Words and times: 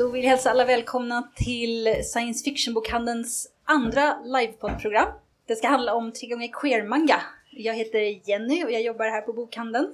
Då 0.00 0.08
vill 0.08 0.24
jag 0.24 0.30
hälsa 0.30 0.50
alla 0.50 0.64
välkomna 0.64 1.30
till 1.36 2.04
Science 2.04 2.44
Fiction-bokhandelns 2.44 3.48
andra 3.64 4.18
livepoddprogram. 4.24 5.08
Det 5.46 5.56
ska 5.56 5.68
handla 5.68 5.94
om 5.94 6.12
tre 6.12 6.28
gånger 6.28 6.48
queer-manga. 6.48 7.22
Jag 7.50 7.74
heter 7.74 8.28
Jenny 8.28 8.64
och 8.64 8.70
jag 8.70 8.82
jobbar 8.82 9.04
här 9.04 9.20
på 9.20 9.32
bokhandeln. 9.32 9.92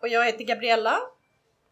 Och 0.00 0.08
jag 0.08 0.26
heter 0.26 0.44
Gabriella. 0.44 0.98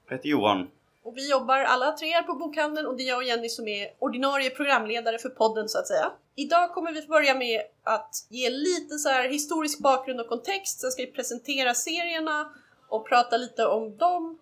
Jag 0.09 0.17
heter 0.17 0.29
Johan. 0.29 0.71
Och 1.03 1.17
vi 1.17 1.31
jobbar 1.31 1.59
alla 1.59 1.93
tre 1.93 2.09
här 2.09 2.23
på 2.23 2.35
bokhandeln 2.35 2.87
och 2.87 2.97
det 2.97 3.03
är 3.03 3.09
jag 3.09 3.19
och 3.19 3.25
Jenny 3.25 3.49
som 3.49 3.69
är 3.69 3.89
ordinarie 3.99 4.51
programledare 4.51 5.19
för 5.19 5.29
podden 5.29 5.69
så 5.69 5.79
att 5.79 5.87
säga. 5.87 6.13
Idag 6.37 6.75
kommer 6.75 6.93
vi 6.93 7.07
börja 7.07 7.35
med 7.35 7.63
att 7.83 8.27
ge 8.29 8.51
lite 8.51 8.99
så 8.99 9.09
här 9.09 9.29
historisk 9.29 9.79
bakgrund 9.79 10.21
och 10.21 10.29
kontext, 10.29 10.81
sen 10.81 10.91
ska 10.91 11.03
vi 11.03 11.13
presentera 11.13 11.75
serierna 11.75 12.53
och 12.89 13.09
prata 13.09 13.37
lite 13.37 13.67
om 13.67 13.97
dem. 13.97 14.39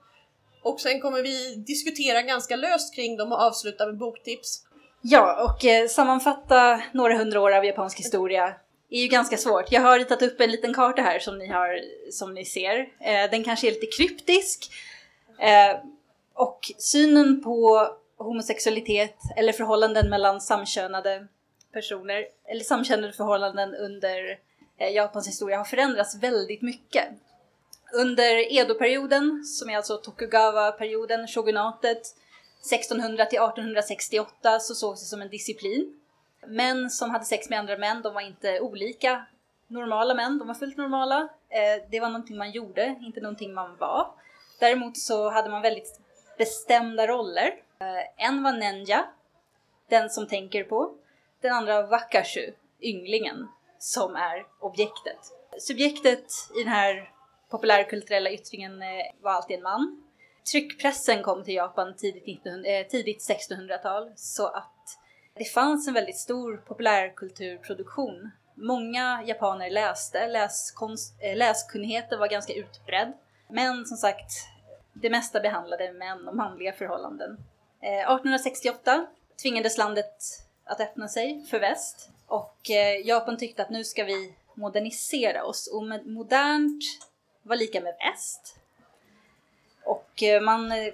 Och 0.62 0.80
sen 0.80 1.00
kommer 1.00 1.22
vi 1.22 1.54
diskutera 1.54 2.22
ganska 2.22 2.56
löst 2.56 2.94
kring 2.94 3.16
dem 3.16 3.32
och 3.32 3.40
avsluta 3.40 3.86
med 3.86 3.98
boktips. 3.98 4.64
Ja, 5.02 5.44
och 5.44 5.64
eh, 5.64 5.88
sammanfatta 5.88 6.82
några 6.92 7.18
hundra 7.18 7.40
år 7.40 7.52
av 7.52 7.64
japansk 7.64 7.98
historia 7.98 8.54
är 8.90 9.00
ju 9.02 9.08
ganska 9.08 9.36
svårt. 9.36 9.72
Jag 9.72 9.80
har 9.80 9.98
ritat 9.98 10.22
upp 10.22 10.40
en 10.40 10.50
liten 10.50 10.74
karta 10.74 11.02
här 11.02 11.18
som 11.18 11.38
ni, 11.38 11.46
har, 11.46 11.80
som 12.10 12.34
ni 12.34 12.44
ser. 12.44 12.78
Eh, 13.00 13.30
den 13.30 13.44
kanske 13.44 13.66
är 13.66 13.72
lite 13.72 13.86
kryptisk. 13.96 14.72
Eh, 15.38 15.76
och 16.34 16.72
synen 16.78 17.42
på 17.42 17.88
homosexualitet 18.16 19.16
eller 19.36 19.52
förhållanden 19.52 20.10
mellan 20.10 20.40
samkönade 20.40 21.26
personer 21.72 22.26
eller 22.44 22.64
samkönade 22.64 23.12
förhållanden 23.12 23.74
under 23.74 24.38
eh, 24.78 24.94
Japans 24.94 25.28
historia 25.28 25.56
har 25.56 25.64
förändrats 25.64 26.16
väldigt 26.22 26.62
mycket. 26.62 27.04
Under 27.92 28.52
Edo-perioden, 28.58 29.44
som 29.44 29.70
är 29.70 29.76
alltså 29.76 29.96
Tokugawa-perioden, 29.96 31.26
shogunatet, 31.26 32.02
1600 32.60 33.26
till 33.26 33.38
1868 33.38 34.60
så 34.60 34.74
sågs 34.74 35.00
det 35.00 35.06
som 35.06 35.22
en 35.22 35.28
disciplin. 35.28 36.00
Män 36.46 36.90
som 36.90 37.10
hade 37.10 37.24
sex 37.24 37.50
med 37.50 37.58
andra 37.58 37.78
män, 37.78 38.02
de 38.02 38.14
var 38.14 38.20
inte 38.20 38.60
olika 38.60 39.26
normala 39.66 40.14
män, 40.14 40.38
de 40.38 40.48
var 40.48 40.54
fullt 40.54 40.76
normala. 40.76 41.28
Eh, 41.48 41.82
det 41.90 42.00
var 42.00 42.08
någonting 42.08 42.36
man 42.36 42.50
gjorde, 42.50 42.96
inte 43.00 43.20
någonting 43.20 43.54
man 43.54 43.76
var. 43.76 44.06
Däremot 44.58 44.98
så 44.98 45.30
hade 45.30 45.50
man 45.50 45.62
väldigt 45.62 46.00
bestämda 46.38 47.06
roller. 47.06 47.46
Eh, 47.78 48.26
en 48.26 48.42
var 48.42 48.52
Nenja, 48.52 49.06
den 49.88 50.10
som 50.10 50.26
tänker 50.26 50.64
på. 50.64 50.94
Den 51.40 51.52
andra 51.52 51.86
wakashu, 51.86 52.52
ynglingen, 52.80 53.48
som 53.78 54.16
är 54.16 54.46
objektet. 54.60 55.18
Subjektet 55.58 56.26
i 56.56 56.58
den 56.58 56.72
här 56.72 57.10
populärkulturella 57.50 58.30
yttringen 58.30 58.82
eh, 58.82 58.88
var 59.20 59.32
alltid 59.32 59.56
en 59.56 59.62
man. 59.62 60.02
Tryckpressen 60.52 61.22
kom 61.22 61.44
till 61.44 61.54
Japan 61.54 61.96
tidigt, 61.96 62.28
1900, 62.28 62.70
eh, 62.70 62.86
tidigt 62.86 63.28
1600-tal 63.28 64.12
så 64.16 64.46
att 64.46 64.98
det 65.34 65.44
fanns 65.44 65.88
en 65.88 65.94
väldigt 65.94 66.18
stor 66.18 66.56
populärkulturproduktion. 66.56 68.30
Många 68.54 69.22
japaner 69.26 69.70
läste, 69.70 70.26
läskonst, 70.26 71.14
eh, 71.20 71.36
läskunnigheten 71.36 72.18
var 72.18 72.28
ganska 72.28 72.52
utbredd. 72.52 73.12
Men 73.48 73.86
som 73.86 73.96
sagt, 73.96 74.30
det 74.92 75.10
mesta 75.10 75.40
behandlade 75.40 75.92
män 75.92 76.28
och 76.28 76.36
manliga 76.36 76.72
förhållanden. 76.72 77.38
1868 77.82 79.06
tvingades 79.42 79.78
landet 79.78 80.14
att 80.64 80.80
öppna 80.80 81.08
sig 81.08 81.46
för 81.50 81.60
väst 81.60 82.10
och 82.26 82.56
Japan 83.04 83.36
tyckte 83.36 83.62
att 83.62 83.70
nu 83.70 83.84
ska 83.84 84.04
vi 84.04 84.34
modernisera 84.54 85.44
oss 85.44 85.70
och 85.72 85.82
modernt 86.06 86.82
var 87.42 87.56
lika 87.56 87.80
med 87.80 87.94
väst. 87.98 88.56
Och 89.84 90.22
eh, 90.22 90.40
man 90.40 90.72
eh, 90.72 90.92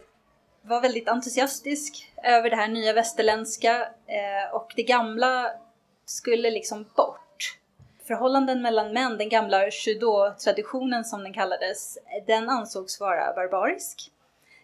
var 0.62 0.80
väldigt 0.80 1.08
entusiastisk 1.08 2.12
över 2.22 2.50
det 2.50 2.56
här 2.56 2.68
nya 2.68 2.92
västerländska 2.92 3.88
eh, 4.06 4.54
och 4.54 4.72
det 4.76 4.82
gamla 4.82 5.50
skulle 6.04 6.50
liksom 6.50 6.86
bort. 6.96 7.58
Förhållanden 8.04 8.62
mellan 8.62 8.92
män, 8.92 9.18
den 9.18 9.28
gamla 9.28 9.70
shudo-traditionen 9.70 11.04
som 11.04 11.22
den 11.22 11.32
kallades, 11.32 11.98
den 12.26 12.48
ansågs 12.48 13.00
vara 13.00 13.32
barbarisk. 13.32 14.10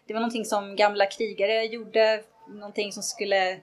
Det 0.07 0.13
var 0.13 0.21
någonting 0.21 0.45
som 0.45 0.75
gamla 0.75 1.05
krigare 1.05 1.63
gjorde, 1.65 2.23
någonting 2.47 2.91
som 2.91 3.03
skulle, 3.03 3.59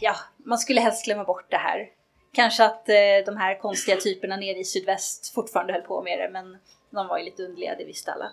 ja, 0.00 0.16
man 0.36 0.58
skulle 0.58 0.80
helst 0.80 1.04
glömma 1.04 1.24
bort 1.24 1.50
det 1.50 1.56
här. 1.56 1.90
Kanske 2.32 2.64
att 2.64 2.86
de 3.26 3.36
här 3.36 3.58
konstiga 3.58 3.96
typerna 3.96 4.36
nere 4.36 4.58
i 4.58 4.64
sydväst 4.64 5.34
fortfarande 5.34 5.72
höll 5.72 5.82
på 5.82 6.02
med 6.02 6.18
det, 6.18 6.28
men 6.32 6.58
de 6.90 7.06
var 7.06 7.18
ju 7.18 7.24
lite 7.24 7.42
underliga, 7.42 7.74
det 7.74 7.84
visste 7.84 8.12
alla. 8.12 8.32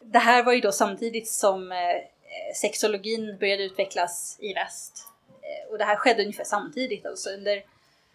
Det 0.00 0.18
här 0.18 0.42
var 0.42 0.52
ju 0.52 0.60
då 0.60 0.72
samtidigt 0.72 1.28
som 1.28 1.72
eh, 1.72 1.78
eh, 1.78 2.54
sexologin 2.54 3.36
började 3.38 3.62
utvecklas 3.62 4.36
i 4.40 4.54
väst. 4.54 5.08
Eh, 5.42 5.70
och 5.72 5.78
det 5.78 5.84
här 5.84 5.96
skedde 5.96 6.22
ungefär 6.22 6.44
samtidigt, 6.44 7.06
alltså 7.06 7.30
under 7.30 7.64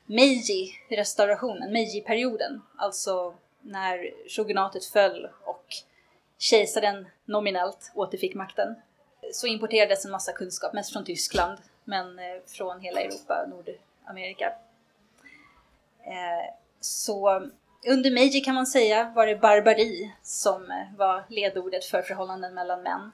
Meiji-restaurationen, 0.06 1.72
Meiji-perioden, 1.72 2.62
alltså 2.75 3.35
när 3.62 4.12
shogunatet 4.29 4.85
föll 4.85 5.29
och 5.44 5.66
kejsaren 6.38 7.07
nominellt 7.25 7.91
återfick 7.95 8.35
makten, 8.35 8.75
så 9.34 9.47
importerades 9.47 10.06
en 10.06 10.12
massa 10.12 10.34
kunskap, 10.34 10.74
mest 10.74 10.94
från 10.94 11.06
Tyskland, 11.06 11.57
men 11.84 12.19
från 12.47 12.80
hela 12.80 13.01
Europa, 13.01 13.45
Nordamerika. 13.50 14.53
Så 16.80 17.50
under 17.88 18.11
Meiji 18.11 18.41
kan 18.41 18.55
man 18.55 18.67
säga 18.67 19.11
var 19.16 19.27
det 19.27 19.35
barbari 19.35 20.11
som 20.21 20.71
eh, 20.71 20.97
var 20.97 21.25
ledordet 21.29 21.85
för 21.85 22.01
förhållanden 22.01 22.53
mellan 22.53 22.83
män. 22.83 23.11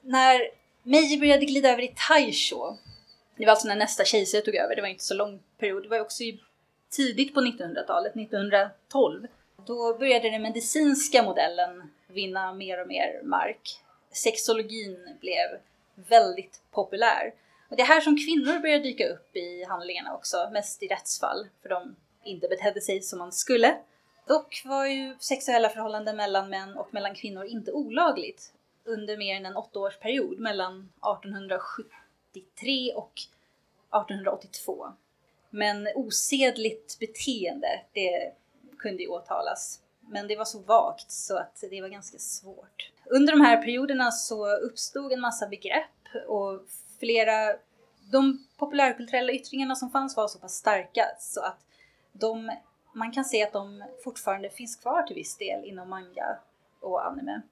När 0.00 0.40
Meiji 0.82 1.18
började 1.18 1.46
glida 1.46 1.72
över 1.72 1.82
i 1.82 1.94
Taisho, 2.08 2.76
det 3.36 3.44
var 3.44 3.50
alltså 3.50 3.68
när 3.68 3.76
nästa 3.76 4.04
kejsare 4.04 4.42
tog 4.42 4.54
över, 4.54 4.76
det 4.76 4.82
var 4.82 4.88
inte 4.88 5.04
så 5.04 5.14
lång 5.14 5.40
period, 5.58 5.82
det 5.82 5.88
var 5.88 6.00
också 6.00 6.22
tidigt 6.90 7.34
på 7.34 7.40
1900-talet, 7.40 8.16
1912. 8.16 9.26
Då 9.66 9.94
började 9.98 10.30
den 10.30 10.42
medicinska 10.42 11.22
modellen 11.22 11.90
vinna 12.06 12.52
mer 12.52 12.82
och 12.82 12.88
mer 12.88 13.20
mark. 13.24 13.80
Sexologin 14.12 15.16
blev 15.20 15.60
väldigt 15.94 16.60
populär. 16.70 17.32
Och 17.68 17.76
det 17.76 17.82
är 17.82 17.86
här 17.86 18.00
som 18.00 18.16
kvinnor 18.16 18.58
börjar 18.58 18.78
dyka 18.78 19.08
upp 19.08 19.36
i 19.36 19.64
handlingarna 19.64 20.14
också, 20.14 20.48
mest 20.52 20.82
i 20.82 20.86
rättsfall, 20.86 21.46
för 21.62 21.68
de 21.68 21.96
inte 22.24 22.48
betedde 22.48 22.80
sig 22.80 23.02
som 23.02 23.18
man 23.18 23.32
skulle. 23.32 23.76
Dock 24.26 24.62
var 24.64 24.86
ju 24.86 25.16
sexuella 25.18 25.68
förhållanden 25.68 26.16
mellan 26.16 26.50
män 26.50 26.76
och 26.76 26.94
mellan 26.94 27.14
kvinnor 27.14 27.44
inte 27.44 27.72
olagligt 27.72 28.52
under 28.84 29.16
mer 29.16 29.36
än 29.36 29.46
en 29.46 29.56
åttaårsperiod 29.56 30.38
mellan 30.38 30.78
1873 30.78 32.92
och 32.94 33.12
1882. 33.14 34.86
Men 35.50 35.88
osedligt 35.94 36.98
beteende, 36.98 37.80
det 37.92 38.32
kunde 38.78 39.02
ju 39.02 39.08
åtalas. 39.08 39.80
Men 40.00 40.28
det 40.28 40.36
var 40.36 40.44
så 40.44 40.58
vagt 40.58 41.10
så 41.10 41.38
att 41.38 41.64
det 41.70 41.80
var 41.80 41.88
ganska 41.88 42.18
svårt. 42.18 42.92
Under 43.04 43.32
de 43.32 43.40
här 43.40 43.62
perioderna 43.62 44.10
så 44.10 44.56
uppstod 44.56 45.12
en 45.12 45.20
massa 45.20 45.48
begrepp 45.48 46.26
och 46.26 46.60
flera... 47.00 47.56
De 48.10 48.46
populärkulturella 48.56 49.32
yttringarna 49.32 49.74
som 49.74 49.90
fanns 49.90 50.16
var 50.16 50.28
så 50.28 50.38
pass 50.38 50.54
starka 50.54 51.06
så 51.20 51.40
att 51.40 51.66
de 52.12 52.50
man 52.96 53.12
kan 53.12 53.24
se 53.24 53.42
att 53.42 53.52
de 53.52 53.84
fortfarande 54.04 54.50
finns 54.50 54.76
kvar 54.76 55.02
till 55.02 55.16
viss 55.16 55.36
del 55.36 55.64
inom 55.64 55.90
manga 55.90 56.38
och 56.80 57.06
anime. 57.06 57.42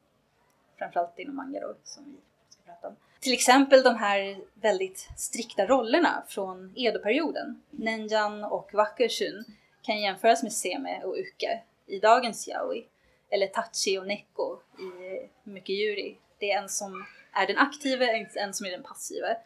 Framförallt 0.78 1.18
inom 1.18 1.36
manga 1.36 1.60
då, 1.60 1.74
som 1.84 2.04
vi 2.04 2.16
ska 2.48 2.62
prata 2.62 2.88
om. 2.88 2.96
Till 3.20 3.32
exempel 3.32 3.82
de 3.82 3.96
här 3.96 4.40
väldigt 4.54 5.08
strikta 5.16 5.66
rollerna 5.66 6.24
från 6.28 6.72
Edo-perioden. 6.76 7.62
Nenjan 7.70 8.44
och 8.44 8.74
Wakushun 8.74 9.44
kan 9.82 10.00
jämföras 10.00 10.42
med 10.42 10.52
Seme 10.52 11.02
och 11.04 11.18
Uke 11.18 11.62
i 11.86 11.98
dagens 11.98 12.48
yaoi. 12.48 12.86
Eller 13.30 13.46
Tachi 13.46 13.98
och 13.98 14.06
Neko 14.06 14.58
i 14.78 15.28
Mukiyuri. 15.42 16.18
Det 16.38 16.50
är 16.50 16.62
en 16.62 16.68
som 16.68 17.06
är 17.32 17.46
den 17.46 17.58
aktive, 17.58 18.26
en 18.34 18.54
som 18.54 18.66
är 18.66 18.70
den 18.70 18.82
passiva. 18.82 19.36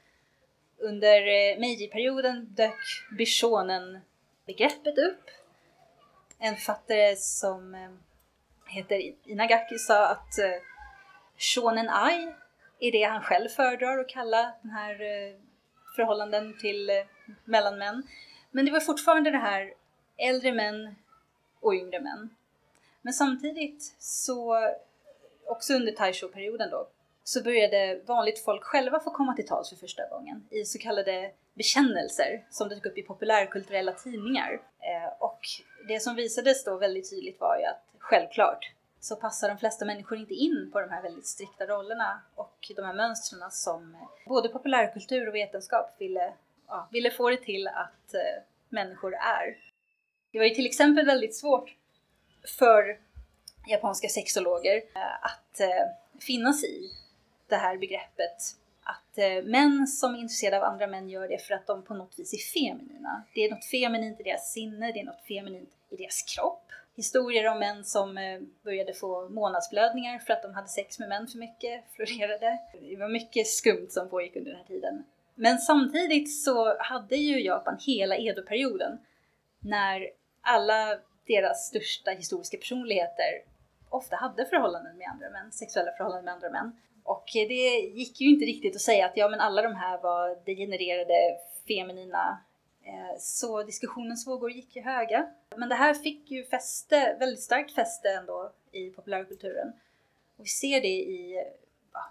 Under 0.79 1.21
eh, 1.21 1.59
Meiji-perioden 1.59 2.47
dök 2.51 2.79
Bishonen-begreppet 3.19 4.99
upp 4.99 5.31
en 6.39 6.55
författare 6.55 7.17
som 7.17 7.75
eh, 7.75 7.91
heter 8.67 9.15
Inagaki 9.25 9.79
sa 9.79 10.09
att 10.09 10.39
eh, 10.39 10.63
Shonen 11.39 11.89
Ai 11.89 12.33
är 12.81 12.93
det 12.93 13.03
han 13.03 13.23
själv 13.23 13.49
föredrar 13.49 13.99
att 13.99 14.09
kalla 14.09 14.53
den 14.63 14.71
här 14.71 14.93
eh, 14.93 15.35
förhållanden 15.97 16.59
till 16.59 16.91
mellan 17.45 17.79
män. 17.79 18.03
Men 18.51 18.65
det 18.65 18.73
var 18.73 18.81
fortfarande 18.81 19.31
det 19.31 19.39
här 19.39 19.73
äldre 20.17 20.53
män 20.53 20.95
och 21.61 21.75
yngre 21.75 22.01
män. 22.01 22.35
Men 23.03 23.13
samtidigt 23.13 23.95
så, 23.99 24.57
också 25.47 25.75
under 25.75 25.93
Taisho-perioden 25.93 26.71
då, 26.71 26.89
så 27.29 27.43
började 27.43 28.01
vanligt 28.07 28.45
folk 28.45 28.65
själva 28.65 29.01
få 29.01 29.11
komma 29.11 29.35
till 29.35 29.47
tals 29.47 29.69
för 29.69 29.77
första 29.77 30.09
gången 30.09 30.49
i 30.51 30.65
så 30.65 30.79
kallade 30.79 31.31
bekännelser 31.55 32.47
som 32.51 32.69
dök 32.69 32.87
upp 32.87 32.99
i 32.99 33.03
populärkulturella 33.03 33.93
tidningar. 33.93 34.61
Eh, 34.81 35.13
och 35.19 35.41
det 35.89 36.01
som 36.01 36.15
visades 36.15 36.65
då 36.65 36.77
väldigt 36.79 37.11
tydligt 37.11 37.41
var 37.41 37.59
ju 37.59 37.65
att 37.65 37.85
självklart, 37.99 38.73
så 39.01 39.17
passar 39.17 39.49
de 39.49 39.59
flesta 39.59 39.85
människor 39.85 40.19
inte 40.19 40.35
in 40.35 40.71
på 40.73 40.81
de 40.81 40.91
här 40.91 41.03
väldigt 41.03 41.27
strikta 41.27 41.67
rollerna 41.67 42.21
och 42.35 42.73
de 42.77 42.83
här 42.83 42.95
mönstren 42.95 43.51
som 43.51 43.97
både 44.27 44.49
populärkultur 44.49 45.29
och 45.29 45.35
vetenskap 45.35 45.97
ville, 45.99 46.33
ja, 46.69 46.89
ville 46.93 47.11
få 47.11 47.31
det 47.31 47.37
till 47.37 47.69
att 47.69 48.15
eh, 48.15 48.43
människor 48.69 49.15
är. 49.15 49.57
Det 50.33 50.39
var 50.39 50.45
ju 50.45 50.55
till 50.55 50.67
exempel 50.67 51.07
väldigt 51.07 51.37
svårt 51.37 51.75
för 52.59 52.99
japanska 53.67 54.09
sexologer 54.09 54.77
eh, 54.77 55.25
att 55.25 55.61
finna 56.21 56.53
sig 56.53 56.85
i 56.85 56.91
det 57.49 57.57
här 57.57 57.79
begreppet 57.79 58.37
att 58.89 59.19
eh, 59.19 59.45
män 59.45 59.87
som 59.87 60.15
är 60.15 60.19
intresserade 60.19 60.59
av 60.59 60.73
andra 60.73 60.87
män 60.87 61.09
gör 61.09 61.29
det 61.29 61.39
för 61.39 61.55
att 61.55 61.67
de 61.67 61.83
på 61.83 61.95
något 61.95 62.19
vis 62.19 62.35
är 62.35 62.61
feminina. 62.61 63.25
Det 63.35 63.45
är 63.45 63.51
något 63.51 63.65
feminint 63.65 64.21
i 64.21 64.23
deras 64.23 64.53
sinne, 64.53 64.93
det 64.93 65.01
är 65.01 65.05
något 65.05 65.27
feminint 65.29 65.71
i 65.91 65.97
deras 65.97 66.23
kropp. 66.23 66.65
Historier 66.97 67.53
om 67.53 67.59
män 67.59 67.85
som 67.85 68.19
eh, 68.19 68.41
började 68.63 68.95
få 68.95 69.29
månadsblödningar 69.29 70.19
för 70.19 70.33
att 70.33 70.43
de 70.43 70.55
hade 70.55 70.69
sex 70.69 70.99
med 70.99 71.09
män 71.09 71.27
för 71.27 71.39
mycket 71.39 71.85
florerade. 71.93 72.59
Det 72.81 72.97
var 72.97 73.09
mycket 73.09 73.47
skumt 73.47 73.87
som 73.91 74.09
pågick 74.09 74.37
under 74.37 74.51
den 74.51 74.61
här 74.61 74.67
tiden. 74.67 75.05
Men 75.35 75.59
samtidigt 75.59 76.43
så 76.43 76.83
hade 76.83 77.17
ju 77.17 77.41
Japan 77.41 77.79
hela 77.81 78.17
Edo-perioden 78.17 78.99
när 79.61 80.11
alla 80.41 80.99
deras 81.27 81.67
största 81.67 82.11
historiska 82.11 82.57
personligheter 82.57 83.43
ofta 83.89 84.17
hade 84.17 84.47
förhållanden 84.47 84.99
med 84.99 85.09
andra 85.09 85.31
män, 85.31 85.53
sexuella 85.53 85.93
förhållanden 85.93 86.25
med 86.25 86.35
andra 86.35 86.51
män. 86.51 86.73
Och 87.09 87.25
det 87.33 87.79
gick 87.79 88.21
ju 88.21 88.29
inte 88.29 88.45
riktigt 88.45 88.77
att 88.77 88.83
säga 88.83 89.07
att 89.07 89.17
ja 89.17 89.29
men 89.29 89.41
alla 89.41 89.63
de 89.63 89.75
här 89.75 90.03
var 90.03 90.45
degenererade 90.45 91.39
feminina 91.69 92.39
eh, 92.85 93.19
så 93.19 93.63
diskussionens 93.63 94.27
vågor 94.27 94.51
gick 94.51 94.77
ju 94.77 94.83
höga. 94.83 95.27
Men 95.57 95.69
det 95.69 95.75
här 95.75 95.95
fick 95.95 96.31
ju 96.31 96.45
fäste, 96.45 97.17
väldigt 97.19 97.43
starkt 97.43 97.75
fäste 97.75 98.09
ändå 98.09 98.53
i 98.73 98.91
populärkulturen. 98.91 99.73
Och 100.37 100.45
vi 100.45 100.49
ser 100.49 100.81
det 100.81 100.89
i, 100.89 101.45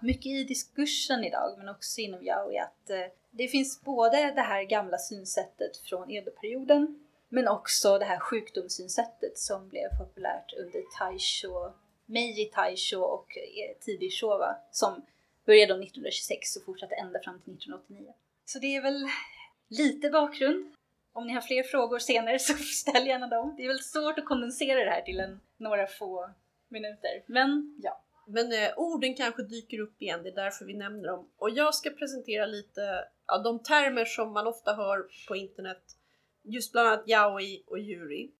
mycket 0.02 0.26
i 0.26 0.44
diskursen 0.44 1.24
idag 1.24 1.54
men 1.58 1.68
också 1.68 2.00
inom 2.00 2.22
yaoi 2.22 2.58
att 2.58 2.90
eh, 2.90 3.06
det 3.30 3.48
finns 3.48 3.80
både 3.80 4.16
det 4.16 4.42
här 4.42 4.62
gamla 4.62 4.98
synsättet 4.98 5.76
från 5.76 6.10
Edo-perioden 6.10 7.04
men 7.28 7.48
också 7.48 7.98
det 7.98 8.04
här 8.04 8.18
sjukdomssynsättet 8.18 9.38
som 9.38 9.68
blev 9.68 9.88
populärt 9.98 10.52
under 10.58 10.82
Taisho 10.98 11.72
Meiji 12.08 12.44
Taisho 12.44 13.00
och 13.00 13.36
eh, 13.36 13.78
Tidi 13.80 13.98
tidig 13.98 14.12
Showa 14.12 14.56
som 14.70 15.06
började 15.46 15.72
1926 15.72 16.56
och 16.56 16.64
fortsatte 16.64 16.94
ända 16.94 17.20
fram 17.20 17.40
till 17.40 17.52
1989. 17.52 18.14
Så 18.44 18.58
det 18.58 18.76
är 18.76 18.82
väl 18.82 19.08
lite 19.68 20.10
bakgrund. 20.10 20.74
Om 21.12 21.26
ni 21.26 21.32
har 21.32 21.40
fler 21.40 21.62
frågor 21.62 21.98
senare 21.98 22.38
så 22.48 22.52
ställ 22.54 23.06
gärna 23.06 23.26
dem. 23.26 23.54
Det 23.56 23.62
är 23.64 23.68
väl 23.68 23.82
svårt 23.82 24.18
att 24.18 24.24
kondensera 24.24 24.84
det 24.84 24.90
här 24.90 25.02
till 25.02 25.20
en, 25.20 25.40
några 25.56 25.86
få 25.86 26.30
minuter. 26.68 27.22
Men 27.26 27.80
ja. 27.82 28.02
Men 28.26 28.52
eh, 28.52 28.70
orden 28.76 29.14
kanske 29.14 29.42
dyker 29.42 29.80
upp 29.80 30.02
igen, 30.02 30.22
det 30.22 30.28
är 30.28 30.34
därför 30.34 30.64
vi 30.64 30.74
nämner 30.74 31.08
dem. 31.08 31.30
Och 31.36 31.50
jag 31.50 31.74
ska 31.74 31.90
presentera 31.90 32.46
lite 32.46 33.04
av 33.26 33.42
de 33.42 33.62
termer 33.62 34.04
som 34.04 34.32
man 34.32 34.46
ofta 34.46 34.74
hör 34.74 35.06
på 35.28 35.36
internet. 35.36 35.82
Just 36.42 36.72
bland 36.72 36.88
annat 36.88 37.08
yaoi 37.08 37.62
och 37.66 37.78
yuri. 37.78 38.30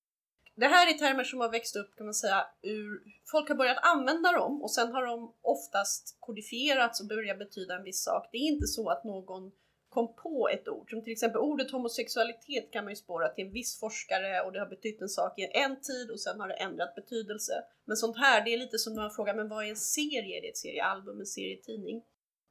Det 0.61 0.67
här 0.67 0.95
är 0.95 0.99
termer 0.99 1.25
som 1.25 1.41
har 1.41 1.51
växt 1.51 1.77
upp 1.77 1.97
kan 1.97 2.07
man 2.07 2.15
säga 2.15 2.47
ur, 2.63 3.01
folk 3.31 3.49
har 3.49 3.57
börjat 3.57 3.79
använda 3.83 4.33
dem 4.33 4.63
och 4.63 4.71
sen 4.71 4.93
har 4.93 5.07
de 5.07 5.35
oftast 5.43 6.17
kodifierats 6.21 7.01
och 7.01 7.07
börjat 7.07 7.39
betyda 7.39 7.77
en 7.77 7.85
viss 7.85 8.03
sak. 8.05 8.29
Det 8.33 8.39
är 8.39 8.53
inte 8.53 8.67
så 8.67 8.91
att 8.91 9.05
någon 9.05 9.53
kom 9.89 10.15
på 10.15 10.49
ett 10.49 10.69
ord, 10.69 10.91
som 10.91 11.05
till 11.05 11.13
exempel 11.13 11.41
ordet 11.41 11.71
homosexualitet 11.71 12.73
kan 12.73 12.85
man 12.85 12.93
ju 12.93 12.97
spåra 12.97 13.29
till 13.29 13.47
en 13.47 13.53
viss 13.53 13.81
forskare 13.81 14.41
och 14.41 14.53
det 14.53 14.59
har 14.59 14.67
betytt 14.67 15.01
en 15.01 15.09
sak 15.09 15.39
i 15.39 15.51
en 15.65 15.81
tid 15.81 16.11
och 16.11 16.21
sen 16.21 16.41
har 16.41 16.49
det 16.49 16.55
ändrat 16.55 16.95
betydelse. 16.95 17.53
Men 17.85 17.97
sånt 17.97 18.19
här, 18.19 18.45
det 18.45 18.55
är 18.55 18.59
lite 18.59 18.79
som 18.79 18.95
när 18.95 19.03
man 19.03 19.11
frågar, 19.11 19.35
men 19.35 19.49
vad 19.49 19.65
är 19.65 19.69
en 19.71 19.77
serie? 19.77 20.39
Är 20.39 20.43
det 20.43 20.49
ett 20.49 20.57
seriealbum, 20.57 21.21
en 21.21 21.27
serietidning? 21.27 22.03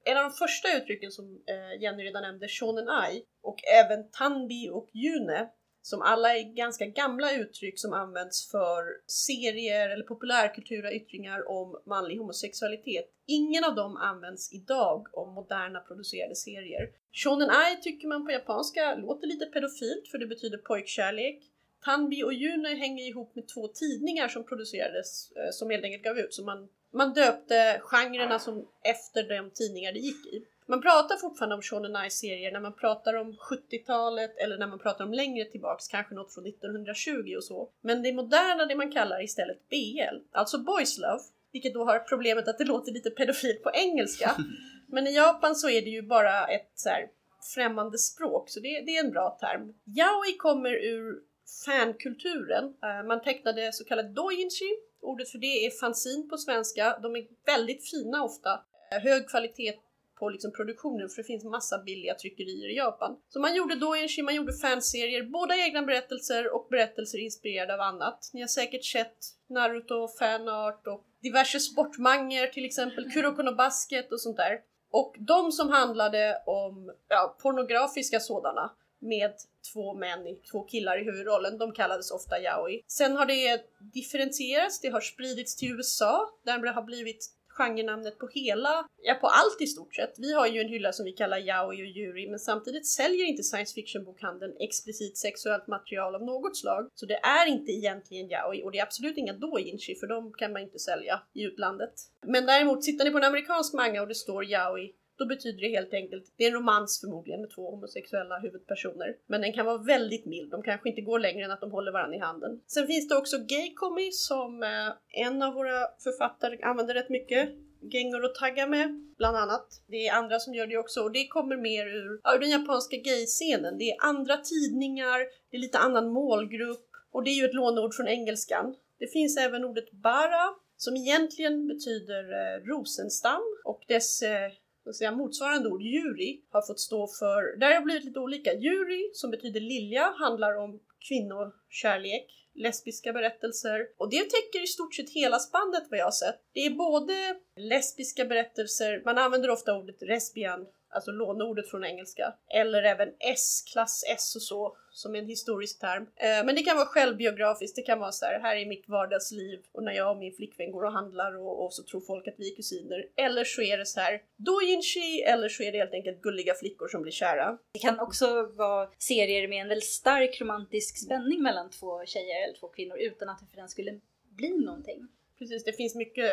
En 0.06 0.18
av 0.18 0.24
de 0.24 0.32
första 0.32 0.78
uttrycken 0.78 1.12
som 1.12 1.26
eh, 1.26 1.82
Jenny 1.82 2.04
redan 2.04 2.22
nämnde, 2.22 2.48
shonen 2.48 2.90
ai, 2.90 3.24
och 3.42 3.60
även 3.84 4.12
tanbi 4.12 4.70
och 4.70 4.90
june, 4.94 5.50
som 5.88 6.02
alla 6.02 6.38
är 6.38 6.44
ganska 6.44 6.86
gamla 6.86 7.34
uttryck 7.34 7.80
som 7.80 7.94
används 7.94 8.52
för 8.52 8.84
serier 9.08 9.90
eller 9.90 10.04
populärkulturella 10.04 10.92
yttringar 10.92 11.50
om 11.50 11.82
manlig 11.86 12.18
homosexualitet. 12.18 13.06
Ingen 13.26 13.64
av 13.64 13.76
dem 13.76 13.98
används 13.98 14.54
idag 14.54 15.08
om 15.14 15.34
moderna 15.34 15.80
producerade 15.80 16.36
serier. 16.36 16.90
Shonen 17.14 17.50
ai 17.50 17.82
tycker 17.82 18.08
man 18.08 18.26
på 18.26 18.32
japanska 18.32 18.96
låter 18.96 19.28
lite 19.28 19.46
pedofilt 19.46 20.08
för 20.12 20.18
det 20.18 20.28
betyder 20.28 20.58
pojkkärlek. 20.58 21.44
Tanbi 21.86 22.24
och 22.24 22.34
Juno 22.34 22.68
hänger 22.68 23.08
ihop 23.08 23.36
med 23.36 23.48
två 23.48 23.68
tidningar 23.68 24.28
som 24.28 24.44
producerades, 24.44 25.32
eh, 25.32 25.52
som 25.52 25.70
helt 25.70 25.84
enkelt 25.84 26.04
gav 26.04 26.18
ut, 26.20 26.34
så 26.34 26.44
man, 26.44 26.70
man 26.94 27.14
döpte 27.14 27.82
genrerna 27.84 28.40
som 28.40 28.68
efter 28.84 29.24
de 29.24 29.52
tidningar 29.54 29.92
det 29.94 30.00
gick 30.00 30.26
i. 30.26 30.46
Man 30.70 30.82
pratar 30.82 31.16
fortfarande 31.16 31.56
om 31.56 31.62
Shonen 31.62 31.92
Nice-serier 31.92 32.52
när 32.52 32.60
man 32.60 32.74
pratar 32.74 33.14
om 33.14 33.38
70-talet 33.38 34.38
eller 34.38 34.58
när 34.58 34.68
man 34.68 34.80
pratar 34.80 35.06
om 35.06 35.14
längre 35.14 35.46
tillbaks, 35.46 35.88
kanske 35.88 36.16
något 36.16 36.34
från 36.34 36.46
1920 36.46 37.36
och 37.38 37.44
så. 37.44 37.70
Men 37.82 38.04
det 38.04 38.14
moderna, 38.14 38.66
det 38.66 38.76
man 38.76 38.92
kallar 38.92 39.24
istället 39.24 39.70
BL, 39.70 40.18
alltså 40.32 40.58
Boys 40.58 40.98
Love, 40.98 41.24
vilket 41.52 41.74
då 41.74 41.86
har 41.86 42.00
problemet 42.00 42.48
att 42.48 42.58
det 42.58 42.66
låter 42.66 42.92
lite 42.92 43.10
pedofilt 43.10 43.64
på 43.64 43.72
engelska. 43.74 44.32
Men 44.88 45.08
i 45.08 45.16
Japan 45.16 45.56
så 45.56 45.70
är 45.70 45.82
det 45.82 45.90
ju 45.90 46.02
bara 46.02 46.48
ett 46.48 46.72
så 46.76 46.90
här, 46.90 47.08
främmande 47.56 47.98
språk, 47.98 48.50
så 48.50 48.60
det, 48.60 48.82
det 48.86 48.98
är 48.98 49.06
en 49.06 49.12
bra 49.12 49.38
term. 49.42 49.74
Yaoi 49.86 50.38
kommer 50.38 50.72
ur 50.72 51.20
fankulturen. 51.66 52.64
Uh, 52.64 53.08
man 53.08 53.22
tecknade 53.22 53.74
så 53.74 53.86
kallad 53.86 54.06
doujinshi. 54.16 54.78
Ordet 55.02 55.30
för 55.30 55.38
det 55.38 55.66
är 55.66 55.80
fanzin 55.80 56.30
på 56.30 56.38
svenska. 56.38 57.00
De 57.04 57.16
är 57.16 57.28
väldigt 57.46 57.90
fina 57.90 58.24
ofta. 58.24 58.62
Hög 59.04 59.30
kvalitet 59.30 59.74
på 60.20 60.30
liksom 60.30 60.52
produktionen 60.52 61.10
för 61.10 61.18
det 61.18 61.28
finns 61.28 61.44
massa 61.44 61.78
billiga 61.84 62.16
tryckerier 62.16 62.70
i 62.70 62.76
Japan. 62.76 63.18
Så 63.30 63.40
man 63.40 63.56
gjorde 63.56 63.76
doujinshi, 63.76 64.22
man 64.22 64.36
gjorde 64.36 64.54
fanserier, 64.54 65.24
båda 65.24 65.56
egna 65.58 65.82
berättelser 65.82 66.56
och 66.56 66.68
berättelser 66.70 67.18
inspirerade 67.18 67.74
av 67.74 67.82
annat. 67.82 68.30
Ni 68.34 68.42
har 68.42 68.48
säkert 68.48 68.86
sett 68.86 69.18
Naruto, 69.50 70.08
fanart 70.20 70.88
och 70.88 71.04
diverse 71.22 71.60
sportmanger 71.60 72.48
till 72.48 72.66
exempel, 72.66 73.12
Kuroko 73.12 73.42
no 73.42 73.56
Basket 73.56 74.12
och 74.12 74.22
sånt 74.22 74.38
där. 74.38 74.60
Och 74.92 75.16
de 75.20 75.52
som 75.52 75.70
handlade 75.70 76.44
om 76.46 76.92
ja, 77.08 77.38
pornografiska 77.42 78.20
sådana 78.20 78.72
med 79.00 79.34
två 79.74 79.94
män, 79.94 80.20
två 80.52 80.64
killar 80.64 81.02
i 81.02 81.04
huvudrollen, 81.04 81.58
de 81.58 81.72
kallades 81.72 82.12
ofta 82.12 82.40
yaoi. 82.40 82.84
Sen 82.88 83.18
har 83.18 83.26
det 83.26 83.62
differentierats, 83.94 84.82
det 84.82 84.90
har 84.90 85.02
spridits 85.02 85.56
till 85.56 85.72
USA 85.72 86.30
där 86.46 86.58
det 86.58 86.72
har 86.72 86.84
blivit 86.84 87.37
genrenamnet 87.58 88.20
på 88.20 88.28
hela, 88.28 88.88
ja 89.04 89.14
på 89.14 89.28
allt 89.28 89.62
i 89.62 89.68
stort 89.68 89.96
sett. 89.96 90.14
Vi 90.18 90.34
har 90.34 90.48
ju 90.48 90.62
en 90.62 90.70
hylla 90.70 90.92
som 90.92 91.06
vi 91.06 91.12
kallar 91.12 91.38
yaoi 91.38 91.84
och 91.84 91.98
yuri 91.98 92.30
men 92.30 92.40
samtidigt 92.40 92.88
säljer 92.88 93.26
inte 93.26 93.44
science 93.44 93.74
fiction-bokhandeln 93.74 94.54
explicit 94.60 95.18
sexuellt 95.18 95.68
material 95.68 96.16
av 96.16 96.24
något 96.24 96.58
slag. 96.58 96.90
Så 96.96 97.06
det 97.06 97.20
är 97.24 97.46
inte 97.46 97.72
egentligen 97.72 98.30
yaoi 98.30 98.64
och 98.64 98.72
det 98.72 98.78
är 98.78 98.84
absolut 98.84 99.18
inga 99.18 99.34
doujinshi 99.34 99.96
för 99.96 100.08
de 100.08 100.34
kan 100.34 100.54
man 100.54 100.62
inte 100.62 100.80
sälja 100.80 101.22
i 101.34 101.44
utlandet. 101.44 101.94
Men 102.26 102.46
däremot, 102.46 102.84
sitter 102.84 103.06
ni 103.06 103.12
på 103.12 103.18
en 103.18 103.24
amerikansk 103.24 103.74
manga 103.74 104.02
och 104.02 104.08
det 104.08 104.16
står 104.16 104.46
yaoi 104.46 104.94
då 105.18 105.26
betyder 105.26 105.62
det 105.62 105.70
helt 105.70 105.94
enkelt, 105.94 106.34
det 106.38 106.44
är 106.44 106.48
en 106.48 106.54
romans 106.54 107.02
förmodligen 107.02 107.42
med 107.42 107.50
två 107.50 107.72
homosexuella 107.72 108.40
huvudpersoner. 108.40 109.16
Men 109.28 109.42
den 109.42 109.54
kan 109.54 109.66
vara 109.66 109.78
väldigt 109.78 110.26
mild, 110.26 110.52
de 110.52 110.64
kanske 110.64 110.90
inte 110.90 111.02
går 111.02 111.20
längre 111.20 111.46
än 111.46 111.52
att 111.52 111.62
de 111.62 111.72
håller 111.72 111.92
varandra 111.92 112.16
i 112.18 112.20
handen. 112.20 112.62
Sen 112.68 112.88
finns 112.88 113.08
det 113.08 113.16
också 113.16 113.38
gay-commy 113.38 114.12
som 114.12 114.64
eh, 114.64 115.24
en 115.26 115.42
av 115.42 115.54
våra 115.54 115.80
författare 116.04 116.62
använder 116.62 116.94
rätt 116.94 117.10
mycket. 117.10 117.50
Gengor 117.92 118.24
och 118.24 118.36
Tagame 118.36 118.88
bland 119.18 119.38
annat. 119.38 119.68
Det 119.88 120.08
är 120.08 120.14
andra 120.14 120.40
som 120.40 120.54
gör 120.54 120.68
det 120.68 120.78
också 120.78 121.02
och 121.02 121.12
det 121.12 121.28
kommer 121.28 121.58
mer 121.58 121.88
ur, 121.88 122.12
ur 122.36 122.40
den 122.40 122.50
japanska 122.50 122.98
gay-scenen. 122.98 123.78
Det 123.78 123.90
är 123.92 123.98
andra 124.00 124.38
tidningar, 124.38 125.20
det 125.52 125.58
är 125.58 125.62
lite 125.62 125.78
annan 125.78 126.10
målgrupp 126.10 126.90
och 127.12 127.24
det 127.24 127.30
är 127.30 127.36
ju 127.36 127.46
ett 127.46 127.54
lånord 127.54 127.94
från 127.94 128.08
engelskan. 128.08 128.76
Det 129.00 129.08
finns 129.08 129.38
även 129.38 129.66
ordet 129.66 129.92
bara 129.92 130.44
som 130.78 130.96
egentligen 130.96 131.68
betyder 131.68 132.24
eh, 132.24 132.66
rosenstam 132.66 133.42
och 133.66 133.84
dess 133.88 134.22
eh, 134.22 134.52
så 134.94 134.98
säga, 134.98 135.12
motsvarande 135.12 135.70
ord, 135.70 135.82
jury, 135.82 136.42
har 136.50 136.62
fått 136.62 136.80
stå 136.80 137.08
för, 137.08 137.58
där 137.60 137.68
har 137.68 137.80
det 137.80 137.86
blivit 137.86 138.06
lite 138.06 138.20
olika. 138.20 138.54
Jury, 138.54 139.10
som 139.14 139.32
betyder 139.32 139.60
lilja, 139.60 140.14
handlar 140.20 140.58
om 140.58 140.80
kvinnokärlek, 141.08 142.28
lesbiska 142.56 143.14
berättelser 143.14 143.80
och 143.98 144.10
det 144.10 144.24
täcker 144.24 144.64
i 144.64 144.68
stort 144.68 144.96
sett 144.96 145.10
hela 145.10 145.40
spannet 145.40 145.84
vad 145.90 146.00
jag 146.00 146.06
har 146.06 146.12
sett. 146.12 146.40
Det 146.54 146.66
är 146.66 146.70
både 146.70 147.36
lesbiska 147.56 148.26
berättelser, 148.26 149.02
man 149.06 149.18
använder 149.18 149.50
ofta 149.50 149.78
ordet 149.78 150.02
lesbian 150.02 150.68
alltså 150.98 151.12
låneordet 151.12 151.70
från 151.70 151.86
engelska. 151.86 152.34
Eller 152.50 152.84
även 152.84 153.10
S, 153.20 153.64
klass 153.72 154.04
S 154.08 154.36
och 154.36 154.42
så, 154.42 154.78
som 154.92 155.16
är 155.16 155.20
en 155.20 155.28
historisk 155.28 155.80
term. 155.80 156.04
Eh, 156.04 156.46
men 156.46 156.56
det 156.56 156.62
kan 156.62 156.78
vara 156.78 156.86
självbiografiskt, 156.86 157.76
det 157.76 157.82
kan 157.82 158.00
vara 158.00 158.12
så 158.12 158.26
här, 158.26 158.40
här 158.40 158.56
är 158.56 158.66
mitt 158.66 158.90
vardagsliv 158.90 159.60
och 159.72 159.84
när 159.84 159.92
jag 159.92 160.12
och 160.12 160.18
min 160.18 160.34
flickvän 160.34 160.72
går 160.72 160.84
och 160.84 160.92
handlar 160.92 161.38
och, 161.38 161.66
och 161.66 161.74
så 161.74 161.84
tror 161.84 162.02
folk 162.02 162.28
att 162.28 162.36
vi 162.38 162.52
är 162.52 162.56
kusiner. 162.56 163.06
Eller 163.16 163.44
så 163.44 163.62
är 163.62 163.78
det 163.78 163.86
så 163.86 164.00
här, 164.00 164.22
doujinshi, 164.38 165.22
eller 165.22 165.50
så 165.50 165.64
är 165.64 165.72
det 165.72 165.78
helt 165.78 165.94
enkelt 165.94 166.22
gulliga 166.22 166.54
flickor 166.54 166.88
som 166.88 167.02
blir 167.02 167.12
kära. 167.12 167.58
Det 167.72 167.80
kan 167.80 168.00
också 168.00 168.44
vara 168.44 168.90
serier 168.98 169.48
med 169.48 169.62
en 169.62 169.68
väldigt 169.68 169.90
stark 169.90 170.42
romantisk 170.42 171.06
spänning 171.06 171.42
mellan 171.42 171.70
två 171.70 172.06
tjejer 172.06 172.44
eller 172.44 172.60
två 172.60 172.68
kvinnor 172.68 172.98
utan 172.98 173.30
att 173.30 173.40
det 173.40 173.46
för 173.52 173.58
den 173.58 173.70
skulle 173.70 174.00
bli 174.30 174.50
någonting. 174.50 175.08
precis. 175.40 175.64
Det 175.64 175.74
finns 175.74 175.96
mycket 175.96 176.32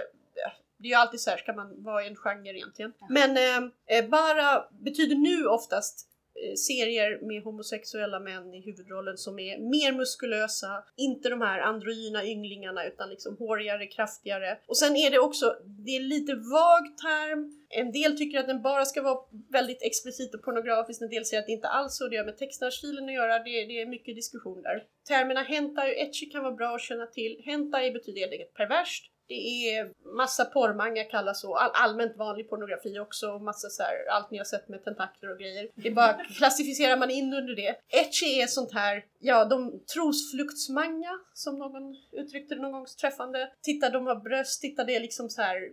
det 0.85 0.89
är 0.89 0.91
ju 0.91 0.97
alltid 0.97 1.21
så 1.21 1.31
här, 1.31 1.37
ska 1.37 1.53
man 1.53 1.83
vara 1.83 2.05
i 2.05 2.09
en 2.09 2.17
genre 2.17 2.51
egentligen? 2.51 2.93
Ja. 3.01 3.07
Men 3.11 3.31
eh, 3.37 3.99
eh, 3.99 4.09
bara 4.09 4.65
betyder 4.85 5.17
nu 5.17 5.47
oftast 5.47 6.09
Eh, 6.43 6.55
serier 6.55 7.19
med 7.23 7.43
homosexuella 7.43 8.21
män 8.21 8.55
i 8.55 8.61
huvudrollen 8.61 9.17
som 9.17 9.39
är 9.39 9.59
mer 9.59 9.93
muskulösa, 9.93 10.85
inte 10.97 11.29
de 11.29 11.41
här 11.41 11.61
androgyna 11.61 12.25
ynglingarna 12.25 12.85
utan 12.85 13.11
liksom 13.11 13.37
hårigare, 13.37 13.87
kraftigare. 13.87 14.59
Och 14.67 14.77
sen 14.77 14.97
är 14.97 15.11
det 15.11 15.19
också, 15.19 15.57
det 15.65 15.97
är 15.97 16.01
lite 16.01 16.35
vag 16.35 16.85
term. 16.99 17.53
En 17.69 17.93
del 17.93 18.19
tycker 18.19 18.39
att 18.39 18.47
den 18.47 18.63
bara 18.63 18.85
ska 18.85 19.03
vara 19.03 19.19
väldigt 19.53 19.83
explicit 19.83 20.35
och 20.35 20.43
pornografisk, 20.43 21.03
en 21.03 21.09
del 21.09 21.25
säger 21.25 21.41
att 21.41 21.47
det 21.47 21.53
inte 21.53 21.69
alls 21.69 21.97
så, 21.97 22.09
det 22.09 22.17
har 22.17 22.25
med 22.25 22.39
textstilen 22.39 23.05
att 23.05 23.15
göra, 23.15 23.39
det, 23.39 23.65
det 23.65 23.81
är 23.81 23.87
mycket 23.87 24.17
diskussion 24.17 24.63
där. 24.63 24.83
Termerna 25.09 25.43
hentai 25.43 25.91
och 25.91 25.99
etchi 25.99 26.27
kan 26.27 26.43
vara 26.43 26.55
bra 26.55 26.75
att 26.75 26.81
känna 26.81 27.07
till. 27.07 27.43
Hentai 27.45 27.91
betyder 27.91 28.21
helt 28.21 28.33
enkelt 28.33 28.55
perverst 28.55 29.11
det 29.29 29.69
är 29.75 29.91
massa 30.17 30.45
porrmanga 30.45 31.05
kallas 31.05 31.41
så, 31.41 31.57
all, 31.57 31.71
allmänt 31.75 32.17
vanlig 32.17 32.51
pornografi 32.51 32.99
också, 32.99 33.39
massa 33.39 33.69
så 33.69 33.83
här, 33.83 34.07
allt 34.11 34.31
ni 34.31 34.39
har 34.39 34.45
sett 34.45 34.69
med 34.69 34.85
tentakler 34.85 35.31
och 35.31 35.39
grejer. 35.39 35.69
Det 35.75 35.91
bara 35.91 36.13
klassificerar 36.39 36.97
man 36.97 37.11
in 37.11 37.35
under 37.35 37.57
det. 37.57 37.77
Etchi 37.89 38.41
är 38.41 38.47
sånt 38.47 38.73
här, 38.73 39.05
ja 39.19 39.45
de 39.45 39.85
trosfluktsmanga 39.95 41.19
som 41.35 41.59
någon 41.59 41.97
uttryckte 42.13 42.55
det 42.55 42.61
någon 42.61 42.73
gång 42.73 42.87
träffande. 43.01 43.53
Titta 43.63 43.91
de 43.91 44.07
har 44.07 44.17
bröst, 44.17 44.61
titta 44.61 44.85
det 44.85 44.97
är 44.97 45.01
liksom 45.01 45.31
så 45.31 45.43
här 45.43 45.71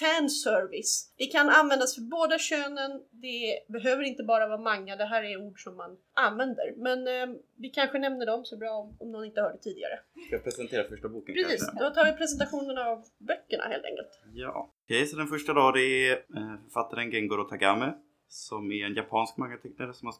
fanservice. 0.00 1.12
Det 1.16 1.26
kan 1.26 1.48
användas 1.48 1.94
för 1.94 2.02
båda 2.02 2.38
könen, 2.38 2.90
det 3.10 3.58
behöver 3.68 4.02
inte 4.02 4.22
bara 4.22 4.48
vara 4.48 4.58
manga, 4.58 4.96
det 4.96 5.04
här 5.04 5.22
är 5.22 5.46
ord 5.46 5.62
som 5.62 5.76
man 5.76 5.96
använder. 6.14 6.74
Men 6.76 6.98
eh, 7.06 7.36
vi 7.56 7.68
kanske 7.68 7.98
nämner 7.98 8.26
dem 8.26 8.44
så 8.44 8.56
bra 8.56 8.70
om, 8.70 8.96
om 9.00 9.12
någon 9.12 9.24
inte 9.24 9.40
hörde 9.40 9.58
tidigare. 9.58 9.98
Ska 10.26 10.34
jag 10.34 10.44
presentera 10.44 10.88
första 10.88 11.08
boken 11.08 11.34
Precis, 11.34 11.64
kanske? 11.64 11.84
då 11.84 11.90
tar 11.90 12.04
vi 12.04 12.12
presentationen 12.12 12.78
av 12.78 13.04
böckerna 13.18 13.64
helt 13.64 13.84
enkelt. 13.84 14.08
Ja, 14.32 14.70
okej 14.84 14.96
okay, 14.96 15.06
så 15.06 15.16
den 15.16 15.26
första 15.26 15.52
då 15.52 15.70
det 15.70 16.08
är 16.08 16.12
eh, 16.12 16.54
författaren 16.64 17.10
Gengoro 17.10 17.44
Tagame 17.44 17.92
som 18.28 18.72
är 18.72 18.86
en 18.86 18.94
japansk 18.94 19.36
mangatecknare 19.36 19.94
som 19.94 20.06
har 20.06 20.14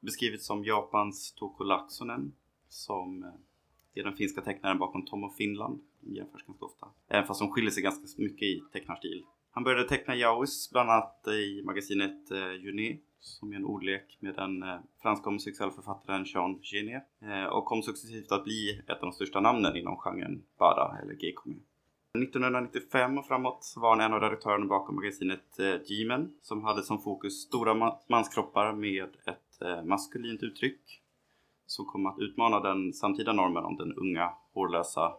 beskrivits 0.00 0.46
som 0.46 0.64
Japans 0.64 1.34
Toko 1.34 1.64
Laksonen 1.64 2.32
som 2.68 3.22
eh, 3.22 4.00
är 4.00 4.04
den 4.04 4.16
finska 4.16 4.40
tecknaren 4.40 4.78
bakom 4.78 5.04
Tom 5.04 5.24
och 5.24 5.34
Finland. 5.36 5.80
Jämförs 6.06 6.46
ganska 6.46 6.64
ofta. 6.64 6.86
Även 7.08 7.26
fast 7.26 7.40
de 7.40 7.50
skiljer 7.50 7.70
sig 7.70 7.82
ganska 7.82 8.22
mycket 8.22 8.42
i 8.42 8.62
tecknarstil. 8.72 9.24
Han 9.50 9.64
började 9.64 9.88
teckna 9.88 10.16
yaois 10.16 10.70
bland 10.72 10.90
annat 10.90 11.28
i 11.28 11.62
magasinet 11.64 12.30
eh, 12.30 12.52
Juni 12.52 13.00
som 13.20 13.52
är 13.52 13.56
en 13.56 13.64
ordlek 13.64 14.18
med 14.20 14.34
den 14.34 14.62
eh, 14.62 14.78
franska 15.02 15.30
homosexuella 15.30 15.72
författaren 15.72 16.24
Jean 16.24 16.58
Genet 16.62 17.08
eh, 17.22 17.44
och 17.44 17.64
kom 17.64 17.82
successivt 17.82 18.32
att 18.32 18.44
bli 18.44 18.82
ett 18.88 18.96
av 18.96 19.00
de 19.00 19.12
största 19.12 19.40
namnen 19.40 19.76
inom 19.76 19.96
genren 19.96 20.42
Bada 20.58 20.98
eller 21.02 21.14
gaykomedi. 21.14 21.62
1995 22.18 23.18
och 23.18 23.26
framåt 23.26 23.74
var 23.76 23.90
han 23.90 24.00
en 24.00 24.12
av 24.12 24.20
redaktörerna 24.20 24.66
bakom 24.66 24.94
magasinet 24.96 25.58
eh, 25.58 25.74
G-Men 25.88 26.32
som 26.42 26.64
hade 26.64 26.82
som 26.82 27.02
fokus 27.02 27.42
stora 27.42 27.96
manskroppar 28.08 28.72
med 28.72 29.04
ett 29.04 29.62
eh, 29.62 29.84
maskulint 29.84 30.42
uttryck 30.42 30.80
som 31.66 31.86
kom 31.86 32.06
att 32.06 32.18
utmana 32.18 32.60
den 32.60 32.92
samtida 32.92 33.32
normen 33.32 33.64
om 33.64 33.76
den 33.76 33.94
unga, 33.94 34.32
hårlösa, 34.54 35.12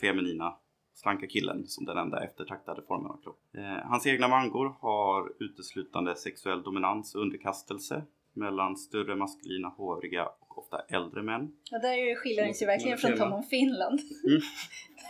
feminina, 0.00 0.54
slanka 0.94 1.26
killen 1.26 1.66
som 1.66 1.84
den 1.84 1.98
enda 1.98 2.24
eftertraktade 2.24 2.82
formen 2.88 3.10
av 3.10 3.22
kropp. 3.22 3.40
Eh, 3.56 3.88
hans 3.90 4.06
egna 4.06 4.28
mangor 4.28 4.76
har 4.80 5.32
uteslutande 5.44 6.16
sexuell 6.16 6.62
dominans 6.62 7.14
och 7.14 7.22
underkastelse 7.22 8.02
mellan 8.34 8.76
större 8.76 9.16
maskulina, 9.16 9.68
håriga 9.68 10.26
och 10.40 10.58
ofta 10.58 10.78
äldre 10.88 11.22
män. 11.22 11.52
Ja, 11.70 11.78
där 11.78 12.14
skiljer 12.14 12.44
den 12.44 12.54
sig 12.54 12.66
verkligen 12.66 12.98
från 12.98 13.16
Tom 13.16 13.32
om 13.32 13.42
Finland. 13.42 14.00
Mm. 14.28 14.40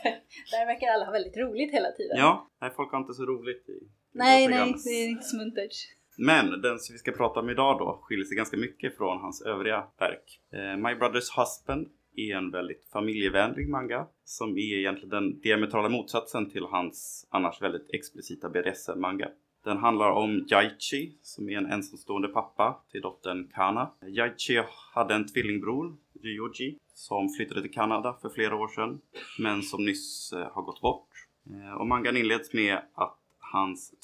där 0.52 0.66
verkar 0.66 0.86
alla 0.86 1.04
ha 1.04 1.12
väldigt 1.12 1.36
roligt 1.36 1.72
hela 1.72 1.90
tiden. 1.92 2.16
Ja, 2.16 2.50
nej, 2.60 2.70
folk 2.76 2.92
har 2.92 2.98
inte 2.98 3.14
så 3.14 3.26
roligt 3.26 3.68
i, 3.68 3.72
i 3.72 3.88
Nej, 4.12 4.48
nej, 4.48 4.74
det 4.84 4.90
är 4.90 5.08
inte 5.08 5.22
smuntert. 5.22 5.74
Men 6.18 6.60
den 6.60 6.78
som 6.78 6.92
vi 6.92 6.98
ska 6.98 7.12
prata 7.12 7.40
om 7.40 7.50
idag 7.50 7.78
då 7.78 8.00
skiljer 8.02 8.24
sig 8.24 8.36
ganska 8.36 8.56
mycket 8.56 8.96
från 8.96 9.20
hans 9.20 9.42
övriga 9.42 9.86
verk. 9.98 10.40
Eh, 10.52 10.76
My 10.76 10.90
Brother's 11.00 11.30
Husband 11.36 11.88
är 12.20 12.36
en 12.36 12.50
väldigt 12.50 12.84
familjevänlig 12.92 13.68
manga 13.68 14.06
som 14.24 14.58
är 14.58 14.78
egentligen 14.78 15.10
den 15.10 15.40
diametrala 15.40 15.88
motsatsen 15.88 16.50
till 16.50 16.64
hans 16.64 17.26
annars 17.30 17.62
väldigt 17.62 17.90
explicita 17.92 18.48
BDSM-manga. 18.48 19.28
Den 19.64 19.78
handlar 19.78 20.10
om 20.10 20.46
Jaichi 20.48 21.18
som 21.22 21.48
är 21.48 21.58
en 21.58 21.66
ensamstående 21.66 22.28
pappa 22.28 22.84
till 22.90 23.00
dottern 23.00 23.48
Kana. 23.54 23.90
Jaichi 24.06 24.62
hade 24.94 25.14
en 25.14 25.26
tvillingbror, 25.26 25.96
Ryoji, 26.22 26.78
som 26.94 27.28
flyttade 27.28 27.62
till 27.62 27.70
Kanada 27.70 28.18
för 28.22 28.28
flera 28.28 28.56
år 28.56 28.68
sedan 28.68 29.00
men 29.38 29.62
som 29.62 29.84
nyss 29.84 30.32
eh, 30.32 30.52
har 30.52 30.62
gått 30.62 30.80
bort. 30.80 31.08
Eh, 31.50 31.74
och 31.80 31.86
mangan 31.86 32.16
inleds 32.16 32.52
med 32.52 32.78
att 32.94 33.18
hans 33.38 33.94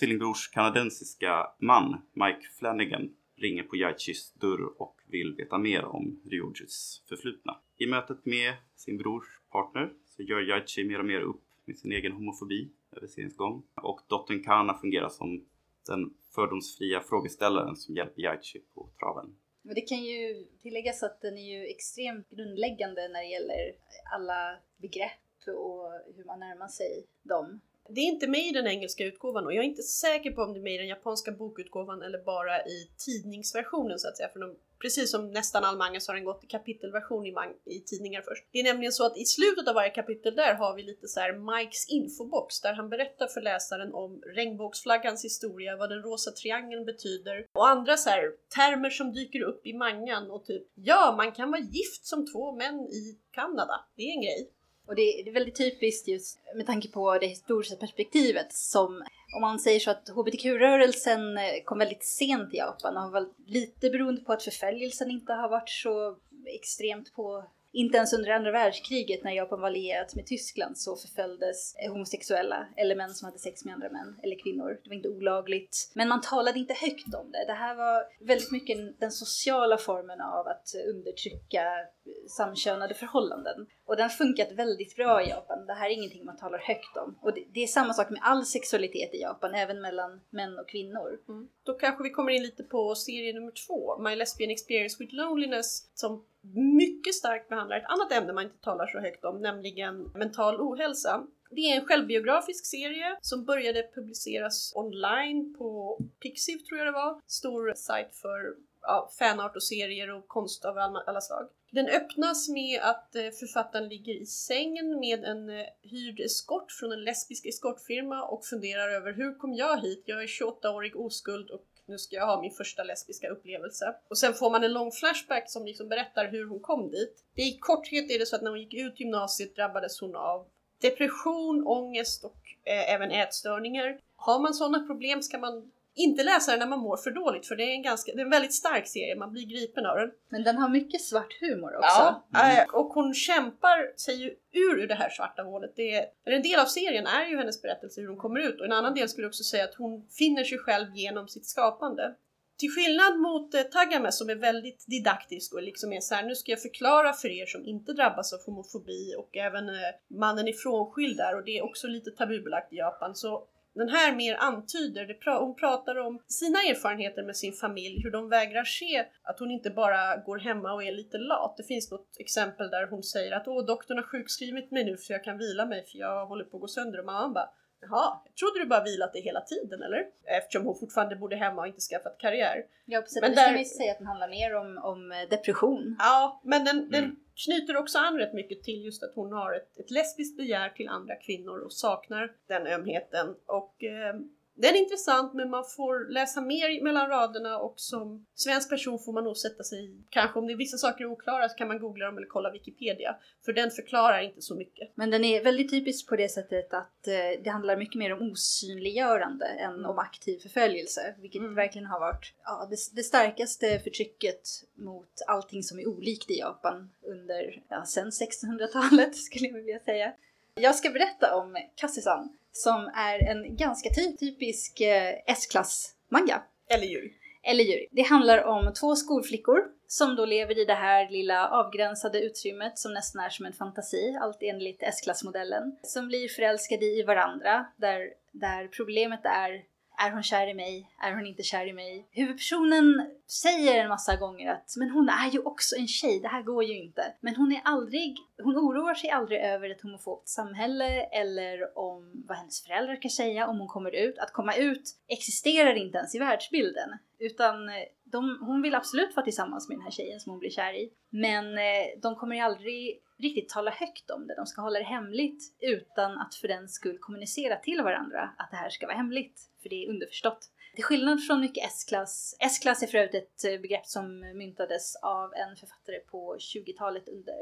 tvillingbrors 0.00 0.48
kanadensiska 0.48 1.46
man 1.58 2.02
Mike 2.12 2.46
Flanagan 2.58 3.10
ringer 3.36 3.62
på 3.62 3.76
Yaichis 3.76 4.32
dörr 4.32 4.82
och 4.82 4.96
vill 5.06 5.34
veta 5.34 5.58
mer 5.58 5.84
om 5.84 6.20
Ryojis 6.24 7.02
förflutna. 7.08 7.60
I 7.76 7.86
mötet 7.86 8.26
med 8.26 8.54
sin 8.76 8.98
brors 8.98 9.40
partner 9.52 9.92
så 10.04 10.22
gör 10.22 10.40
Yaichi 10.40 10.84
mer 10.84 10.98
och 10.98 11.04
mer 11.04 11.20
upp 11.20 11.42
med 11.64 11.78
sin 11.78 11.92
egen 11.92 12.12
homofobi 12.12 12.70
över 12.96 13.06
seriens 13.06 13.36
gång 13.36 13.62
och 13.82 14.00
dottern 14.06 14.42
Kana 14.44 14.78
fungerar 14.78 15.08
som 15.08 15.46
den 15.86 16.14
fördomsfria 16.34 17.00
frågeställaren 17.00 17.76
som 17.76 17.96
hjälper 17.96 18.22
Yaichi 18.22 18.58
på 18.74 18.90
traven. 19.00 19.36
Men 19.62 19.74
det 19.74 19.80
kan 19.80 20.04
ju 20.04 20.46
tilläggas 20.62 21.02
att 21.02 21.20
den 21.20 21.38
är 21.38 21.58
ju 21.58 21.66
extremt 21.66 22.28
grundläggande 22.30 23.08
när 23.08 23.20
det 23.20 23.28
gäller 23.28 23.74
alla 24.14 24.58
begrepp 24.76 25.20
och 25.46 25.92
hur 26.16 26.24
man 26.24 26.40
närmar 26.40 26.68
sig 26.68 27.06
dem. 27.22 27.60
Det 27.88 28.00
är 28.00 28.04
inte 28.04 28.26
med 28.26 28.46
i 28.46 28.50
den 28.50 28.66
engelska 28.66 29.04
utgåvan 29.04 29.46
och 29.46 29.54
jag 29.54 29.64
är 29.64 29.68
inte 29.68 29.82
säker 29.82 30.30
på 30.30 30.42
om 30.42 30.52
det 30.52 30.58
är 30.58 30.62
med 30.62 30.74
i 30.74 30.78
den 30.78 30.88
japanska 30.88 31.32
bokutgåvan 31.32 32.02
eller 32.02 32.18
bara 32.24 32.64
i 32.66 32.90
tidningsversionen 33.06 33.98
så 33.98 34.08
att 34.08 34.16
säga. 34.16 34.28
För 34.32 34.40
de, 34.40 34.56
precis 34.82 35.10
som 35.10 35.30
nästan 35.30 35.64
all 35.64 35.76
manga 35.76 36.00
så 36.00 36.12
har 36.12 36.16
den 36.16 36.24
gått 36.24 36.44
i 36.44 36.46
kapitelversion 36.46 37.26
i, 37.26 37.34
i 37.64 37.80
tidningar 37.80 38.22
först. 38.22 38.44
Det 38.52 38.58
är 38.58 38.64
nämligen 38.64 38.92
så 38.92 39.06
att 39.06 39.18
i 39.18 39.24
slutet 39.24 39.68
av 39.68 39.74
varje 39.74 39.90
kapitel 39.90 40.36
där 40.36 40.54
har 40.54 40.74
vi 40.74 40.82
lite 40.82 41.08
så 41.08 41.20
här 41.20 41.32
Mikes 41.32 41.88
infobox 41.88 42.60
där 42.60 42.72
han 42.72 42.88
berättar 42.88 43.26
för 43.26 43.40
läsaren 43.40 43.94
om 43.94 44.22
regnbågsflaggans 44.36 45.24
historia, 45.24 45.76
vad 45.76 45.90
den 45.90 46.02
rosa 46.02 46.30
triangeln 46.30 46.84
betyder 46.84 47.46
och 47.52 47.68
andra 47.68 47.96
så 47.96 48.10
här 48.10 48.22
termer 48.54 48.90
som 48.90 49.12
dyker 49.12 49.42
upp 49.42 49.66
i 49.66 49.72
mangan 49.72 50.30
och 50.30 50.44
typ 50.44 50.62
ja, 50.74 51.14
man 51.16 51.32
kan 51.32 51.50
vara 51.50 51.60
gift 51.60 52.06
som 52.06 52.32
två 52.32 52.52
män 52.52 52.80
i 52.80 53.18
Kanada. 53.30 53.84
Det 53.96 54.02
är 54.02 54.12
en 54.12 54.22
grej. 54.22 54.50
Och 54.86 54.94
det, 54.94 55.20
är 55.20 55.32
väldigt 55.32 55.56
typiskt 55.56 56.08
just 56.08 56.38
med 56.56 56.66
tanke 56.66 56.88
på 56.88 57.18
det 57.18 57.26
historiska 57.26 57.76
perspektivet 57.76 58.52
som 58.52 59.02
om 59.36 59.40
man 59.40 59.58
säger 59.58 59.80
så 59.80 59.90
att 59.90 60.08
hbtq-rörelsen 60.08 61.38
eh, 61.38 61.62
kom 61.64 61.78
väldigt 61.78 62.04
sent 62.04 62.54
i 62.54 62.56
Japan 62.56 62.96
och 62.96 63.02
har 63.02 63.10
varit 63.10 63.34
lite 63.46 63.90
beroende 63.90 64.20
på 64.20 64.32
att 64.32 64.42
förföljelsen 64.42 65.10
inte 65.10 65.32
har 65.32 65.48
varit 65.48 65.68
så 65.68 66.16
extremt 66.46 67.14
på 67.14 67.44
inte 67.76 67.96
ens 67.96 68.12
under 68.12 68.30
andra 68.30 68.52
världskriget 68.52 69.24
när 69.24 69.32
Japan 69.32 69.60
var 69.60 69.66
allierat 69.66 70.14
med 70.14 70.26
Tyskland 70.26 70.78
så 70.78 70.96
förföljdes 70.96 71.74
eh, 71.76 71.92
homosexuella 71.92 72.66
eller 72.76 72.96
män 72.96 73.14
som 73.14 73.26
hade 73.26 73.38
sex 73.38 73.64
med 73.64 73.74
andra 73.74 73.88
män 73.88 74.20
eller 74.22 74.38
kvinnor. 74.42 74.80
Det 74.82 74.88
var 74.88 74.96
inte 74.96 75.08
olagligt. 75.08 75.90
Men 75.94 76.08
man 76.08 76.20
talade 76.20 76.58
inte 76.58 76.74
högt 76.74 77.14
om 77.14 77.32
det. 77.32 77.44
Det 77.46 77.52
här 77.52 77.74
var 77.74 78.04
väldigt 78.20 78.52
mycket 78.52 79.00
den 79.00 79.12
sociala 79.12 79.78
formen 79.78 80.20
av 80.20 80.46
att 80.46 80.74
undertrycka 80.94 81.62
eh, 81.62 82.28
samkönade 82.28 82.94
förhållanden. 82.94 83.66
Och 83.86 83.96
den 83.96 84.02
har 84.02 84.08
funkat 84.08 84.52
väldigt 84.52 84.96
bra 84.96 85.22
i 85.22 85.28
Japan. 85.28 85.66
Det 85.66 85.74
här 85.74 85.86
är 85.86 85.94
ingenting 85.94 86.24
man 86.24 86.36
talar 86.36 86.58
högt 86.58 86.96
om. 86.96 87.18
Och 87.22 87.34
det, 87.34 87.44
det 87.52 87.62
är 87.62 87.66
samma 87.66 87.92
sak 87.92 88.10
med 88.10 88.20
all 88.22 88.44
sexualitet 88.44 89.14
i 89.14 89.20
Japan, 89.20 89.54
även 89.54 89.80
mellan 89.80 90.20
män 90.30 90.58
och 90.58 90.68
kvinnor. 90.68 91.18
Mm. 91.28 91.48
Då 91.62 91.74
kanske 91.74 92.02
vi 92.02 92.10
kommer 92.10 92.32
in 92.32 92.42
lite 92.42 92.62
på 92.62 92.94
serie 92.94 93.32
nummer 93.32 93.52
två, 93.66 93.98
My 93.98 94.16
Lesbian 94.16 94.50
Experience 94.50 94.96
with 94.98 95.14
Loneliness, 95.14 95.90
som 95.94 96.24
mycket 96.54 97.14
starkt 97.14 97.48
behandlar 97.48 97.76
ett 97.76 97.86
annat 97.86 98.12
ämne 98.12 98.32
man 98.32 98.44
inte 98.44 98.60
talar 98.60 98.86
så 98.86 98.98
högt 98.98 99.24
om, 99.24 99.40
nämligen 99.42 100.10
mental 100.14 100.60
ohälsa. 100.60 101.26
Det 101.50 101.60
är 101.60 101.80
en 101.80 101.86
självbiografisk 101.86 102.66
serie 102.66 103.16
som 103.20 103.44
började 103.44 103.90
publiceras 103.94 104.72
online 104.76 105.54
på 105.58 105.98
Pixiv 106.22 106.58
tror 106.58 106.78
jag 106.78 106.86
det 106.86 106.92
var, 106.92 107.20
stor 107.26 107.72
sajt 107.76 108.14
för 108.14 108.56
ja, 108.86 109.10
fanart 109.18 109.56
och 109.56 109.62
serier 109.62 110.10
och 110.10 110.28
konst 110.28 110.64
av 110.64 110.78
alla 110.78 111.20
slag. 111.20 111.48
Den 111.70 111.88
öppnas 111.88 112.48
med 112.48 112.80
att 112.82 113.16
eh, 113.16 113.30
författaren 113.30 113.88
ligger 113.88 114.14
i 114.14 114.26
sängen 114.26 115.00
med 115.00 115.24
en 115.24 115.50
eh, 115.50 115.66
hyrd 115.82 116.20
eskort 116.20 116.72
från 116.72 116.92
en 116.92 117.04
lesbisk 117.04 117.46
eskortfirma 117.46 118.22
och 118.22 118.44
funderar 118.44 118.88
över 118.88 119.12
hur 119.12 119.34
kom 119.34 119.54
jag 119.54 119.80
hit? 119.80 120.02
Jag 120.06 120.22
är 120.22 120.26
28-årig 120.26 120.96
oskuld 120.96 121.50
och 121.50 121.64
nu 121.86 121.98
ska 121.98 122.16
jag 122.16 122.26
ha 122.26 122.40
min 122.40 122.50
första 122.50 122.84
lesbiska 122.84 123.28
upplevelse. 123.28 123.94
Och 124.08 124.18
sen 124.18 124.34
får 124.34 124.50
man 124.50 124.64
en 124.64 124.72
lång 124.72 124.92
flashback 124.92 125.50
som 125.50 125.66
liksom 125.66 125.88
berättar 125.88 126.28
hur 126.28 126.48
hon 126.48 126.60
kom 126.60 126.90
dit. 126.90 127.24
I 127.34 127.58
korthet 127.58 128.10
är 128.10 128.18
det 128.18 128.26
så 128.26 128.36
att 128.36 128.42
när 128.42 128.50
hon 128.50 128.60
gick 128.60 128.74
ut 128.74 129.00
gymnasiet 129.00 129.56
drabbades 129.56 130.00
hon 130.00 130.16
av 130.16 130.46
depression, 130.80 131.66
ångest 131.66 132.24
och 132.24 132.40
eh, 132.64 132.94
även 132.94 133.10
ätstörningar. 133.10 134.00
Har 134.16 134.40
man 134.40 134.54
sådana 134.54 134.86
problem 134.86 135.22
ska 135.22 135.38
man 135.38 135.72
inte 135.96 136.22
läsa 136.22 136.50
den 136.50 136.60
när 136.60 136.66
man 136.66 136.78
mår 136.78 136.96
för 136.96 137.10
dåligt 137.10 137.46
för 137.46 137.56
det 137.56 137.62
är 137.62 137.74
en, 137.74 137.82
ganska, 137.82 138.12
det 138.12 138.20
är 138.20 138.24
en 138.24 138.30
väldigt 138.30 138.54
stark 138.54 138.86
serie, 138.86 139.16
man 139.16 139.32
blir 139.32 139.46
gripen 139.46 139.86
av 139.86 139.96
den. 139.96 140.10
Men 140.28 140.42
den 140.42 140.56
har 140.56 140.68
mycket 140.68 141.00
svart 141.00 141.40
humor 141.40 141.76
också. 141.76 142.22
Ja, 142.32 142.52
eh, 142.52 142.74
och 142.74 142.86
hon 142.86 143.14
kämpar 143.14 143.98
sig 143.98 144.14
ju 144.14 144.34
ur, 144.52 144.82
ur 144.82 144.88
det 144.88 144.94
här 144.94 145.10
svarta 145.10 145.42
hålet. 145.42 145.72
Det 145.76 145.94
är, 145.94 146.06
en 146.24 146.42
del 146.42 146.60
av 146.60 146.64
serien 146.64 147.06
är 147.06 147.26
ju 147.26 147.36
hennes 147.36 147.62
berättelse 147.62 148.00
hur 148.00 148.08
hon 148.08 148.16
kommer 148.16 148.40
ut 148.40 148.60
och 148.60 148.66
en 148.66 148.72
annan 148.72 148.94
del 148.94 149.08
skulle 149.08 149.24
jag 149.24 149.30
också 149.30 149.44
säga 149.44 149.64
att 149.64 149.74
hon 149.74 150.06
finner 150.18 150.44
sig 150.44 150.58
själv 150.58 150.86
genom 150.94 151.28
sitt 151.28 151.46
skapande. 151.46 152.14
Till 152.58 152.70
skillnad 152.70 153.18
mot 153.18 153.54
eh, 153.54 153.62
Tagame 153.62 154.12
som 154.12 154.30
är 154.30 154.34
väldigt 154.34 154.84
didaktisk 154.86 155.54
och 155.54 155.62
liksom 155.62 155.92
är 155.92 156.00
så 156.00 156.14
här, 156.14 156.22
nu 156.22 156.34
ska 156.34 156.52
jag 156.52 156.62
förklara 156.62 157.12
för 157.12 157.28
er 157.28 157.46
som 157.46 157.64
inte 157.64 157.92
drabbas 157.92 158.32
av 158.32 158.40
homofobi 158.46 159.14
och 159.18 159.36
även 159.36 159.68
eh, 159.68 159.74
mannen 160.08 160.48
är 160.48 160.52
frånskild 160.52 161.16
där 161.16 161.36
och 161.36 161.44
det 161.44 161.58
är 161.58 161.64
också 161.64 161.86
lite 161.86 162.10
tabubelagt 162.10 162.72
i 162.72 162.76
Japan. 162.76 163.14
Så 163.14 163.46
den 163.78 163.88
här 163.88 164.16
mer 164.16 164.36
antyder, 164.40 165.06
det 165.06 165.14
pra 165.14 165.38
hon 165.38 165.56
pratar 165.56 165.98
om 165.98 166.22
sina 166.26 166.58
erfarenheter 166.58 167.22
med 167.22 167.36
sin 167.36 167.52
familj, 167.52 168.02
hur 168.02 168.10
de 168.10 168.28
vägrar 168.28 168.64
se 168.64 169.06
att 169.22 169.38
hon 169.38 169.50
inte 169.50 169.70
bara 169.70 170.16
går 170.16 170.38
hemma 170.38 170.72
och 170.72 170.84
är 170.84 170.92
lite 170.92 171.18
lat. 171.18 171.56
Det 171.56 171.62
finns 171.62 171.90
något 171.90 172.16
exempel 172.18 172.70
där 172.70 172.86
hon 172.86 173.02
säger 173.02 173.32
att 173.32 173.48
åh, 173.48 173.64
doktorn 173.66 173.98
har 173.98 174.04
sjukskrivit 174.04 174.70
mig 174.70 174.84
nu 174.84 174.96
så 174.96 175.12
jag 175.12 175.24
kan 175.24 175.38
vila 175.38 175.66
mig 175.66 175.86
för 175.86 175.98
jag 175.98 176.26
håller 176.26 176.44
på 176.44 176.56
att 176.56 176.60
gå 176.60 176.68
sönder 176.68 176.98
och 176.98 177.04
mamman 177.04 177.32
bara 177.32 177.48
Jaha, 177.80 178.18
jag 178.24 178.36
trodde 178.36 178.60
du 178.60 178.66
bara 178.66 178.84
vilat 178.84 179.12
dig 179.12 179.22
hela 179.22 179.40
tiden 179.40 179.82
eller? 179.82 180.06
Eftersom 180.24 180.66
hon 180.66 180.78
fortfarande 180.78 181.16
bodde 181.16 181.36
hemma 181.36 181.60
och 181.60 181.66
inte 181.66 181.80
skaffat 181.80 182.18
karriär. 182.18 182.62
Ja 182.84 183.00
precis, 183.00 183.20
men 183.20 183.30
det 183.30 183.36
där... 183.36 183.48
ska 183.48 183.58
ju 183.58 183.64
säga 183.64 183.92
att 183.92 183.98
den 183.98 184.06
handlar 184.06 184.28
mer 184.28 184.54
om, 184.54 184.78
om 184.82 185.26
depression. 185.30 185.96
Ja, 185.98 186.40
men 186.44 186.64
den, 186.64 186.78
mm. 186.78 186.90
den 186.90 187.16
knyter 187.44 187.76
också 187.76 187.98
an 187.98 188.18
rätt 188.18 188.34
mycket 188.34 188.62
till 188.62 188.84
just 188.84 189.02
att 189.02 189.14
hon 189.14 189.32
har 189.32 189.52
ett, 189.52 189.78
ett 189.78 189.90
lesbiskt 189.90 190.36
begär 190.36 190.68
till 190.68 190.88
andra 190.88 191.16
kvinnor 191.16 191.58
och 191.58 191.72
saknar 191.72 192.32
den 192.46 192.66
ömheten. 192.66 193.34
Och 193.46 193.84
eh, 193.84 194.14
den 194.58 194.74
är 194.74 194.78
intressant 194.78 195.34
men 195.34 195.50
man 195.50 195.64
får 195.76 196.12
läsa 196.12 196.40
mer 196.40 196.82
mellan 196.82 197.08
raderna 197.08 197.58
och 197.58 197.74
som 197.76 198.26
svensk 198.34 198.70
person 198.70 198.98
får 198.98 199.12
man 199.12 199.24
nog 199.24 199.36
sätta 199.36 199.62
sig 199.62 199.84
i, 199.84 200.04
kanske 200.10 200.38
om 200.38 200.46
det 200.46 200.52
är 200.52 200.56
vissa 200.56 200.76
saker 200.76 201.04
är 201.04 201.10
oklara 201.10 201.48
så 201.48 201.56
kan 201.56 201.68
man 201.68 201.78
googla 201.78 202.06
dem 202.06 202.16
eller 202.16 202.26
kolla 202.26 202.50
Wikipedia. 202.50 203.16
För 203.44 203.52
den 203.52 203.70
förklarar 203.70 204.20
inte 204.20 204.42
så 204.42 204.54
mycket. 204.54 204.90
Men 204.94 205.10
den 205.10 205.24
är 205.24 205.44
väldigt 205.44 205.70
typisk 205.70 206.08
på 206.08 206.16
det 206.16 206.28
sättet 206.28 206.74
att 206.74 207.06
eh, 207.06 207.42
det 207.44 207.50
handlar 207.50 207.76
mycket 207.76 207.98
mer 207.98 208.12
om 208.12 208.30
osynliggörande 208.30 209.46
än 209.46 209.84
om 209.84 209.98
aktiv 209.98 210.38
förföljelse. 210.38 211.14
Vilket 211.18 211.40
mm. 211.40 211.54
verkligen 211.54 211.86
har 211.86 212.00
varit 212.00 212.34
ja, 212.44 212.68
det, 212.70 212.76
det, 212.92 213.02
starkaste 213.02 213.78
förtrycket 213.78 214.42
mot 214.74 215.22
allting 215.26 215.62
som 215.62 215.78
är 215.78 215.88
olikt 215.88 216.30
i 216.30 216.38
Japan 216.38 216.90
under, 217.02 217.62
ja, 217.68 217.84
sen 217.84 218.10
1600-talet 218.10 219.16
skulle 219.26 219.46
jag 219.46 219.54
vilja 219.54 219.80
säga. 219.80 220.12
Jag 220.54 220.74
ska 220.74 220.90
berätta 220.90 221.36
om 221.36 221.56
Kassisan 221.74 222.36
som 222.62 222.90
är 222.94 223.30
en 223.30 223.56
ganska 223.56 223.88
typisk 224.20 224.80
eh, 224.80 225.14
S-klass 225.26 225.94
manga. 226.08 226.42
Eller 226.70 226.86
djur. 226.86 227.12
Eller 227.42 227.64
djur. 227.64 227.86
Det 227.90 228.02
handlar 228.02 228.44
om 228.44 228.74
två 228.80 228.96
skolflickor 228.96 229.58
som 229.88 230.16
då 230.16 230.24
lever 230.24 230.58
i 230.58 230.64
det 230.64 230.74
här 230.74 231.10
lilla 231.10 231.48
avgränsade 231.48 232.20
utrymmet 232.20 232.78
som 232.78 232.94
nästan 232.94 233.24
är 233.24 233.30
som 233.30 233.46
en 233.46 233.52
fantasi, 233.52 234.18
allt 234.20 234.38
enligt 234.40 234.82
S-klassmodellen. 234.82 235.76
Som 235.82 236.08
blir 236.08 236.28
förälskade 236.28 236.84
i 236.84 237.02
varandra, 237.02 237.66
där, 237.76 238.08
där 238.32 238.68
problemet 238.68 239.20
är 239.24 239.62
är 239.98 240.10
hon 240.10 240.22
kär 240.22 240.46
i 240.46 240.54
mig? 240.54 240.90
Är 241.02 241.14
hon 241.14 241.26
inte 241.26 241.42
kär 241.42 241.66
i 241.66 241.72
mig? 241.72 242.08
Huvudpersonen 242.10 243.10
säger 243.42 243.82
en 243.82 243.88
massa 243.88 244.16
gånger 244.16 244.52
att 244.52 244.74
men 244.76 244.90
hon 244.90 245.08
är 245.08 245.30
ju 245.30 245.38
också 245.38 245.76
en 245.76 245.88
tjej, 245.88 246.20
det 246.20 246.28
här 246.28 246.42
går 246.42 246.64
ju 246.64 246.78
inte. 246.78 247.14
Men 247.20 247.36
hon 247.36 247.52
är 247.52 247.60
aldrig, 247.64 248.16
hon 248.42 248.56
oroar 248.56 248.94
sig 248.94 249.10
aldrig 249.10 249.40
över 249.40 249.70
ett 249.70 249.82
homofobt 249.82 250.28
samhälle 250.28 251.02
eller 251.02 251.78
om 251.78 252.24
vad 252.28 252.38
hennes 252.38 252.64
föräldrar 252.64 253.02
kan 253.02 253.10
säga 253.10 253.46
om 253.46 253.58
hon 253.58 253.68
kommer 253.68 253.90
ut. 253.90 254.18
Att 254.18 254.32
komma 254.32 254.54
ut 254.54 254.82
existerar 255.08 255.74
inte 255.74 255.98
ens 255.98 256.14
i 256.14 256.18
världsbilden. 256.18 256.88
Utan 257.18 257.68
eh, 257.68 257.74
de, 258.04 258.38
hon 258.40 258.62
vill 258.62 258.74
absolut 258.74 259.16
vara 259.16 259.24
tillsammans 259.24 259.68
med 259.68 259.78
den 259.78 259.84
här 259.84 259.90
tjejen 259.90 260.20
som 260.20 260.30
hon 260.30 260.38
blir 260.38 260.50
kär 260.50 260.72
i. 260.72 260.92
Men 261.10 261.58
eh, 261.58 262.00
de 262.02 262.16
kommer 262.16 262.36
ju 262.36 262.42
aldrig 262.42 263.02
riktigt 263.18 263.48
tala 263.48 263.70
högt 263.70 264.10
om 264.10 264.26
det. 264.26 264.34
De 264.34 264.46
ska 264.46 264.62
hålla 264.62 264.78
det 264.78 264.84
hemligt 264.84 265.54
utan 265.60 266.18
att 266.18 266.34
för 266.34 266.48
den 266.48 266.68
skull 266.68 266.98
kommunicera 266.98 267.56
till 267.56 267.82
varandra 267.82 268.30
att 268.38 268.50
det 268.50 268.56
här 268.56 268.70
ska 268.70 268.86
vara 268.86 268.96
hemligt. 268.96 269.40
För 269.66 269.70
det 269.70 269.84
är 269.84 269.90
underförstått. 269.90 270.50
Till 270.74 270.84
skillnad 270.84 271.26
från 271.26 271.40
mycket 271.40 271.64
S-klass. 271.64 272.36
S-klass 272.40 272.82
är 272.82 272.86
för 272.86 272.98
övrigt 272.98 273.14
ett 273.14 273.44
eh, 273.44 273.60
begrepp 273.60 273.86
som 273.86 274.20
myntades 274.20 274.96
av 274.96 275.34
en 275.34 275.56
författare 275.56 275.98
på 275.98 276.36
20-talet 276.38 277.08
under 277.08 277.34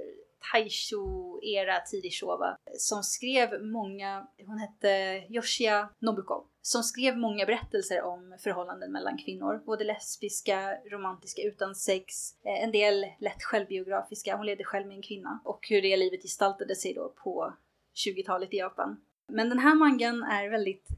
Taisho-era, 0.53 1.81
tidig 1.81 2.13
Showa, 2.13 2.57
som 2.79 3.03
skrev 3.03 3.63
många, 3.63 4.27
hon 4.47 4.59
hette 4.59 4.89
Yoshia 5.31 5.89
Nobuko, 5.99 6.45
som 6.63 6.83
skrev 6.83 7.17
många 7.19 7.47
berättelser 7.47 8.03
om 8.03 8.37
förhållanden 8.41 8.93
mellan 8.93 9.19
kvinnor. 9.19 9.63
Både 9.67 9.85
lesbiska, 9.85 10.79
romantiska 10.91 11.43
utan 11.43 11.75
sex, 11.75 12.15
eh, 12.45 12.65
en 12.65 12.73
del 12.73 13.07
lätt 13.21 13.43
självbiografiska, 13.43 14.37
hon 14.37 14.47
levde 14.47 14.65
själv 14.65 14.87
med 14.87 14.97
en 14.97 15.03
kvinna, 15.03 15.41
och 15.45 15.67
hur 15.69 15.83
det 15.83 15.97
livet 15.97 16.23
gestaltade 16.23 16.75
sig 16.75 16.95
då 16.95 17.15
på 17.25 17.55
20-talet 17.95 18.55
i 18.55 18.57
Japan. 18.57 19.01
Men 19.29 19.49
den 19.49 19.59
här 19.59 19.75
mangan 19.75 20.23
är 20.23 20.51
väldigt 20.51 20.89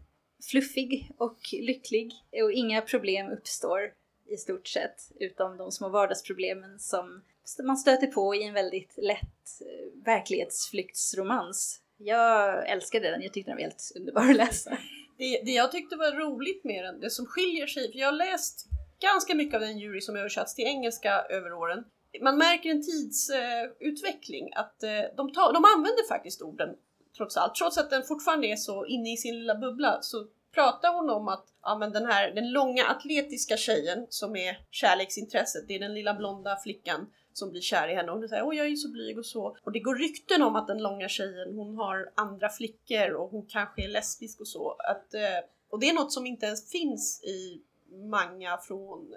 fluffig 0.43 1.11
och 1.19 1.39
lycklig 1.53 2.13
och 2.43 2.53
inga 2.53 2.83
problem 2.83 3.33
uppstår 3.33 3.93
i 4.29 4.37
stort 4.37 4.69
sett, 4.69 5.11
utom 5.21 5.57
de 5.57 5.73
små 5.73 5.89
vardagsproblemen 5.89 6.79
som 6.79 7.23
man 7.65 7.77
stöter 7.77 8.07
på 8.07 8.35
i 8.35 8.43
en 8.43 8.55
väldigt 8.55 8.95
lätt 8.97 9.61
eh, 9.61 10.05
verklighetsflyktsromans. 10.05 11.81
Jag 11.97 12.69
älskade 12.69 13.11
den, 13.11 13.23
jag 13.23 13.33
tyckte 13.33 13.51
den 13.51 13.57
var 13.57 13.63
helt 13.63 13.93
underbar 13.97 14.31
att 14.31 14.37
läsa. 14.37 14.79
Det, 15.19 15.43
det 15.45 15.51
jag 15.51 15.73
tyckte 15.73 15.97
var 15.97 16.13
roligt 16.13 16.65
med 16.65 16.85
den, 16.85 17.01
det 17.01 17.11
som 17.11 17.27
skiljer 17.27 17.67
sig, 17.67 17.93
för 17.93 17.99
jag 17.99 18.07
har 18.07 18.13
läst 18.13 18.67
ganska 19.01 19.35
mycket 19.35 19.55
av 19.55 19.61
den 19.61 19.79
jury 19.79 20.01
som 20.01 20.17
översatts 20.17 20.55
till 20.55 20.65
engelska 20.65 21.11
över 21.31 21.53
åren. 21.53 21.85
Man 22.23 22.39
märker 22.39 22.71
en 22.71 22.83
tidsutveckling, 22.83 24.49
eh, 24.53 24.61
att 24.61 24.83
eh, 24.83 24.91
de, 25.17 25.33
ta, 25.33 25.53
de 25.53 25.65
använder 25.65 26.09
faktiskt 26.09 26.43
orden 26.43 26.77
trots 27.17 27.37
allt. 27.37 27.55
Trots 27.55 27.79
att 27.79 27.91
den 27.91 28.03
fortfarande 28.03 28.47
är 28.47 28.57
så 28.57 28.87
inne 28.87 29.13
i 29.13 29.17
sin 29.17 29.39
lilla 29.39 29.55
bubbla 29.55 29.99
så 30.03 30.27
pratar 30.55 30.95
hon 30.95 31.11
om 31.11 31.29
att 31.29 31.45
ja, 31.63 31.79
men 31.79 31.93
den 31.93 32.07
här 32.07 32.31
den 32.31 32.53
långa 32.53 32.85
atletiska 32.87 33.57
tjejen 33.57 34.07
som 34.09 34.37
är 34.37 34.59
kärleksintresset, 34.71 35.69
det 35.69 35.75
är 35.75 35.81
den 35.81 35.95
lilla 35.95 36.15
blonda 36.15 36.57
flickan 36.57 37.07
som 37.33 37.51
blir 37.51 37.61
kär 37.61 37.89
i 37.89 37.95
henne 37.95 38.13
och 38.13 38.19
hon 38.19 38.29
säger 38.29 38.47
åh 38.47 38.57
jag 38.57 38.67
är 38.67 38.77
så 38.77 38.89
blyg 38.89 39.19
och 39.19 39.27
så. 39.27 39.57
Och 39.63 39.73
det 39.73 39.81
går 39.81 39.95
rykten 39.95 40.43
om 40.43 40.57
att 40.57 40.67
den 40.67 40.83
långa 40.83 41.09
tjejen 41.09 41.55
hon 41.55 41.77
har 41.77 42.13
andra 42.15 42.49
flickor 42.49 43.11
och 43.11 43.31
hon 43.31 43.47
kanske 43.47 43.85
är 43.85 43.89
lesbisk 43.89 44.41
och 44.41 44.49
så. 44.49 44.77
Att, 44.79 45.15
eh, 45.15 45.45
och 45.71 45.81
det 45.81 45.89
är 45.89 45.95
något 45.95 46.13
som 46.13 46.27
inte 46.27 46.47
ens 46.47 46.71
finns 46.71 47.25
i 47.25 47.63
manga 47.91 48.59
från 48.59 49.13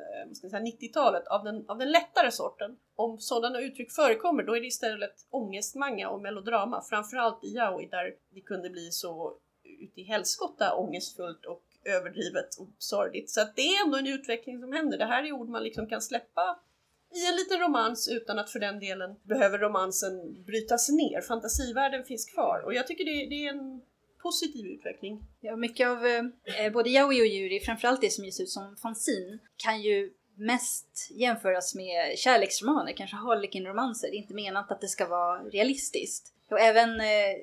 eh, 0.53 0.60
90-talet 0.60 1.27
av 1.27 1.43
den, 1.43 1.69
av 1.69 1.77
den 1.77 1.91
lättare 1.91 2.32
sorten. 2.32 2.77
Om 2.95 3.17
sådana 3.17 3.60
uttryck 3.62 3.91
förekommer 3.91 4.43
då 4.43 4.55
är 4.55 4.62
det 4.62 4.67
istället 4.67 5.15
ångestmanga 5.29 6.10
och 6.10 6.21
melodrama, 6.21 6.82
framförallt 6.82 7.43
i 7.43 7.47
yaoi 7.47 7.88
där 7.91 8.15
det 8.29 8.41
kunde 8.41 8.69
bli 8.69 8.91
så 8.91 9.38
ut 9.63 9.97
i 9.97 10.03
helskotta 10.03 10.75
ångestfullt 10.75 11.45
och 11.45 11.63
överdrivet 11.86 12.55
och 12.60 12.67
sorgligt. 12.77 13.29
Så 13.29 13.41
att 13.41 13.55
det 13.55 13.62
är 13.62 13.86
ändå 13.86 13.97
en 13.97 14.08
utveckling 14.08 14.60
som 14.60 14.71
händer. 14.71 14.97
Det 14.97 15.05
här 15.05 15.23
är 15.23 15.32
ord 15.32 15.49
man 15.49 15.63
liksom 15.63 15.88
kan 15.88 16.01
släppa 16.01 16.60
i 17.15 17.27
en 17.27 17.36
liten 17.36 17.60
romans 17.60 18.10
utan 18.12 18.39
att 18.39 18.49
för 18.49 18.60
den 18.60 18.79
delen 18.79 19.15
behöver 19.23 19.58
romansen 19.58 20.43
brytas 20.43 20.89
ner. 20.89 21.21
Fantasivärlden 21.21 22.03
finns 22.03 22.25
kvar 22.25 22.63
och 22.65 22.73
jag 22.73 22.88
tycker 22.88 23.05
det, 23.05 23.29
det 23.29 23.45
är 23.45 23.49
en 23.49 23.82
positiv 24.21 24.65
utveckling. 24.65 25.23
Ja, 25.39 25.55
mycket 25.55 25.88
av 25.88 26.05
eh, 26.05 26.71
både 26.73 26.89
yaoi 26.89 27.21
och 27.21 27.25
yuri, 27.25 27.60
framförallt 27.60 28.01
det 28.01 28.10
som 28.10 28.25
ges 28.25 28.39
ut 28.39 28.49
som 28.49 28.75
fanzin, 28.75 29.39
kan 29.58 29.82
ju 29.82 30.13
mest 30.36 31.08
jämföras 31.12 31.75
med 31.75 32.17
kärleksromaner, 32.17 32.93
kanske 32.93 33.15
Harlequin-romanser. 33.15 34.08
Det 34.12 34.15
är 34.15 34.21
inte 34.21 34.34
menat 34.34 34.71
att 34.71 34.82
det 34.82 34.88
ska 34.88 35.08
vara 35.08 35.43
realistiskt. 35.43 36.34
Och 36.51 36.60
även 36.60 36.99
eh, 36.99 37.36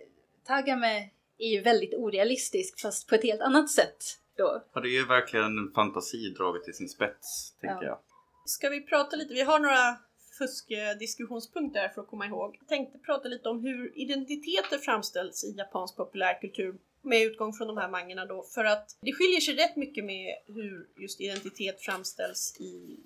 Tagame 0.46 1.10
är 1.38 1.48
ju 1.48 1.60
väldigt 1.60 1.94
orealistisk 1.94 2.80
fast 2.80 3.08
på 3.08 3.14
ett 3.14 3.22
helt 3.22 3.40
annat 3.40 3.70
sätt 3.70 4.04
då. 4.36 4.62
Ja, 4.72 4.80
det 4.80 4.88
är 4.88 5.00
ju 5.00 5.06
verkligen 5.06 5.58
en 5.58 5.72
fantasi 5.74 6.30
draget 6.30 6.64
till 6.64 6.74
sin 6.74 6.88
spets, 6.88 7.54
tänker 7.60 7.84
ja. 7.84 7.88
jag. 7.88 7.98
Ska 8.44 8.68
vi 8.68 8.80
prata 8.80 9.16
lite, 9.16 9.34
vi 9.34 9.42
har 9.42 9.58
några 9.58 9.96
fuskdiskussionspunkter 10.38 11.88
för 11.88 12.00
att 12.00 12.08
komma 12.08 12.26
ihåg. 12.26 12.56
Jag 12.60 12.68
tänkte 12.68 12.98
prata 12.98 13.28
lite 13.28 13.48
om 13.48 13.60
hur 13.60 13.98
identiteter 13.98 14.78
framställs 14.78 15.44
i 15.44 15.54
japansk 15.58 15.96
populärkultur 15.96 16.78
med 17.02 17.22
utgång 17.22 17.52
från 17.52 17.68
de 17.68 17.76
här 17.76 17.88
mangorna 17.88 18.26
då, 18.26 18.42
för 18.42 18.64
att 18.64 18.98
det 19.00 19.12
skiljer 19.12 19.40
sig 19.40 19.54
rätt 19.54 19.76
mycket 19.76 20.04
med 20.04 20.34
hur 20.46 20.88
just 20.96 21.20
identitet 21.20 21.80
framställs 21.80 22.56
i 22.60 23.00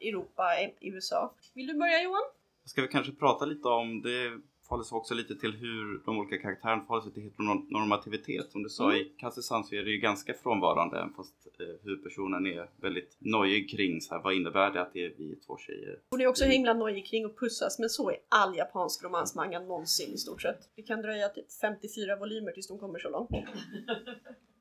Europa, 0.00 0.44
i 0.80 0.88
USA. 0.88 1.34
Vill 1.54 1.66
du 1.66 1.74
börja 1.74 2.02
Johan? 2.02 2.22
Ska 2.64 2.82
vi 2.82 2.88
kanske 2.88 3.12
prata 3.12 3.44
lite 3.44 3.68
om 3.68 4.02
det 4.02 4.40
förhåller 4.70 4.84
sig 4.84 4.96
också 4.96 5.14
lite 5.14 5.34
till 5.34 5.52
hur 5.52 6.02
de 6.04 6.18
olika 6.18 6.42
karaktärerna 6.42 6.82
förhåller 6.82 7.02
sig 7.02 7.12
till 7.12 7.22
heteronormativitet. 7.22 8.52
Som 8.52 8.62
du 8.62 8.68
sa 8.68 8.84
mm. 8.84 8.96
i 8.96 9.04
Kasse-san 9.04 9.64
så 9.64 9.74
är 9.74 9.82
det 9.82 9.90
ju 9.90 9.98
ganska 9.98 10.34
frånvarande 10.34 11.08
fast 11.16 11.34
eh, 11.60 11.66
huvudpersonen 11.84 12.46
är 12.46 12.70
väldigt 12.76 13.16
nojig 13.18 13.70
kring 13.70 14.00
så 14.00 14.14
här, 14.14 14.22
vad 14.22 14.34
innebär 14.34 14.70
det 14.70 14.80
att 14.82 14.92
det 14.92 15.04
är 15.04 15.12
vi 15.18 15.36
två 15.46 15.58
tjejer? 15.58 15.98
Hon 16.10 16.20
är 16.20 16.26
också 16.26 16.44
himla 16.44 16.74
nojig 16.74 17.06
kring 17.06 17.24
att 17.24 17.36
pussas 17.36 17.78
men 17.78 17.88
så 17.88 18.10
är 18.10 18.16
all 18.28 18.56
japansk 18.56 19.04
romansmanga 19.04 19.60
någonsin 19.60 20.14
i 20.14 20.18
stort 20.18 20.42
sett. 20.42 20.60
Det 20.76 20.82
kan 20.82 21.02
dröja 21.02 21.28
typ 21.28 21.52
54 21.60 22.16
volymer 22.16 22.52
tills 22.52 22.68
de 22.68 22.78
kommer 22.78 22.98
så 22.98 23.10
långt. 23.10 23.30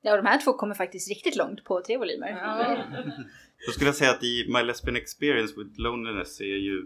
Ja, 0.02 0.16
de 0.16 0.26
här 0.26 0.40
två 0.42 0.54
kommer 0.54 0.76
faktiskt 0.76 1.10
riktigt 1.10 1.36
långt 1.36 1.64
på 1.64 1.82
tre 1.82 1.98
volymer. 1.98 2.30
Ja. 2.30 2.78
Då 3.66 3.72
skulle 3.72 3.88
jag 3.88 3.96
säga 3.96 4.12
att 4.12 4.24
i 4.24 4.46
My 4.54 4.64
Lesbian 4.64 4.96
Experience 4.96 5.54
with 5.58 5.80
Loneliness 5.82 6.42
är 6.42 6.46
ju 6.46 6.86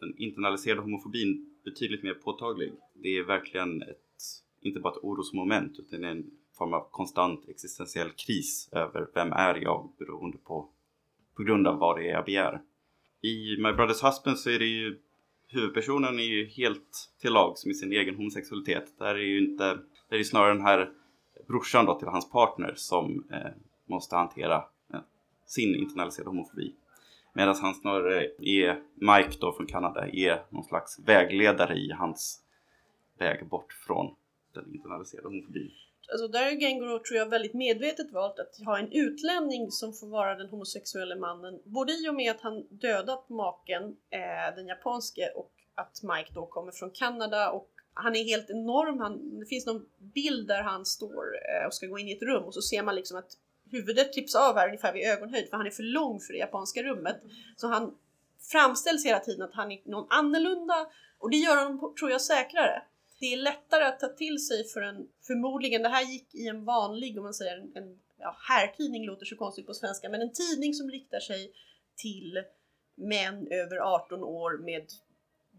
den 0.00 0.14
internaliserade 0.18 0.80
homofobin 0.80 1.51
betydligt 1.64 2.02
mer 2.02 2.14
påtaglig. 2.14 2.72
Det 2.94 3.08
är 3.08 3.24
verkligen 3.24 3.82
ett, 3.82 4.22
inte 4.60 4.80
bara 4.80 4.92
ett 4.92 5.04
orosmoment 5.04 5.78
utan 5.78 6.04
en 6.04 6.30
form 6.58 6.74
av 6.74 6.88
konstant 6.90 7.48
existentiell 7.48 8.10
kris 8.10 8.68
över 8.72 9.08
vem 9.14 9.32
är 9.32 9.54
jag 9.54 9.92
beroende 9.98 10.38
på, 10.38 10.68
på 11.36 11.42
grund 11.42 11.66
av 11.66 11.78
vad 11.78 11.96
det 11.96 12.08
är 12.08 12.12
jag 12.12 12.24
begär. 12.24 12.62
I 13.20 13.56
My 13.56 13.68
Brother's 13.68 14.06
Husband 14.06 14.38
så 14.38 14.50
är 14.50 14.58
det 14.58 14.66
ju 14.66 14.98
huvudpersonen 15.48 16.18
är 16.18 16.22
ju 16.22 16.46
helt 16.46 17.12
till 17.20 17.32
lags 17.32 17.66
med 17.66 17.76
sin 17.76 17.92
egen 17.92 18.14
homosexualitet. 18.14 18.98
Där 18.98 19.14
är 19.14 19.18
ju 19.18 19.48
inte, 19.48 19.64
där 19.64 19.80
är 20.08 20.16
ju 20.16 20.24
snarare 20.24 20.54
den 20.54 20.62
här 20.62 20.90
brorsan 21.48 21.86
då 21.86 21.98
till 21.98 22.08
hans 22.08 22.30
partner 22.30 22.74
som 22.76 23.24
eh, 23.32 23.50
måste 23.84 24.16
hantera 24.16 24.64
eh, 24.92 25.00
sin 25.46 25.74
internaliserade 25.74 26.30
homofobi. 26.30 26.74
Medan 27.32 27.54
han 27.54 27.74
snarare 27.74 28.24
är, 28.38 28.82
Mike 28.94 29.38
då 29.40 29.52
från 29.52 29.66
Kanada, 29.66 30.08
är 30.08 30.44
någon 30.50 30.64
slags 30.64 30.98
vägledare 30.98 31.74
i 31.74 31.90
hans 31.90 32.42
väg 33.18 33.48
bort 33.48 33.72
från 33.86 34.14
den 34.54 34.74
internaliserade 34.74 35.28
homofobin. 35.28 35.70
Alltså 36.12 36.28
där 36.28 36.46
är 36.46 36.60
Gengoro 36.60 36.98
tror 36.98 37.18
jag 37.18 37.30
väldigt 37.30 37.54
medvetet 37.54 38.12
valt 38.12 38.38
att 38.38 38.66
ha 38.66 38.78
en 38.78 38.92
utlänning 38.92 39.70
som 39.70 39.92
får 39.92 40.06
vara 40.06 40.34
den 40.34 40.48
homosexuella 40.48 41.16
mannen. 41.16 41.60
Både 41.64 41.92
i 41.92 42.08
och 42.08 42.14
med 42.14 42.30
att 42.30 42.40
han 42.40 42.66
dödat 42.70 43.28
maken, 43.28 43.96
eh, 44.10 44.56
den 44.56 44.66
japanske, 44.66 45.28
och 45.36 45.52
att 45.74 46.00
Mike 46.02 46.30
då 46.34 46.46
kommer 46.46 46.72
från 46.72 46.90
Kanada 46.90 47.50
och 47.50 47.68
han 47.94 48.16
är 48.16 48.24
helt 48.24 48.50
enorm. 48.50 48.98
Han, 48.98 49.40
det 49.40 49.46
finns 49.46 49.66
någon 49.66 49.86
bild 49.98 50.48
där 50.48 50.62
han 50.62 50.84
står 50.84 51.24
eh, 51.50 51.66
och 51.66 51.74
ska 51.74 51.86
gå 51.86 51.98
in 51.98 52.08
i 52.08 52.12
ett 52.12 52.22
rum 52.22 52.44
och 52.44 52.54
så 52.54 52.62
ser 52.62 52.82
man 52.82 52.94
liksom 52.94 53.18
att 53.18 53.30
huvudet 53.72 54.12
klipps 54.12 54.34
av 54.34 54.56
här 54.56 54.66
ungefär 54.66 54.92
vid 54.92 55.06
ögonhöjd 55.06 55.50
för 55.50 55.56
han 55.56 55.66
är 55.66 55.70
för 55.70 55.82
lång 55.82 56.20
för 56.20 56.32
det 56.32 56.38
japanska 56.38 56.82
rummet. 56.82 57.22
Så 57.56 57.66
han 57.66 57.94
framställs 58.52 59.06
hela 59.06 59.20
tiden 59.20 59.42
att 59.42 59.54
han 59.54 59.72
är 59.72 59.80
någon 59.84 60.06
annorlunda 60.10 60.86
och 61.18 61.30
det 61.30 61.36
gör 61.36 61.56
honom, 61.56 61.94
tror 61.98 62.10
jag, 62.10 62.20
säkrare. 62.20 62.82
Det 63.20 63.32
är 63.32 63.36
lättare 63.36 63.84
att 63.84 64.00
ta 64.00 64.08
till 64.08 64.46
sig 64.46 64.64
för 64.64 64.82
en, 64.82 65.08
förmodligen, 65.26 65.82
det 65.82 65.88
här 65.88 66.02
gick 66.12 66.34
i 66.34 66.48
en 66.48 66.64
vanlig, 66.64 67.18
om 67.18 67.24
man 67.24 67.34
säger 67.34 67.56
en, 67.56 67.72
en 67.74 67.98
ja, 68.18 68.36
herrtidning 68.48 69.06
låter 69.06 69.26
så 69.26 69.36
konstigt 69.36 69.66
på 69.66 69.74
svenska, 69.74 70.08
men 70.08 70.22
en 70.22 70.32
tidning 70.32 70.74
som 70.74 70.90
riktar 70.90 71.20
sig 71.20 71.52
till 71.96 72.42
män 72.94 73.48
över 73.50 73.76
18 73.76 74.22
år 74.22 74.58
med 74.64 74.86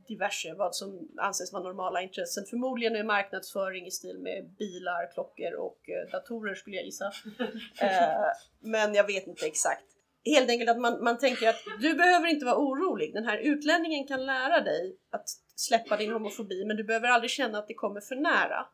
diverse, 0.08 0.54
vad 0.54 0.76
som 0.76 1.10
anses 1.18 1.54
vara 1.54 1.64
normala 1.64 2.02
intressen. 2.02 2.46
Förmodligen 2.50 2.96
är 2.96 3.04
marknadsföring 3.04 3.86
i 3.86 3.92
stil 3.92 4.20
med 4.20 4.50
bilar, 4.50 5.14
klockor 5.14 5.54
och 5.54 5.90
eh, 5.90 6.12
datorer 6.12 6.56
skulle 6.56 6.76
jag 6.76 6.86
gissa. 6.86 7.06
eh, 7.82 8.32
men 8.60 8.94
jag 8.94 9.08
vet 9.08 9.28
inte 9.28 9.46
exakt. 9.46 9.84
Helt 10.26 10.50
enkelt 10.50 10.70
att 10.70 10.80
man, 10.80 11.04
man 11.04 11.18
tänker 11.18 11.50
att 11.50 11.60
du 11.80 11.94
behöver 11.94 12.28
inte 12.28 12.46
vara 12.46 12.58
orolig. 12.58 13.14
Den 13.14 13.26
här 13.26 13.38
utlänningen 13.38 14.08
kan 14.08 14.26
lära 14.26 14.62
dig 14.62 14.98
att 15.10 15.30
släppa 15.56 15.98
din 15.98 16.12
homofobi 16.12 16.66
men 16.66 16.78
du 16.78 16.84
behöver 16.84 17.08
aldrig 17.08 17.32
känna 17.32 17.58
att 17.58 17.68
det 17.68 17.74
kommer 17.74 18.02
för 18.02 18.16
nära. 18.16 18.66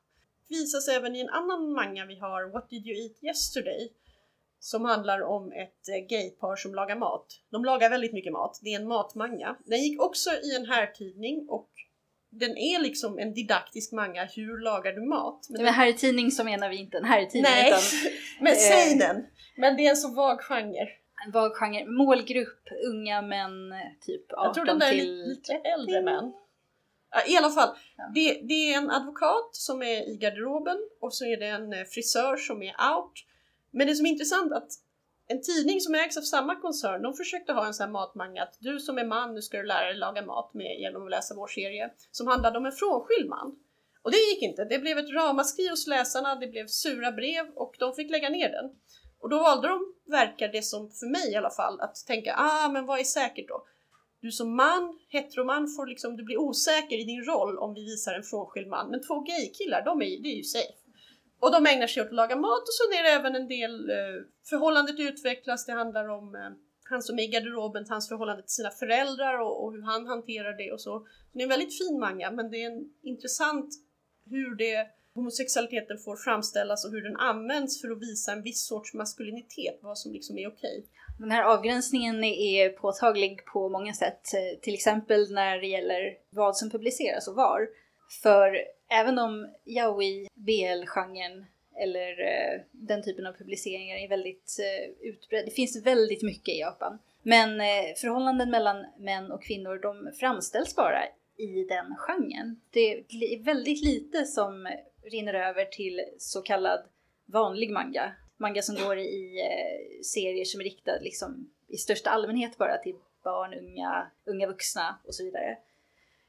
Det 0.48 0.56
visas 0.56 0.88
även 0.88 1.16
i 1.16 1.20
en 1.20 1.30
annan 1.30 1.74
manga 1.74 2.06
vi 2.06 2.20
har, 2.20 2.54
What 2.54 2.70
did 2.70 2.88
you 2.88 3.04
eat 3.04 3.24
yesterday? 3.24 3.92
Som 4.60 4.86
handlar 4.86 5.22
om 5.22 5.52
ett 5.52 5.90
eh, 5.90 6.08
gaypar 6.10 6.56
som 6.56 6.76
lagar 6.76 6.96
mat. 6.96 7.26
De 7.52 7.66
lagar 7.66 7.90
väldigt 7.90 8.14
mycket 8.14 8.34
mat, 8.34 8.60
det 8.64 8.74
är 8.74 8.80
en 8.80 8.88
matmanga. 8.88 9.56
Den 9.66 9.80
gick 9.80 10.02
också 10.02 10.30
i 10.30 10.56
en 10.56 10.66
herrtidning 10.66 11.46
och 11.50 11.70
den 12.32 12.58
är 12.58 12.80
liksom 12.80 13.20
en 13.20 13.34
didaktisk 13.34 13.92
manga, 13.92 14.26
hur 14.36 14.58
lagar 14.58 14.94
du 14.94 15.02
mat? 15.02 15.48
Men 15.50 15.64
med 15.64 15.74
herrtidning 15.74 16.32
så 16.32 16.44
menar 16.44 16.70
vi 16.70 16.78
inte 16.78 16.98
en 16.98 17.06
herrtidning 17.06 17.52
Nej, 17.52 17.68
utan 17.68 17.80
men 18.40 18.54
eh, 18.54 18.58
säg 18.58 18.98
den! 18.98 19.26
Men 19.58 19.78
det 19.78 19.86
är 19.86 19.90
en 19.90 19.98
så 19.98 20.14
vag 20.14 20.42
genre. 20.42 20.88
en 21.26 21.32
vag 21.32 21.56
genre. 21.56 21.86
Målgrupp, 21.86 22.64
unga 22.88 23.22
män, 23.22 23.74
typ 24.06 24.34
18 24.34 24.46
Jag 24.46 24.54
tror 24.54 24.66
den 24.66 24.80
där 24.80 24.88
är 24.88 24.92
till... 24.92 25.30
lite 25.30 25.54
äldre 25.54 26.02
män. 26.02 26.34
I 27.28 27.38
alla 27.38 27.50
fall, 27.50 27.70
Ja. 27.98 28.12
det, 28.16 28.42
det 28.48 28.74
är 28.74 28.78
en 28.78 28.92
advokat 28.92 29.50
som 29.52 29.82
är 29.82 30.10
i 30.14 30.18
garderoben 30.18 30.78
och 31.02 31.14
så 31.14 31.26
är 31.26 31.38
det 31.38 31.48
en 31.48 31.74
eh, 31.74 31.84
frisör 31.84 32.38
som 32.38 32.64
är 32.64 32.76
out. 32.96 33.14
Men 33.72 33.88
det 33.88 33.96
som 33.96 34.06
är 34.06 34.10
intressant 34.10 34.52
är 34.52 34.56
att 34.56 34.72
en 35.28 35.42
tidning 35.42 35.82
som 35.82 35.96
ägs 35.96 36.18
av 36.18 36.22
samma 36.22 36.56
koncern, 36.56 37.02
de 37.02 37.14
försökte 37.14 37.54
ha 37.54 37.68
en 37.68 37.74
sån 37.74 37.86
här 37.86 37.92
matmanga 37.92 38.44
att 38.44 38.58
du 38.60 38.80
som 38.80 38.98
är 38.98 39.06
man, 39.06 39.34
nu 39.34 39.42
ska 39.42 39.58
du 39.58 39.64
lära 39.64 39.86
dig 39.86 39.98
laga 39.98 40.26
mat 40.26 40.54
med, 40.54 40.80
genom 40.80 41.04
att 41.04 41.10
läsa 41.10 41.36
vår 41.36 41.48
serie, 41.48 41.90
som 42.12 42.28
handlade 42.28 42.58
om 42.58 42.66
en 42.66 42.72
frånskild 42.72 43.30
man. 43.30 43.56
Och 44.02 44.12
det 44.12 44.18
gick 44.18 44.42
inte, 44.42 44.66
det 44.66 44.80
blev 44.80 44.98
ett 44.98 45.14
ramaskri 45.14 45.68
hos 45.70 45.88
läsarna, 45.88 46.36
det 46.36 46.48
blev 46.48 46.68
sura 46.68 47.12
brev 47.12 47.46
och 47.56 47.76
de 47.80 47.94
fick 47.94 48.12
lägga 48.12 48.30
ner 48.30 48.50
den. 48.50 48.66
Och 49.22 49.30
då 49.30 49.40
valde 49.40 49.68
de, 49.68 49.94
verkar 50.12 50.48
det 50.48 50.62
som 50.62 50.92
för 50.92 51.06
mig 51.06 51.32
i 51.32 51.36
alla 51.36 51.50
fall, 51.50 51.82
att 51.82 51.96
tänka 52.08 52.36
ah 52.38 52.70
men 52.70 52.86
vad 52.86 53.00
är 53.00 53.04
säkert 53.04 53.48
då? 53.48 53.66
Du 54.22 54.32
som 54.32 54.56
man, 54.56 55.00
heteroman, 55.10 55.68
får 55.68 55.88
liksom, 55.88 56.18
du 56.18 56.24
blir 56.24 56.38
osäker 56.38 56.98
i 57.02 57.04
din 57.04 57.24
roll 57.24 57.58
om 57.58 57.74
vi 57.74 57.82
visar 57.82 58.14
en 58.14 58.24
frånskild 58.24 58.68
man. 58.68 58.90
Men 58.90 59.02
två 59.08 59.20
gaykillar, 59.20 59.86
de 59.86 60.02
är, 60.02 60.24
det 60.24 60.30
är 60.30 60.36
ju 60.36 60.44
safe. 60.44 60.79
Och 61.40 61.52
de 61.52 61.66
ägnar 61.66 61.88
sig 61.88 62.02
åt 62.02 62.08
att 62.08 62.14
laga 62.14 62.36
mat 62.36 62.62
och 62.62 62.74
sen 62.74 63.00
är 63.00 63.04
det 63.04 63.10
även 63.10 63.36
en 63.36 63.48
del, 63.48 63.90
eh, 63.90 63.96
förhållandet 64.50 65.00
utvecklas, 65.00 65.66
det 65.66 65.72
handlar 65.72 66.10
om 66.10 66.36
eh, 66.36 66.52
han 66.90 67.02
som 67.02 67.20
är 67.20 67.24
i 67.24 67.28
garderoben, 67.28 67.86
hans 67.90 68.10
förhållande 68.10 68.44
till 68.44 68.52
sina 68.52 68.72
föräldrar 68.72 69.40
och, 69.42 69.64
och 69.64 69.74
hur 69.74 69.82
han 69.82 70.08
hanterar 70.08 70.58
det 70.58 70.72
och 70.72 70.82
så. 70.82 71.08
Det 71.34 71.40
är 71.40 71.44
en 71.44 71.50
väldigt 71.50 71.78
fin 71.78 72.00
manga 72.00 72.32
men 72.32 72.52
det 72.52 72.64
är 72.64 72.72
en 72.72 72.94
intressant 73.04 73.74
hur 74.26 74.56
det 74.56 74.88
homosexualiteten 75.16 75.98
får 75.98 76.16
framställas 76.16 76.86
och 76.86 76.92
hur 76.92 77.02
den 77.02 77.18
används 77.18 77.82
för 77.82 77.92
att 77.92 78.02
visa 78.02 78.32
en 78.32 78.44
viss 78.44 78.68
sorts 78.68 78.94
maskulinitet, 78.94 79.80
vad 79.82 79.98
som 79.98 80.12
liksom 80.12 80.38
är 80.38 80.48
okej. 80.48 80.86
Den 81.20 81.32
här 81.32 81.44
avgränsningen 81.44 82.24
är 82.24 82.70
påtaglig 82.70 83.46
på 83.46 83.70
många 83.70 83.94
sätt. 83.94 84.34
Eh, 84.34 84.60
till 84.62 84.74
exempel 84.74 85.32
när 85.32 85.58
det 85.58 85.68
gäller 85.68 86.18
vad 86.30 86.58
som 86.58 86.70
publiceras 86.70 87.28
och 87.28 87.36
var. 87.36 87.68
För 88.22 88.58
även 88.90 89.20
om 89.20 89.50
yaoi, 89.66 90.28
BL-genren 90.34 91.46
eller 91.82 92.22
eh, 92.22 92.62
den 92.72 93.04
typen 93.04 93.28
av 93.28 93.34
publiceringar 93.34 93.96
är 93.96 94.10
väldigt 94.10 94.58
eh, 94.60 95.10
utbredd. 95.10 95.46
Det 95.46 95.52
finns 95.52 95.86
väldigt 95.86 96.24
mycket 96.24 96.56
i 96.56 96.60
Japan. 96.60 97.00
Men 97.22 97.62
eh, 97.62 97.96
förhållanden 97.96 98.50
mellan 98.50 98.86
män 98.98 99.32
och 99.32 99.44
kvinnor 99.44 99.80
de 99.82 100.12
framställs 100.20 100.76
bara 100.76 101.04
i 101.38 101.64
den 101.64 101.96
genren. 101.98 102.62
Det 102.70 102.80
är 102.90 103.44
väldigt 103.44 103.86
lite 103.86 104.26
som 104.26 104.68
rinner 105.04 105.34
över 105.34 105.66
till 105.66 106.02
så 106.18 106.42
kallad 106.42 106.80
vanlig 107.26 107.72
manga. 107.72 108.12
Manga 108.38 108.62
som 108.62 108.76
går 108.76 108.98
i 108.98 109.40
eh, 109.40 110.04
serier 110.04 110.46
som 110.46 110.62
är 110.62 110.64
riktade 110.64 111.00
liksom 111.02 111.50
i 111.68 111.78
största 111.78 112.10
allmänhet 112.10 112.58
bara 112.58 112.78
till 112.78 112.96
barn, 113.24 113.54
unga, 113.54 114.12
unga 114.26 114.48
vuxna 114.48 115.00
och 115.08 115.16
så 115.16 115.24
vidare. 115.24 115.58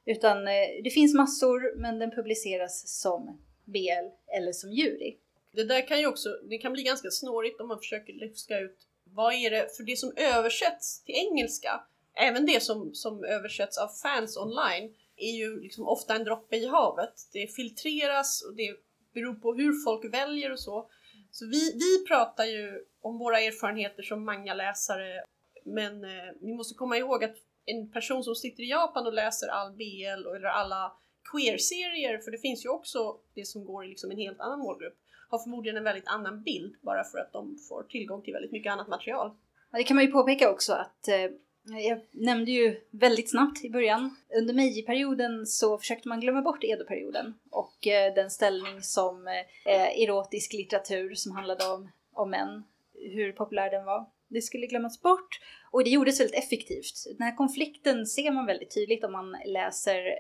Utan 0.07 0.49
eh, 0.49 0.83
det 0.85 0.91
finns 0.91 1.15
massor 1.15 1.77
men 1.77 1.99
den 1.99 2.11
publiceras 2.11 3.01
som 3.01 3.41
BL 3.65 4.37
eller 4.37 4.53
som 4.53 4.73
jury. 4.73 5.17
Det 5.53 5.65
där 5.65 5.89
kan 5.89 5.99
ju 5.99 6.07
också, 6.07 6.29
det 6.49 6.59
kan 6.59 6.73
bli 6.73 6.83
ganska 6.83 7.11
snårigt 7.11 7.61
om 7.61 7.69
man 7.69 7.79
försöker 7.79 8.13
luska 8.13 8.59
ut 8.59 8.87
vad 9.15 9.35
är 9.35 9.51
det, 9.51 9.77
för 9.77 9.83
det 9.83 9.97
som 9.97 10.13
översätts 10.17 11.05
till 11.05 11.15
engelska, 11.15 11.81
även 12.15 12.47
det 12.47 12.63
som, 12.63 12.95
som 12.95 13.25
översätts 13.25 13.79
av 13.79 13.89
fans 13.89 14.37
online, 14.37 14.95
är 15.17 15.33
ju 15.33 15.61
liksom 15.61 15.87
ofta 15.87 16.15
en 16.15 16.25
droppe 16.25 16.57
i 16.57 16.67
havet. 16.67 17.15
Det 17.33 17.47
filtreras 17.47 18.43
och 18.43 18.55
det 18.57 18.77
beror 19.15 19.35
på 19.35 19.55
hur 19.55 19.85
folk 19.85 20.15
väljer 20.15 20.53
och 20.53 20.61
så. 20.61 20.91
Så 21.31 21.47
vi, 21.47 21.73
vi 21.73 22.07
pratar 22.09 22.45
ju 22.45 22.85
om 23.01 23.19
våra 23.19 23.41
erfarenheter 23.41 24.03
som 24.03 24.25
mangaläsare, 24.25 25.25
men 25.65 26.05
eh, 26.05 26.33
vi 26.41 26.53
måste 26.53 26.75
komma 26.75 26.97
ihåg 26.97 27.25
att 27.25 27.37
en 27.71 27.91
person 27.91 28.25
som 28.25 28.35
sitter 28.35 28.63
i 28.63 28.71
Japan 28.71 29.07
och 29.07 29.13
läser 29.13 29.49
all 29.49 29.73
BL 29.73 30.27
eller 30.37 30.49
alla 30.49 30.93
queer-serier, 31.33 32.19
för 32.19 32.31
det 32.31 32.39
finns 32.39 32.65
ju 32.65 32.69
också 32.69 33.17
det 33.35 33.47
som 33.47 33.65
går 33.65 33.85
i 33.85 33.89
liksom 33.89 34.11
en 34.11 34.17
helt 34.17 34.41
annan 34.41 34.59
målgrupp, 34.59 34.99
har 35.29 35.39
förmodligen 35.39 35.77
en 35.77 35.85
väldigt 35.85 36.09
annan 36.09 36.43
bild 36.43 36.75
bara 36.83 37.05
för 37.05 37.19
att 37.19 37.33
de 37.33 37.59
får 37.69 37.83
tillgång 37.83 38.23
till 38.23 38.33
väldigt 38.33 38.53
mycket 38.53 38.73
annat 38.73 38.89
material. 38.89 39.31
Ja, 39.73 39.79
Det 39.79 39.85
kan 39.85 39.95
man 39.97 40.05
ju 40.05 40.13
påpeka 40.13 40.51
också 40.51 40.73
att 40.73 41.09
eh, 41.09 41.31
jag 41.63 42.01
nämnde 42.11 42.51
ju 42.51 42.81
väldigt 42.91 43.31
snabbt 43.31 43.65
i 43.65 43.71
början. 43.71 44.17
Under 44.39 44.55
Meiji-perioden 44.55 45.47
så 45.47 45.79
försökte 45.79 46.09
man 46.09 46.21
glömma 46.21 46.43
bort 46.43 46.65
Edo-perioden 46.65 47.35
och 47.51 47.87
eh, 47.87 48.15
den 48.15 48.31
ställning 48.31 48.83
som 48.83 49.29
eh, 49.29 50.03
erotisk 50.03 50.53
litteratur 50.53 51.15
som 51.15 51.33
handlade 51.33 51.69
om, 51.69 51.91
om 52.13 52.31
män, 52.31 52.65
hur 52.95 53.33
populär 53.33 53.71
den 53.71 53.85
var. 53.85 54.07
Det 54.29 54.43
skulle 54.43 54.67
glömmas 54.67 55.03
bort 55.03 55.41
och 55.71 55.85
det 55.85 55.91
gjordes 55.91 56.21
väldigt 56.21 56.45
effektivt. 56.45 57.05
Den 57.19 57.27
här 57.27 57.37
konflikten 57.37 58.07
ser 58.07 58.33
man 58.33 58.47
väldigt 58.47 58.75
tydligt 58.75 59.05
om 59.05 59.13
man 59.13 59.37
läser 59.47 60.19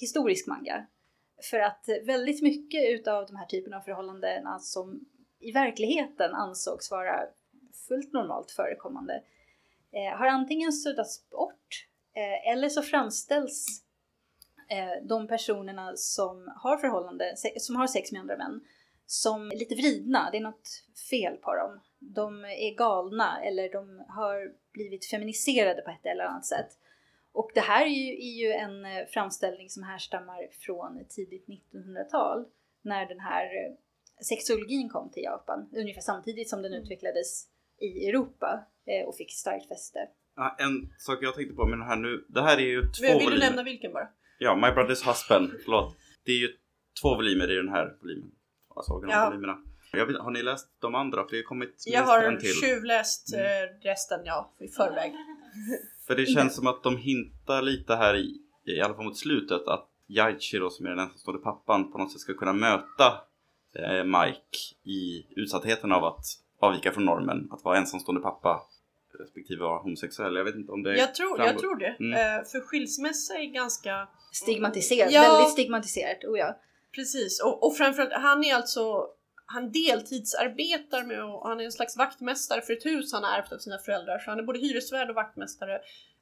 historisk 0.00 0.46
manga. 0.46 0.86
För 1.50 1.58
att 1.58 1.84
väldigt 2.06 2.42
mycket 2.42 2.90
utav 2.90 3.26
de 3.26 3.36
här 3.36 3.46
typerna 3.46 3.76
av 3.76 3.80
förhållanden 3.80 4.60
som 4.60 5.00
i 5.40 5.52
verkligheten 5.52 6.34
ansågs 6.34 6.90
vara 6.90 7.20
fullt 7.88 8.12
normalt 8.12 8.50
förekommande 8.50 9.22
eh, 9.92 10.18
har 10.18 10.26
antingen 10.26 10.72
suddats 10.72 11.30
bort 11.30 11.86
eh, 12.16 12.52
eller 12.52 12.68
så 12.68 12.82
framställs 12.82 13.82
eh, 14.70 15.06
de 15.08 15.28
personerna 15.28 15.96
som 15.96 16.52
har 16.56 16.76
förhållande, 16.76 17.34
som 17.56 17.76
har 17.76 17.86
sex 17.86 18.12
med 18.12 18.20
andra 18.20 18.36
män 18.36 18.60
som 19.06 19.48
lite 19.48 19.74
vridna. 19.74 20.28
Det 20.30 20.38
är 20.38 20.42
något 20.42 20.68
fel 21.10 21.36
på 21.36 21.54
dem. 21.54 21.80
De 22.02 22.44
är 22.44 22.76
galna 22.76 23.42
eller 23.42 23.72
de 23.72 24.04
har 24.08 24.52
blivit 24.72 25.10
feminiserade 25.10 25.82
på 25.82 25.90
ett 25.90 26.06
eller 26.06 26.24
annat 26.24 26.46
sätt. 26.46 26.68
Och 27.32 27.50
det 27.54 27.60
här 27.60 27.84
är 27.84 27.88
ju, 27.88 28.12
är 28.12 28.46
ju 28.46 28.52
en 28.52 28.84
eh, 28.84 29.06
framställning 29.08 29.70
som 29.70 29.82
härstammar 29.82 30.48
från 30.60 31.04
tidigt 31.08 31.46
1900-tal 31.46 32.44
när 32.82 33.06
den 33.06 33.20
här 33.20 33.44
eh, 33.44 33.74
sexologin 34.24 34.88
kom 34.88 35.10
till 35.10 35.22
Japan, 35.22 35.68
ungefär 35.76 36.00
samtidigt 36.00 36.48
som 36.48 36.62
den 36.62 36.74
utvecklades 36.74 37.46
i 37.80 38.08
Europa 38.08 38.64
eh, 38.86 39.08
och 39.08 39.16
fick 39.16 39.32
starkt 39.32 39.68
fäste. 39.68 39.98
Ja, 40.36 40.56
en 40.58 40.92
sak 40.98 41.18
jag 41.20 41.34
tänkte 41.34 41.54
på 41.54 41.66
med 41.66 41.78
den 41.78 41.86
här 41.88 41.96
nu, 41.96 42.24
det 42.28 42.42
här 42.42 42.56
är 42.56 42.66
ju 42.66 42.82
två 42.82 43.02
vill 43.02 43.18
du 43.18 43.24
volymer. 43.24 43.46
nämna 43.46 43.62
vilken 43.62 43.92
bara? 43.92 44.08
Ja, 44.38 44.56
My 44.56 44.66
Brother's 44.66 45.06
Husband, 45.08 45.52
förlåt. 45.64 45.96
Det 46.24 46.32
är 46.32 46.36
ju 46.36 46.48
två 47.02 47.14
volymer 47.14 47.50
i 47.52 47.54
den 47.54 47.68
här 47.68 47.96
volymen. 48.00 48.30
Alltså 48.76 48.92
originalvolymerna. 48.92 49.52
Jag 49.52 49.71
vet, 49.92 50.16
har 50.16 50.30
ni 50.30 50.42
läst 50.42 50.68
de 50.80 50.94
andra? 50.94 51.24
För 51.24 51.30
det 51.30 51.36
har 51.36 51.42
kommit 51.42 51.82
Jag 51.86 52.02
har 52.02 52.36
till. 52.36 52.54
tjuvläst 52.54 53.34
eh, 53.34 53.84
resten, 53.88 54.20
ja, 54.24 54.52
i 54.58 54.68
förväg. 54.68 55.12
För 56.06 56.16
det 56.16 56.26
känns 56.26 56.54
som 56.54 56.66
att 56.66 56.82
de 56.82 56.96
hintar 56.96 57.62
lite 57.62 57.94
här 57.94 58.16
i, 58.16 58.38
i 58.64 58.80
alla 58.80 58.94
fall 58.94 59.04
mot 59.04 59.18
slutet, 59.18 59.66
att 59.66 59.88
Yaichi 60.08 60.58
då 60.58 60.70
som 60.70 60.86
är 60.86 60.90
den 60.90 60.98
ensamstående 60.98 61.42
pappan 61.42 61.92
på 61.92 61.98
något 61.98 62.12
sätt 62.12 62.20
ska 62.20 62.34
kunna 62.34 62.52
möta 62.52 63.20
eh, 63.76 64.04
Mike 64.04 64.58
i 64.84 65.26
utsattheten 65.36 65.92
av 65.92 66.04
att 66.04 66.24
avvika 66.60 66.92
från 66.92 67.04
normen, 67.04 67.48
att 67.50 67.64
vara 67.64 67.78
ensamstående 67.78 68.22
pappa 68.22 68.62
respektive 69.18 69.60
vara 69.60 69.78
homosexuell. 69.78 70.36
Jag 70.36 70.44
vet 70.44 70.54
inte 70.54 70.72
om 70.72 70.82
det 70.82 70.96
Jag 70.96 71.14
tror, 71.14 71.40
jag 71.40 71.58
tror 71.58 71.76
det. 71.76 71.96
Mm. 72.00 72.12
Eh, 72.12 72.44
för 72.44 72.60
skilsmässa 72.60 73.34
är 73.34 73.46
ganska... 73.46 74.08
Stigmatiserat, 74.32 75.12
Ja. 75.12 75.22
väldigt 75.22 75.52
stigmatiserat, 75.52 76.24
oh 76.24 76.38
ja. 76.38 76.58
Precis, 76.94 77.42
och, 77.42 77.66
och 77.66 77.76
framförallt 77.76 78.12
han 78.12 78.44
är 78.44 78.54
alltså 78.54 79.06
han 79.52 79.72
deltidsarbetar 79.72 81.04
med 81.04 81.24
och 81.24 81.48
han 81.48 81.60
är 81.60 81.64
en 81.64 81.72
slags 81.72 81.96
vaktmästare 81.96 82.60
för 82.60 82.72
ett 82.72 82.86
hus 82.86 83.12
han 83.12 83.24
har 83.24 83.38
ärvt 83.38 83.52
av 83.52 83.58
sina 83.58 83.78
föräldrar. 83.78 84.18
Så 84.18 84.30
han 84.30 84.38
är 84.38 84.42
både 84.42 84.58
hyresvärd 84.58 85.10
och 85.10 85.14
vaktmästare 85.14 85.80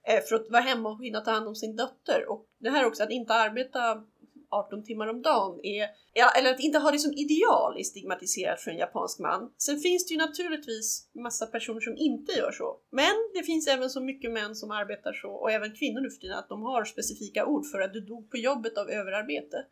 eh, 0.08 0.20
för 0.28 0.36
att 0.36 0.50
vara 0.50 0.62
hemma 0.62 0.88
och 0.88 1.04
hinna 1.04 1.20
ta 1.20 1.30
hand 1.30 1.48
om 1.48 1.54
sin 1.54 1.76
dotter. 1.76 2.30
Och 2.30 2.46
det 2.58 2.70
här 2.70 2.86
också 2.86 3.02
att 3.02 3.10
inte 3.10 3.34
arbeta 3.34 4.02
18 4.50 4.84
timmar 4.84 5.06
om 5.06 5.22
dagen 5.22 5.60
är, 5.62 5.88
ja, 6.14 6.30
eller 6.38 6.50
att 6.50 6.60
inte 6.60 6.78
ha 6.78 6.90
det 6.90 6.98
som 6.98 7.12
ideal 7.12 7.78
är 7.78 7.82
stigmatiserat 7.82 8.60
för 8.60 8.70
en 8.70 8.76
japansk 8.76 9.18
man. 9.18 9.52
Sen 9.58 9.80
finns 9.80 10.06
det 10.06 10.14
ju 10.14 10.18
naturligtvis 10.18 11.08
massa 11.14 11.46
personer 11.46 11.80
som 11.80 11.96
inte 11.96 12.32
gör 12.32 12.52
så. 12.52 12.76
Men 12.92 13.14
det 13.34 13.42
finns 13.42 13.68
även 13.68 13.90
så 13.90 14.00
mycket 14.00 14.32
män 14.32 14.54
som 14.54 14.70
arbetar 14.70 15.12
så 15.12 15.30
och 15.30 15.50
även 15.50 15.74
kvinnor 15.74 16.00
nu 16.00 16.10
för 16.10 16.20
tiden 16.20 16.38
att 16.38 16.48
de 16.48 16.62
har 16.62 16.84
specifika 16.84 17.46
ord 17.46 17.66
för 17.72 17.80
att 17.80 17.92
du 17.92 18.00
dog 18.00 18.30
på 18.30 18.36
jobbet 18.36 18.78
av 18.78 18.90
överarbete. 18.90 19.64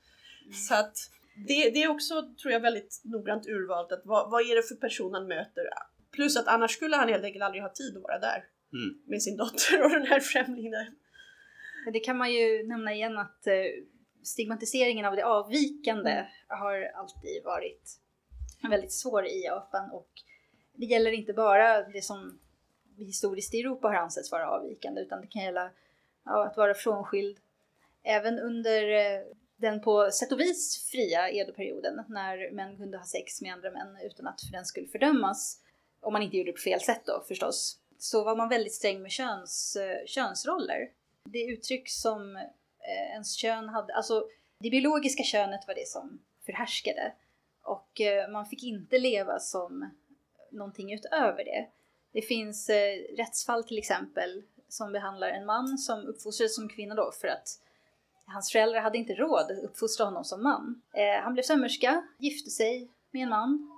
Så 0.69 0.75
att 0.75 0.97
det, 1.47 1.71
det 1.71 1.83
är 1.83 1.89
också, 1.89 2.35
tror 2.43 2.53
jag, 2.53 2.61
väldigt 2.61 3.01
noggrant 3.05 3.47
urvalt. 3.47 3.93
Att 3.93 4.03
vad, 4.05 4.31
vad 4.31 4.43
är 4.43 4.57
det 4.57 4.63
för 4.63 4.75
person 4.75 5.15
han 5.15 5.27
möter? 5.27 5.65
Plus 6.13 6.37
att 6.37 6.49
annars 6.49 6.71
skulle 6.71 6.97
han 6.97 7.09
helt 7.09 7.25
enkelt 7.25 7.45
aldrig 7.45 7.63
ha 7.63 7.73
tid 7.73 7.97
att 7.97 8.03
vara 8.03 8.19
där 8.19 8.45
Mm. 8.73 9.03
med 9.07 9.23
sin 9.23 9.37
dotter 9.37 9.85
och 9.85 9.91
den 9.91 10.07
här 10.07 10.21
främlingen. 10.21 10.97
Det 11.93 12.01
kan 12.01 12.17
man 12.17 12.33
ju 12.33 12.67
nämna 12.67 12.95
igen 12.95 13.19
att 13.19 13.47
eh, 13.47 13.85
stigmatiseringen 14.23 15.05
av 15.07 15.17
det 15.17 15.23
avvikande 15.23 16.27
har 16.49 16.83
alltid 16.83 17.45
varit 17.45 18.01
väldigt 18.71 18.93
svår 18.93 19.27
i 19.27 19.45
Japan 19.45 19.91
och 19.91 20.11
det 20.75 20.87
gäller 20.87 21.11
inte 21.11 21.33
bara 21.33 21.83
det 21.83 22.03
som 22.03 22.39
historiskt 22.97 23.55
i 23.55 23.61
Europa 23.61 23.89
har 23.89 23.95
ansetts 23.95 24.33
vara 24.33 24.51
avvikande 24.51 25.01
utan 25.01 25.21
det 25.21 25.27
kan 25.27 25.43
gälla 25.43 25.71
ja, 26.25 26.47
att 26.47 26.57
vara 26.57 26.75
frånskild. 26.75 27.39
Även 28.03 28.39
under 28.39 28.83
eh, 28.91 29.23
den 29.59 29.81
på 29.81 30.11
sätt 30.11 30.33
och 30.33 30.41
vis 30.41 30.89
fria 30.91 31.31
edoperioden 31.31 32.05
när 32.09 32.51
män 32.51 32.77
kunde 32.77 32.99
ha 32.99 33.05
sex 33.05 33.43
med 33.43 33.53
andra 33.53 33.71
män 33.71 33.97
utan 34.05 34.27
att 34.27 34.41
för 34.41 34.53
den 34.53 34.65
skulle 34.65 34.89
fördömas, 34.89 35.61
om 36.01 36.13
man 36.13 36.23
inte 36.23 36.37
gjorde 36.37 36.51
det 36.51 36.57
på 36.57 36.63
fel 36.63 36.81
sätt 36.81 37.03
då 37.07 37.25
förstås, 37.29 37.79
så 37.99 38.25
var 38.25 38.37
man 38.37 38.49
väldigt 38.49 38.75
sträng 38.75 39.03
med 39.03 39.11
köns, 39.11 39.77
eh, 39.77 40.07
könsroller. 40.07 40.91
Det 41.31 41.45
uttryck 41.45 41.89
som 41.89 42.37
eh, 42.37 43.13
ens 43.13 43.37
kön 43.37 43.69
hade, 43.69 43.95
alltså 43.95 44.25
det 44.61 44.71
biologiska 44.71 45.23
könet 45.23 45.67
var 45.67 45.75
det 45.75 45.89
som 45.89 46.23
förhärskade 46.47 47.13
och 47.69 48.01
eh, 48.01 48.31
man 48.31 48.47
fick 48.47 48.63
inte 48.63 48.99
leva 48.99 49.39
som 49.39 49.91
någonting 50.51 50.93
utöver 50.93 51.45
det. 51.45 51.67
Det 52.13 52.23
finns 52.23 52.69
eh, 52.69 53.17
rättsfall 53.17 53.65
till 53.65 53.79
exempel 53.79 54.43
som 54.69 54.93
behandlar 54.93 55.29
en 55.29 55.47
man 55.47 55.79
som 55.79 56.07
uppfostrades 56.07 56.55
som 56.55 56.69
kvinna 56.69 56.95
då 56.95 57.13
för 57.21 57.29
att 57.29 57.49
hans 58.29 58.53
föräldrar 58.53 58.81
hade 58.81 58.99
inte 58.99 59.15
råd 59.15 59.51
att 59.51 59.65
uppfostra 59.65 60.05
honom 60.05 60.25
som 60.25 60.43
man. 60.43 60.83
Eh, 60.95 61.23
han 61.23 61.33
blev 61.33 61.43
sömmerska, 61.43 62.03
gifte 62.19 62.51
sig 62.51 62.91
med 63.11 63.23
en 63.23 63.29
man 63.29 63.71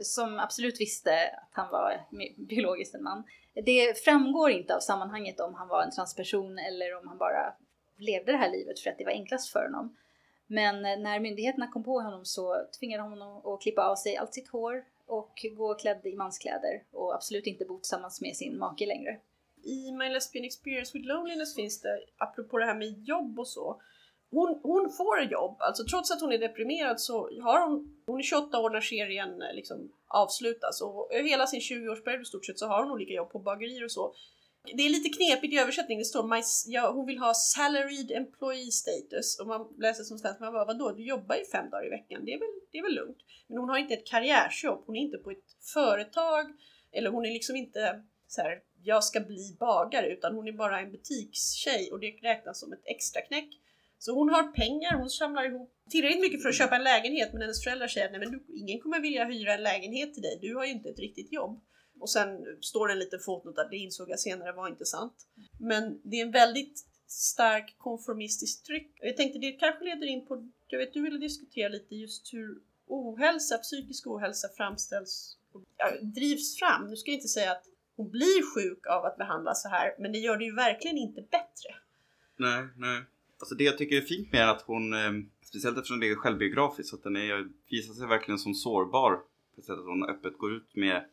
som 0.00 0.38
absolut 0.38 0.80
visste 0.80 1.10
att 1.28 1.50
han 1.52 1.70
var 1.70 2.06
biologiskt 2.36 2.94
en 2.94 3.02
man. 3.02 3.24
Det 3.54 4.04
framgår 4.04 4.50
inte 4.50 4.76
av 4.76 4.80
sammanhanget 4.80 5.40
om 5.40 5.54
han 5.54 5.68
var 5.68 5.82
en 5.82 5.90
transperson 5.90 6.58
eller 6.58 6.96
om 6.98 7.08
han 7.08 7.18
bara 7.18 7.54
levde 7.96 8.32
det 8.32 8.38
här 8.38 8.50
livet 8.50 8.80
för 8.80 8.90
att 8.90 8.98
det 8.98 9.04
var 9.04 9.12
enklast 9.12 9.52
för 9.52 9.64
honom. 9.64 9.96
Men 10.46 10.84
eh, 10.84 10.98
när 10.98 11.20
myndigheterna 11.20 11.68
kom 11.68 11.84
på 11.84 12.00
honom 12.00 12.24
så 12.24 12.66
tvingade 12.78 13.02
honom 13.02 13.46
att 13.46 13.62
klippa 13.62 13.82
av 13.82 13.96
sig 13.96 14.16
allt 14.16 14.34
sitt 14.34 14.48
hår 14.48 14.84
och 15.06 15.46
gå 15.56 15.74
klädd 15.74 16.06
i 16.06 16.16
manskläder 16.16 16.82
och 16.90 17.14
absolut 17.14 17.46
inte 17.46 17.64
bo 17.64 17.78
tillsammans 17.78 18.20
med 18.20 18.36
sin 18.36 18.58
make 18.58 18.86
längre. 18.86 19.20
I 19.62 19.92
My 19.92 20.08
Lesbian 20.08 20.44
Experience 20.44 20.98
with 20.98 21.08
Loneliness 21.08 21.54
finns 21.54 21.80
det, 21.80 22.00
apropå 22.16 22.58
det 22.58 22.64
här 22.64 22.74
med 22.74 23.08
jobb 23.08 23.38
och 23.38 23.48
så, 23.48 23.80
hon, 24.30 24.60
hon 24.62 24.92
får 24.96 25.22
jobb, 25.22 25.56
alltså 25.60 25.84
trots 25.84 26.10
att 26.10 26.20
hon 26.20 26.32
är 26.32 26.38
deprimerad 26.38 27.00
så 27.00 27.12
har 27.42 27.68
hon, 27.68 28.02
hon 28.06 28.18
är 28.18 28.22
28 28.22 28.58
år 28.58 28.70
när 28.70 28.80
serien 28.80 29.42
eh, 29.42 29.54
liksom 29.54 29.92
avslutas. 30.08 30.80
Och 30.82 31.14
eh, 31.14 31.24
hela 31.24 31.46
sin 31.46 31.60
20-årsperiod 31.60 32.22
i 32.22 32.24
stort 32.24 32.46
sett 32.46 32.58
så 32.58 32.66
har 32.66 32.82
hon 32.82 32.92
olika 32.92 33.12
jobb 33.12 33.30
på 33.30 33.38
bagerier 33.38 33.84
och 33.84 33.92
så. 33.92 34.14
Det 34.76 34.82
är 34.82 34.90
lite 34.90 35.08
knepigt 35.08 35.54
i 35.54 35.58
översättning, 35.58 35.98
det 35.98 36.04
står 36.04 36.28
my, 36.28 36.42
ja, 36.66 36.92
hon 36.92 37.06
vill 37.06 37.18
ha 37.18 37.34
salaried 37.34 38.10
employee 38.10 38.70
status. 38.70 39.40
Och 39.40 39.46
man 39.46 39.74
läser 39.78 40.04
som 40.04 40.18
svensk, 40.18 40.40
man 40.40 40.52
bara 40.52 40.64
vadå, 40.64 40.92
du 40.92 41.04
jobbar 41.04 41.36
ju 41.36 41.44
fem 41.44 41.70
dagar 41.70 41.86
i 41.86 41.90
veckan, 41.90 42.24
det 42.24 42.32
är 42.32 42.38
väl, 42.38 42.48
det 42.72 42.78
är 42.78 42.82
väl 42.82 42.94
lugnt. 42.94 43.18
Men 43.46 43.58
hon 43.58 43.68
har 43.68 43.78
inte 43.78 43.94
ett 43.94 44.06
karriärsjobb, 44.06 44.82
hon 44.86 44.96
är 44.96 45.00
inte 45.00 45.18
på 45.18 45.30
ett 45.30 45.48
företag. 45.74 46.46
Eller 46.92 47.10
hon 47.10 47.24
är 47.26 47.32
liksom 47.32 47.56
inte 47.56 48.02
så 48.26 48.40
här, 48.42 48.60
jag 48.82 49.04
ska 49.04 49.20
bli 49.20 49.56
bagare. 49.60 50.06
Utan 50.06 50.34
hon 50.34 50.48
är 50.48 50.52
bara 50.52 50.80
en 50.80 50.92
butikstjej. 50.92 51.92
Och 51.92 52.00
det 52.00 52.18
räknas 52.22 52.60
som 52.60 52.72
ett 52.72 52.82
extra 52.84 53.22
knäck. 53.22 53.48
Så 53.98 54.14
hon 54.14 54.28
har 54.28 54.42
pengar, 54.42 54.98
hon 54.98 55.10
samlar 55.10 55.44
ihop 55.44 55.74
tillräckligt 55.90 56.20
mycket 56.20 56.42
för 56.42 56.48
att 56.48 56.54
köpa 56.54 56.76
en 56.76 56.84
lägenhet 56.84 57.32
men 57.32 57.42
hennes 57.42 57.64
föräldrar 57.64 57.88
säger 57.88 58.06
att 58.06 58.12
nej 58.12 58.20
men 58.20 58.30
du, 58.30 58.44
ingen 58.54 58.80
kommer 58.80 59.00
vilja 59.00 59.24
hyra 59.24 59.54
en 59.54 59.62
lägenhet 59.62 60.14
till 60.14 60.22
dig, 60.22 60.38
du 60.40 60.54
har 60.54 60.64
ju 60.64 60.70
inte 60.70 60.88
ett 60.88 60.98
riktigt 60.98 61.32
jobb. 61.32 61.60
Och 62.00 62.10
sen 62.10 62.28
står 62.60 62.88
det 62.88 62.92
en 62.94 62.98
liten 62.98 63.20
fotnot 63.20 63.58
att 63.58 63.70
det 63.70 63.76
insåg 63.76 64.10
jag 64.10 64.20
senare 64.20 64.52
var 64.52 64.68
inte 64.68 64.84
sant. 64.84 65.26
Men 65.60 66.00
det 66.02 66.16
är 66.16 66.22
en 66.22 66.30
väldigt 66.30 66.86
stark 67.06 67.74
konformistisk 67.78 68.62
tryck. 68.62 68.92
Jag 69.00 69.16
tänkte 69.16 69.38
det 69.38 69.52
kanske 69.52 69.84
leder 69.84 70.06
in 70.06 70.26
på, 70.26 70.50
jag 70.68 70.78
vet 70.78 70.92
du 70.92 71.02
ville 71.02 71.18
diskutera 71.18 71.68
lite 71.68 71.94
just 71.94 72.34
hur 72.34 72.58
ohälsa, 72.86 73.58
psykisk 73.58 74.06
ohälsa 74.06 74.48
framställs 74.56 75.36
och 75.52 75.62
drivs 76.02 76.58
fram. 76.58 76.90
Nu 76.90 76.96
ska 76.96 77.10
jag 77.10 77.16
inte 77.16 77.28
säga 77.28 77.52
att 77.52 77.64
hon 77.96 78.10
blir 78.10 78.54
sjuk 78.54 78.86
av 78.86 79.04
att 79.04 79.16
behandlas 79.16 79.62
så 79.62 79.68
här, 79.68 79.94
men 79.98 80.12
det 80.12 80.18
gör 80.18 80.36
det 80.36 80.44
ju 80.44 80.54
verkligen 80.54 80.98
inte 80.98 81.20
bättre. 81.20 81.74
Nej, 82.36 82.68
nej. 82.76 83.02
Alltså 83.38 83.54
det 83.54 83.64
jag 83.64 83.78
tycker 83.78 83.96
är 83.96 84.00
fint 84.00 84.32
med 84.32 84.42
är 84.42 84.48
att 84.48 84.62
hon, 84.62 84.92
eh, 84.92 85.12
speciellt 85.44 85.78
eftersom 85.78 86.00
det 86.00 86.08
är 86.08 86.14
självbiografiskt, 86.14 86.88
så 86.88 86.96
att 86.96 87.02
den 87.02 87.16
är, 87.16 87.48
visar 87.70 87.94
sig 87.94 88.06
verkligen 88.06 88.38
som 88.38 88.54
sårbar. 88.54 89.12
På 89.54 89.60
ett 89.60 89.64
sätt 89.64 89.78
att 89.78 89.84
hon 89.84 90.04
öppet 90.04 90.38
går 90.38 90.52
ut 90.52 90.76
med 90.76 91.04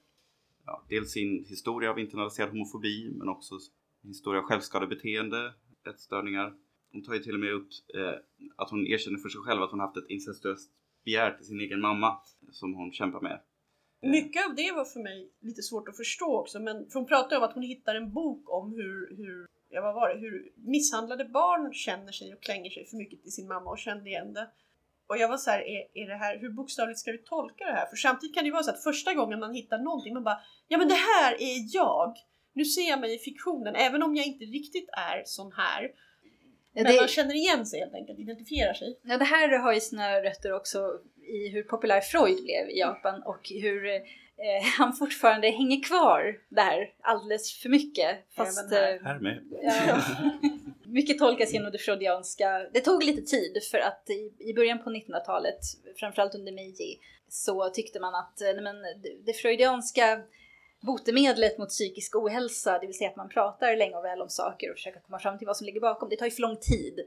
ja, 0.66 0.86
dels 0.90 1.12
sin 1.12 1.46
historia 1.50 1.90
av 1.92 2.00
internaliserad 2.00 2.50
homofobi, 2.50 3.12
men 3.16 3.30
också 3.30 3.56
historia 4.04 4.42
av 4.42 4.46
självskadebeteende, 4.48 5.54
ätstörningar. 5.90 6.54
Hon 6.92 7.04
tar 7.04 7.14
ju 7.14 7.20
till 7.20 7.34
och 7.34 7.40
med 7.40 7.54
upp 7.54 7.68
eh, 7.96 8.14
att 8.56 8.70
hon 8.70 8.88
erkänner 8.88 9.18
för 9.18 9.30
sig 9.30 9.42
själv 9.42 9.62
att 9.62 9.72
hon 9.72 9.80
haft 9.80 9.98
ett 9.98 10.10
incestuöst 10.10 10.72
begär 11.06 11.32
till 11.32 11.46
sin 11.46 11.60
egen 11.60 11.82
mamma 11.82 12.18
som 12.52 12.74
hon 12.74 12.92
kämpar 12.92 13.22
med. 13.22 13.42
Eh. 14.02 14.12
Mycket 14.12 14.46
av 14.50 14.56
det 14.56 14.72
var 14.72 14.86
för 14.86 15.04
mig 15.04 15.32
lite 15.40 15.62
svårt 15.62 15.90
att 15.90 15.98
förstå 15.98 16.40
också, 16.40 16.60
men 16.60 16.90
för 16.90 17.00
hon 17.00 17.08
pratar 17.08 17.38
om 17.38 17.44
att 17.44 17.54
hon 17.54 17.64
hittar 17.64 17.96
en 17.96 18.14
bok 18.14 18.50
om 18.50 18.72
hur, 18.72 19.16
hur, 19.18 19.48
ja 19.76 19.82
vad 19.82 19.96
var 19.96 20.10
det, 20.10 20.20
hur 20.20 20.52
misshandlade 20.56 21.26
barn 21.26 21.74
känner 21.74 22.12
sig 22.12 22.34
och 22.34 22.42
klänger 22.42 22.70
sig 22.70 22.86
för 22.86 22.98
mycket 22.98 23.22
till 23.22 23.32
sin 23.32 23.48
mamma 23.48 23.70
och 23.72 23.80
kände 23.80 24.10
igen 24.10 24.34
det. 24.34 24.50
Och 25.08 25.18
jag 25.18 25.30
var 25.30 25.38
så 25.38 25.50
här, 25.50 25.60
är, 25.60 25.88
är 25.94 26.08
det 26.08 26.16
här, 26.16 26.38
hur 26.38 26.50
bokstavligt 26.50 27.00
ska 27.00 27.12
vi 27.12 27.18
tolka 27.18 27.66
det 27.66 27.74
här? 27.74 27.86
För 27.86 27.96
samtidigt 27.96 28.36
kan 28.36 28.44
det 28.44 28.48
ju 28.48 28.54
vara 28.54 28.64
så 28.64 28.72
att 28.72 28.84
första 28.84 29.14
gången 29.14 29.40
man 29.40 29.54
hittar 29.54 29.78
någonting, 29.78 30.14
man 30.14 30.24
bara, 30.24 30.40
ja 30.68 30.78
men 30.78 30.88
det 30.88 31.02
här 31.14 31.34
är 31.34 31.76
jag! 31.76 32.16
Nu 32.54 32.66
ser 32.66 32.90
jag 32.90 33.00
mig 33.00 33.16
i 33.16 33.20
fiktionen, 33.20 33.76
även 33.76 34.04
om 34.04 34.16
jag 34.16 34.26
inte 34.26 34.46
riktigt 34.46 34.90
är 34.92 35.24
sån 35.26 35.52
här. 35.52 35.92
Men 36.76 36.84
man 36.84 36.94
det, 36.94 37.10
känner 37.10 37.36
igen 37.36 37.66
sig 37.66 37.80
helt 37.80 37.94
enkelt, 37.94 38.20
identifierar 38.20 38.74
sig. 38.74 39.00
ja, 39.04 39.18
det 39.18 39.26
här 39.26 39.58
har 39.58 39.74
ju 39.74 39.80
sina 39.80 40.22
rötter 40.22 40.54
också 40.54 41.00
i 41.28 41.50
hur 41.50 41.64
populär 41.64 42.02
Freud 42.02 42.44
blev 42.44 42.70
i 42.70 42.80
Japan 42.80 43.24
och 43.24 43.50
hur 43.50 43.86
eh, 43.86 44.02
han 44.78 44.94
fortfarande 44.94 45.50
hänger 45.50 45.84
kvar 45.84 46.40
där 46.50 46.90
alldeles 47.02 47.54
för 47.54 47.70
mycket. 47.70 48.18
Fast, 48.36 48.72
här. 48.72 48.94
eh, 48.94 49.02
Här 49.04 49.20
med. 49.20 49.44
ja, 49.62 50.02
mycket 50.86 51.20
tolkas 51.20 51.54
genom 51.54 51.72
det 51.72 51.78
freudianska. 51.78 52.70
Det 52.74 52.82
tog 52.82 53.04
lite 53.04 53.22
tid 53.22 53.64
för 53.72 53.78
att 53.78 54.10
i, 54.10 54.50
i 54.50 54.54
början 54.54 54.84
på 54.84 54.90
1900-talet, 54.90 55.60
framförallt 56.00 56.36
under 56.36 56.52
Meiji, 56.52 57.00
så 57.30 57.70
tyckte 57.70 58.00
man 58.00 58.16
att 58.16 58.38
nej 58.40 58.62
men, 58.62 58.82
det, 58.82 59.26
det 59.26 59.34
freudianska 59.34 60.22
botemedlet 60.86 61.58
mot 61.58 61.70
psykisk 61.70 62.16
ohälsa, 62.16 62.80
det 62.80 62.88
vill 62.88 62.98
säga 62.98 63.10
att 63.10 63.16
man 63.16 63.30
pratar 63.30 63.76
länge 63.76 63.96
och 63.96 64.04
väl 64.04 64.22
om 64.22 64.30
saker 64.30 64.70
och 64.70 64.76
försöker 64.76 65.00
komma 65.00 65.20
fram 65.20 65.38
till 65.38 65.48
vad 65.48 65.58
som 65.58 65.66
ligger 65.66 65.82
bakom, 65.82 66.10
det 66.10 66.16
tar 66.16 66.26
ju 66.26 66.32
för 66.32 66.42
lång 66.42 66.58
tid. 66.58 67.00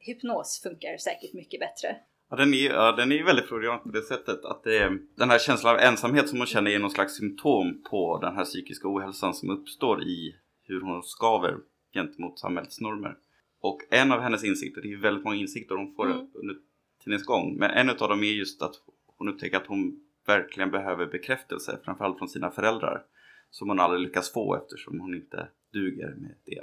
Hypnos 0.00 0.60
funkar 0.62 0.96
säkert 0.96 1.32
mycket 1.32 1.60
bättre. 1.60 1.96
Ja, 2.30 2.36
den 2.36 2.54
är, 2.54 2.70
ja, 2.70 2.92
den 2.92 3.12
är 3.12 3.24
väldigt 3.24 3.46
freudiansk 3.48 3.82
på 3.84 3.90
det 3.90 4.02
sättet 4.02 4.44
att 4.44 4.64
det 4.64 4.78
är, 4.78 4.98
den 5.16 5.30
här 5.30 5.38
känslan 5.38 5.74
av 5.74 5.80
ensamhet 5.80 6.28
som 6.28 6.38
hon 6.38 6.46
känner 6.46 6.70
är 6.70 6.78
någon 6.78 6.90
slags 6.90 7.16
symptom 7.16 7.82
på 7.90 8.18
den 8.18 8.36
här 8.36 8.44
psykiska 8.44 8.88
ohälsan 8.88 9.34
som 9.34 9.50
uppstår 9.50 10.02
i 10.02 10.34
hur 10.64 10.80
hon 10.80 11.02
skaver 11.02 11.56
gentemot 11.94 12.38
samhällets 12.38 12.80
normer. 12.80 13.16
Och 13.60 13.80
en 13.90 14.12
av 14.12 14.20
hennes 14.20 14.44
insikter, 14.44 14.80
det 14.80 14.88
är 14.88 14.90
ju 14.90 15.00
väldigt 15.00 15.24
många 15.24 15.36
insikter 15.36 15.74
hon 15.74 15.94
får 15.94 16.06
Mm. 16.06 16.26
under 16.34 16.56
tidens 17.04 17.24
gång, 17.24 17.56
men 17.56 17.70
en 17.70 17.90
av 17.90 17.96
dem 17.96 18.22
är 18.22 18.26
just 18.26 18.62
att 18.62 18.74
hon 19.16 19.28
upptäcker 19.28 19.56
att 19.56 19.66
hon 19.66 20.00
verkligen 20.28 20.70
behöver 20.70 21.06
bekräftelse, 21.06 21.78
framförallt 21.84 22.18
från 22.18 22.28
sina 22.28 22.50
föräldrar, 22.50 23.06
som 23.50 23.68
hon 23.68 23.80
aldrig 23.80 24.02
lyckas 24.02 24.32
få 24.32 24.56
eftersom 24.56 25.00
hon 25.00 25.14
inte 25.14 25.48
duger 25.72 26.14
med 26.14 26.34
det, 26.44 26.60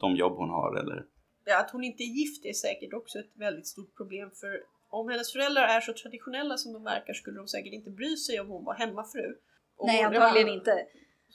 de 0.00 0.16
jobb 0.16 0.36
hon 0.36 0.50
har 0.50 0.76
eller 0.76 1.06
Ja, 1.44 1.60
att 1.60 1.70
hon 1.70 1.84
inte 1.84 2.02
är 2.02 2.12
gift 2.20 2.44
är 2.44 2.52
säkert 2.52 2.92
också 2.92 3.18
ett 3.18 3.32
väldigt 3.34 3.66
stort 3.66 3.96
problem 3.96 4.30
för 4.30 4.62
om 4.88 5.08
hennes 5.08 5.32
föräldrar 5.32 5.62
är 5.62 5.80
så 5.80 5.92
traditionella 5.92 6.56
som 6.56 6.72
de 6.72 6.84
verkar 6.84 7.12
skulle 7.12 7.36
de 7.36 7.48
säkert 7.48 7.72
inte 7.72 7.90
bry 7.90 8.16
sig 8.16 8.40
om 8.40 8.48
hon 8.48 8.64
var 8.64 8.74
hemmafru. 8.74 9.36
Och 9.76 9.86
Nej, 9.86 10.02
antagligen 10.02 10.48
inte. 10.48 10.86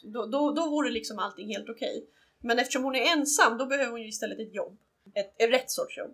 Då, 0.03 0.25
då, 0.25 0.51
då 0.51 0.69
vore 0.69 0.89
liksom 0.89 1.19
allting 1.19 1.47
helt 1.47 1.69
okej. 1.69 2.09
Men 2.39 2.59
eftersom 2.59 2.83
hon 2.83 2.95
är 2.95 3.13
ensam 3.13 3.57
då 3.57 3.65
behöver 3.65 3.91
hon 3.91 4.01
ju 4.01 4.07
istället 4.07 4.39
ett 4.39 4.55
jobb. 4.55 4.77
Ett, 5.15 5.41
ett 5.41 5.51
rätt 5.53 5.69
sorts 5.71 5.97
jobb. 5.97 6.13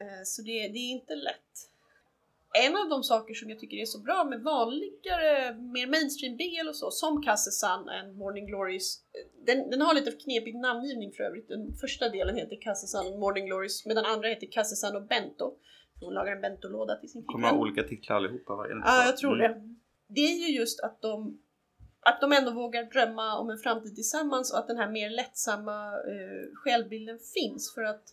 Eh, 0.00 0.22
Så 0.24 0.42
det, 0.42 0.52
det 0.52 0.78
är 0.78 0.90
inte 0.90 1.14
lätt. 1.14 1.70
En 2.64 2.76
av 2.76 2.88
de 2.88 3.02
saker 3.02 3.34
som 3.34 3.50
jag 3.50 3.58
tycker 3.58 3.76
är 3.76 3.84
så 3.84 4.00
bra 4.00 4.24
med 4.24 4.40
vanligare, 4.42 5.54
mer 5.54 5.86
mainstream 5.86 6.36
BL 6.36 6.68
och 6.68 6.76
så, 6.76 6.90
som 6.90 7.22
Kasse 7.22 7.50
Sun 7.50 7.88
and 7.88 8.16
Morning 8.16 8.46
Glories, 8.46 9.00
den, 9.46 9.70
den 9.70 9.80
har 9.80 9.94
lite 9.94 10.12
knepig 10.12 10.54
namngivning 10.56 11.12
för 11.12 11.22
övrigt. 11.24 11.48
Den 11.48 11.76
första 11.80 12.08
delen 12.08 12.36
heter 12.36 12.56
Kasse 12.60 12.86
Sun 12.86 13.06
and 13.06 13.18
Morning 13.18 13.46
Glories, 13.46 13.86
medan 13.86 14.04
den 14.04 14.12
andra 14.12 14.28
heter 14.28 14.48
Kasse 14.52 14.76
Sun 14.76 14.96
och 14.96 15.06
Bento. 15.06 15.54
Hon 16.00 16.14
lagar 16.14 16.32
en 16.32 16.40
bentolåda 16.40 16.96
till 16.96 17.08
sin 17.08 17.24
kommer 17.24 17.48
ha 17.48 17.58
olika 17.58 17.82
titlar 17.82 18.16
allihopa. 18.16 18.56
Va? 18.56 18.66
Ja, 18.68 19.02
så? 19.02 19.08
jag 19.08 19.16
tror 19.16 19.34
Mm. 19.44 19.52
det. 19.52 19.74
Det 20.08 20.20
är 20.20 20.48
ju 20.48 20.56
just 20.56 20.80
att 20.80 21.02
de, 21.02 21.40
att 22.00 22.20
de 22.20 22.32
ändå 22.32 22.50
vågar 22.50 22.84
drömma 22.84 23.38
om 23.38 23.50
en 23.50 23.58
framtid 23.58 23.94
tillsammans 23.94 24.52
och 24.52 24.58
att 24.58 24.66
den 24.66 24.76
här 24.76 24.90
mer 24.90 25.10
lättsamma 25.10 25.86
eh, 25.86 26.44
självbilden 26.54 27.18
finns. 27.34 27.74
För 27.74 27.82
att 27.82 28.04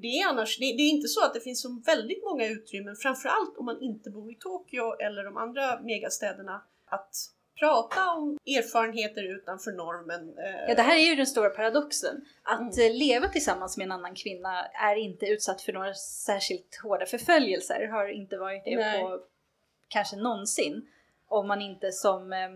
det 0.00 0.06
är 0.20 0.28
annars, 0.28 0.58
det, 0.58 0.64
det 0.64 0.82
är 0.82 0.90
inte 0.90 1.08
så 1.08 1.24
att 1.24 1.34
det 1.34 1.40
finns 1.40 1.62
så 1.62 1.82
väldigt 1.86 2.24
många 2.24 2.46
utrymmen, 2.48 2.96
framförallt 2.96 3.56
om 3.58 3.64
man 3.64 3.82
inte 3.82 4.10
bor 4.10 4.32
i 4.32 4.34
Tokyo 4.34 4.92
eller 5.00 5.24
de 5.24 5.36
andra 5.36 5.80
megastäderna, 5.80 6.62
att 6.86 7.14
prata 7.60 8.10
om 8.10 8.38
erfarenheter 8.46 9.22
utanför 9.36 9.72
normen. 9.72 10.38
eh, 10.38 10.68
Ja, 10.68 10.74
det 10.74 10.82
här 10.82 10.96
är 10.96 11.04
ju 11.10 11.14
den 11.14 11.26
stora 11.26 11.50
paradoxen. 11.50 12.24
Att 12.42 12.60
Mm. 12.78 12.90
eh, 12.92 12.98
leva 12.98 13.28
tillsammans 13.28 13.76
med 13.76 13.84
en 13.84 13.92
annan 13.92 14.14
kvinna 14.14 14.64
är 14.66 14.96
inte 14.96 15.26
utsatt 15.26 15.62
för 15.62 15.72
några 15.72 15.94
särskilt 15.94 16.80
hårda 16.82 17.06
förföljelser. 17.06 17.86
Har 17.88 18.08
inte 18.08 18.36
varit 18.38 18.64
det 18.64 18.76
Nej. 18.76 19.00
på 19.00 19.20
kanske 19.88 20.16
någonsin. 20.16 20.88
Om 21.28 21.48
man 21.48 21.62
inte 21.62 21.92
som, 21.92 22.32
eh, 22.32 22.48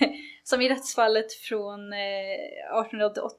som 0.44 0.60
i 0.60 0.68
rättsfallet 0.68 1.32
från 1.32 1.92
eh, 1.92 2.78
1888 2.80 3.36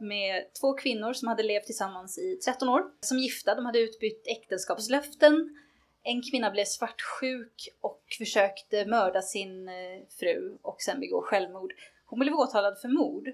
med 0.00 0.44
två 0.60 0.74
kvinnor 0.74 1.12
som 1.12 1.28
hade 1.28 1.42
levt 1.42 1.64
tillsammans 1.64 2.18
i 2.18 2.36
13 2.44 2.68
år. 2.68 2.82
Som 3.00 3.18
gifta, 3.18 3.54
de 3.54 3.66
hade 3.66 3.78
utbytt 3.78 4.26
äktenskapslöften. 4.26 5.56
En 6.02 6.22
kvinna 6.30 6.50
blev 6.50 6.64
svartsjuk 6.64 7.68
och 7.80 8.02
försökte 8.18 8.86
mörda 8.86 9.22
sin 9.22 9.68
eh, 9.68 9.74
fru 10.20 10.58
och 10.62 10.76
sen 10.82 11.00
begå 11.00 11.22
självmord. 11.22 11.72
Hon 12.06 12.18
blev 12.18 12.34
åtalad 12.34 12.80
för 12.80 12.88
mord. 12.88 13.28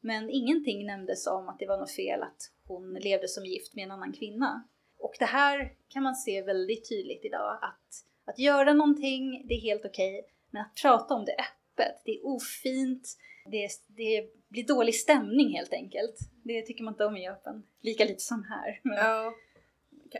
Men 0.00 0.30
ingenting 0.30 0.86
nämndes 0.86 1.26
om 1.26 1.48
att 1.48 1.58
det 1.58 1.66
var 1.66 1.78
något 1.78 1.92
fel 1.92 2.22
att 2.22 2.50
hon 2.68 2.94
levde 2.94 3.28
som 3.28 3.44
gift 3.44 3.74
med 3.74 3.84
en 3.84 3.90
annan 3.90 4.12
kvinna. 4.12 4.68
Och 4.98 5.14
det 5.18 5.24
här 5.24 5.72
kan 5.88 6.02
man 6.02 6.14
se 6.14 6.42
väldigt 6.42 6.88
tydligt 6.88 7.24
idag. 7.24 7.58
Att, 7.62 7.88
att 8.26 8.38
göra 8.38 8.72
någonting, 8.72 9.46
det 9.48 9.54
är 9.54 9.60
helt 9.60 9.84
okej. 9.84 10.24
men 10.50 10.62
att 10.62 10.74
prata 10.82 11.14
om 11.14 11.24
det 11.24 11.36
öppet, 11.74 12.02
det 12.04 12.10
är 12.10 12.26
ofint. 12.26 13.16
Det, 13.50 13.68
det 13.86 14.30
blir 14.48 14.66
dålig 14.66 14.94
stämning 14.94 15.56
helt 15.56 15.72
enkelt. 15.72 16.18
Det 16.44 16.62
tycker 16.62 16.84
man 16.84 16.94
inte 16.94 17.04
om 17.04 17.16
i 17.16 17.24
Japan. 17.24 17.62
Lika 17.80 18.04
lite 18.04 18.22
som 18.22 18.44
här. 18.44 18.80
Men 18.82 18.96
Ja, 18.96 19.34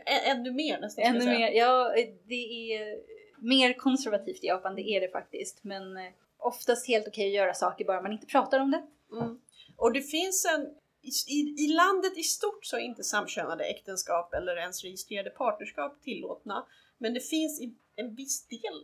ännu 0.05 0.51
mer 0.51 0.79
nästan. 0.79 1.05
ännu 1.05 1.25
mer, 1.25 1.51
ja 1.51 1.93
det 2.27 2.73
är 2.73 2.99
mer 3.37 3.73
konservativt 3.73 4.43
i 4.43 4.47
Japan, 4.47 4.75
det 4.75 4.89
är 4.89 5.01
det 5.01 5.11
faktiskt. 5.11 5.63
Men 5.63 5.97
eh, 5.97 6.11
oftast 6.37 6.87
helt 6.87 7.07
okej 7.07 7.27
att 7.27 7.33
göra 7.33 7.53
saker 7.53 7.85
bara 7.85 8.01
man 8.01 8.11
inte 8.11 8.25
pratar 8.25 8.59
om 8.59 8.71
det. 8.71 8.83
Mm. 9.11 9.39
Och 9.77 9.93
det 9.93 10.01
finns 10.01 10.45
en, 10.45 10.61
i, 11.01 11.33
i, 11.33 11.65
i 11.65 11.67
landet 11.67 12.17
i 12.17 12.23
stort 12.23 12.65
så 12.65 12.77
är 12.77 12.81
inte 12.81 13.03
samkönade 13.03 13.63
äktenskap 13.63 14.33
eller 14.33 14.57
ens 14.57 14.83
registrerade 14.83 15.29
partnerskap 15.29 16.01
tillåtna. 16.01 16.65
Men 16.97 17.13
det 17.13 17.19
finns 17.19 17.61
i 17.61 17.73
en 17.95 18.15
viss 18.15 18.47
del, 18.47 18.75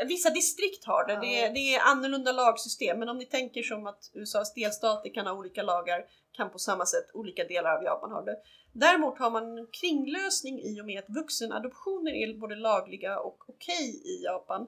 eh, 0.00 0.06
vissa 0.08 0.30
distrikt 0.30 0.84
har 0.84 1.06
det. 1.06 1.20
Det, 1.20 1.40
är, 1.40 1.54
det 1.54 1.74
är 1.74 1.80
annorlunda 1.80 2.32
lagsystem. 2.32 2.98
Men 2.98 3.08
om 3.08 3.18
ni 3.18 3.24
tänker 3.24 3.62
som 3.62 3.86
att 3.86 4.10
USAs 4.14 4.54
delstater 4.54 5.14
kan 5.14 5.26
ha 5.26 5.34
olika 5.34 5.62
lagar, 5.62 6.04
kan 6.32 6.50
på 6.50 6.58
samma 6.58 6.86
sätt 6.86 7.10
olika 7.14 7.44
delar 7.44 7.76
av 7.76 7.84
Japan 7.84 8.12
ha 8.12 8.22
det. 8.22 8.36
Däremot 8.72 9.18
har 9.18 9.30
man 9.30 9.58
en 9.58 9.66
kringlösning 9.80 10.60
i 10.60 10.80
och 10.80 10.86
med 10.86 10.98
att 10.98 11.16
vuxenadoptioner 11.16 12.12
är 12.12 12.38
både 12.38 12.54
lagliga 12.54 13.20
och 13.20 13.38
okej 13.48 14.02
i 14.04 14.24
Japan. 14.24 14.66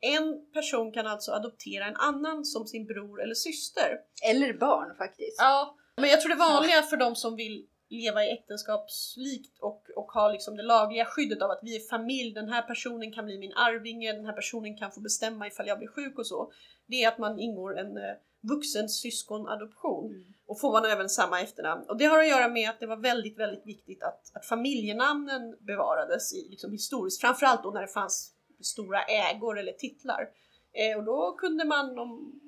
En 0.00 0.52
person 0.52 0.92
kan 0.92 1.06
alltså 1.06 1.32
adoptera 1.32 1.86
en 1.86 1.96
annan 1.96 2.44
som 2.44 2.66
sin 2.66 2.86
bror 2.86 3.22
eller 3.22 3.34
syster. 3.34 3.98
Eller 4.30 4.52
barn 4.52 4.96
faktiskt. 4.98 5.36
Ja, 5.38 5.76
men 5.96 6.10
jag 6.10 6.20
tror 6.20 6.28
det 6.28 6.38
vanliga 6.38 6.82
för 6.82 6.96
de 6.96 7.16
som 7.16 7.36
vill 7.36 7.66
leva 7.92 8.24
i 8.24 8.30
äktenskapslikt 8.30 9.58
och, 9.58 9.86
och 9.96 10.12
ha 10.12 10.32
liksom 10.32 10.56
det 10.56 10.62
lagliga 10.62 11.04
skyddet 11.04 11.42
av 11.42 11.50
att 11.50 11.60
vi 11.62 11.76
är 11.76 11.80
familj, 11.80 12.34
den 12.34 12.48
här 12.48 12.62
personen 12.62 13.12
kan 13.12 13.24
bli 13.24 13.38
min 13.38 13.52
arvinge, 13.52 14.12
den 14.12 14.26
här 14.26 14.32
personen 14.32 14.76
kan 14.76 14.92
få 14.92 15.00
bestämma 15.00 15.46
ifall 15.46 15.66
jag 15.66 15.78
blir 15.78 15.88
sjuk 15.88 16.18
och 16.18 16.26
så. 16.26 16.52
Det 16.86 17.04
är 17.04 17.08
att 17.08 17.18
man 17.18 17.38
ingår 17.38 17.78
en 17.78 17.96
eh, 17.96 18.14
vuxen 18.40 18.88
syskonadoption 18.88 20.10
Mm. 20.10 20.24
och 20.46 20.60
får 20.60 20.72
man 20.72 20.84
även 20.84 21.08
samma 21.08 21.40
efternamn. 21.40 21.84
Och 21.88 21.98
det 21.98 22.04
har 22.04 22.18
att 22.18 22.28
göra 22.28 22.48
med 22.48 22.70
att 22.70 22.80
det 22.80 22.86
var 22.86 22.96
väldigt, 22.96 23.38
väldigt 23.38 23.66
viktigt 23.66 24.02
att, 24.02 24.36
att 24.36 24.46
familjenamnen 24.46 25.56
bevarades 25.60 26.34
i, 26.34 26.48
liksom 26.50 26.72
historiskt, 26.72 27.20
framförallt 27.20 27.62
då 27.62 27.70
när 27.70 27.80
det 27.80 27.88
fanns 27.88 28.34
stora 28.60 29.02
ägor 29.02 29.58
eller 29.58 29.72
titlar. 29.72 30.28
Eh, 30.72 30.98
och 30.98 31.04
då 31.04 31.36
kunde 31.38 31.64
man 31.64 31.98
om, 31.98 32.40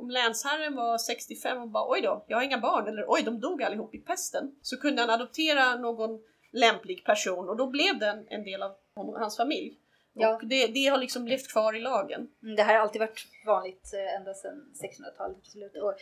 om 0.00 0.10
länsherren 0.10 0.74
var 0.74 0.98
65 0.98 1.62
och 1.62 1.68
bara 1.68 1.90
oj 1.90 2.00
då, 2.00 2.24
jag 2.28 2.36
har 2.36 2.44
inga 2.44 2.58
barn 2.58 2.88
eller 2.88 3.04
oj 3.08 3.22
de 3.24 3.40
dog 3.40 3.62
allihop 3.62 3.94
i 3.94 3.98
pesten. 3.98 4.54
Så 4.62 4.76
kunde 4.76 5.02
han 5.02 5.10
adoptera 5.10 5.76
någon 5.76 6.20
lämplig 6.52 7.04
person 7.04 7.48
och 7.48 7.56
då 7.56 7.66
blev 7.66 7.98
den 7.98 8.26
en 8.28 8.44
del 8.44 8.62
av 8.62 8.72
honom, 8.94 9.14
hans 9.14 9.36
familj. 9.36 9.78
Ja. 10.12 10.34
Och 10.34 10.46
det, 10.46 10.66
det 10.66 10.86
har 10.86 10.98
liksom 10.98 11.26
levt 11.26 11.52
kvar 11.52 11.76
i 11.76 11.80
lagen. 11.80 12.28
Mm, 12.42 12.56
Det 12.56 12.62
här 12.62 12.74
har 12.74 12.80
alltid 12.80 13.00
varit 13.00 13.26
vanligt 13.46 13.90
eh, 13.94 14.16
ända 14.20 14.34
sedan 14.34 14.72
1600-talet. 14.82 15.36
Absolut. 15.36 15.72
Och 15.82 15.94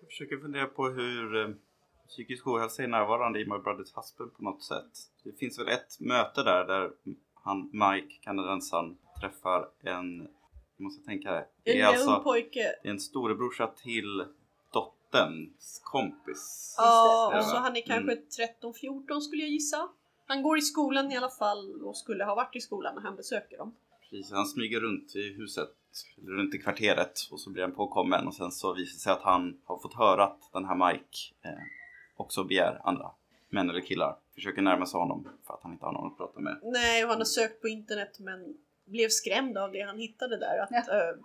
Jag 0.00 0.08
försöker 0.08 0.36
fundera 0.36 0.66
på 0.66 0.88
hur 0.88 1.36
eh, 1.36 1.54
psykisk 2.08 2.46
ohälsa 2.46 2.82
är 2.82 2.86
närvarande 2.88 3.40
i 3.40 3.44
My 3.44 3.58
Brothers 3.58 3.96
Husband 3.96 4.34
på 4.36 4.42
något 4.42 4.64
sätt. 4.64 4.92
Det 5.24 5.32
finns 5.32 5.58
väl 5.58 5.68
ett 5.68 6.00
möte 6.00 6.42
där, 6.42 6.64
där 6.64 6.90
han, 7.34 7.70
Mike, 7.72 8.14
kanadensaren, 8.20 8.98
träffar 9.20 9.68
en, 9.80 10.28
jag 10.76 10.84
måste 10.84 11.04
tänka 11.06 11.30
här, 11.30 11.46
det 11.62 11.72
En 11.72 11.80
är 11.80 11.84
alltså 11.86 12.10
ung 12.10 12.22
pojke. 12.22 12.74
det 12.82 12.88
är 12.88 12.92
en 12.92 13.00
storebrorsa 13.00 13.66
till 13.66 14.24
dotterns 14.72 15.80
kompis. 15.84 16.74
Ja, 16.78 17.38
och 17.38 17.44
så 17.44 17.56
han 17.56 17.76
är 17.76 17.80
kanske 17.80 18.14
13-14 18.62 19.20
skulle 19.20 19.42
jag 19.42 19.50
gissa. 19.50 19.88
Han 20.26 20.42
går 20.42 20.58
i 20.58 20.62
skolan 20.62 21.12
i 21.12 21.16
alla 21.16 21.30
fall 21.30 21.82
och 21.82 21.96
skulle 21.96 22.24
ha 22.24 22.34
varit 22.34 22.56
i 22.56 22.60
skolan 22.60 22.94
när 22.94 23.02
han 23.02 23.16
besöker 23.16 23.58
dem. 23.58 23.74
Precis, 24.00 24.32
han 24.32 24.46
smyger 24.46 24.80
runt 24.80 25.16
i 25.16 25.32
huset, 25.32 25.68
eller 26.18 26.30
runt 26.30 26.54
i 26.54 26.58
kvarteret 26.58 27.28
och 27.30 27.40
så 27.40 27.50
blir 27.50 27.62
han 27.62 27.72
påkommen 27.72 28.26
och 28.26 28.34
sen 28.34 28.50
så 28.52 28.74
visar 28.74 28.94
det 28.94 29.00
sig 29.00 29.12
att 29.12 29.22
han 29.22 29.60
har 29.64 29.78
fått 29.78 29.94
höra 29.94 30.24
att 30.24 30.52
den 30.52 30.64
här 30.64 30.92
Mike 30.92 31.18
eh, 31.42 31.50
också 32.16 32.44
begär 32.44 32.80
andra 32.84 33.10
män 33.48 33.70
eller 33.70 33.80
killar. 33.80 34.16
Försöker 34.34 34.62
närma 34.62 34.86
sig 34.86 34.98
honom 35.00 35.28
för 35.46 35.54
att 35.54 35.62
han 35.62 35.72
inte 35.72 35.84
har 35.84 35.92
någon 35.92 36.12
att 36.12 36.16
prata 36.16 36.40
med. 36.40 36.60
Nej, 36.62 37.04
och 37.04 37.10
han 37.10 37.18
har 37.18 37.24
sökt 37.24 37.62
på 37.62 37.68
internet 37.68 38.18
men 38.18 38.56
blev 38.86 39.08
skrämd 39.08 39.58
av 39.58 39.72
det 39.72 39.80
han 39.80 39.98
hittade 39.98 40.36
där. 40.36 40.58
Att, 40.58 40.70
Ja. 40.70 40.78
eh, 41.10 41.16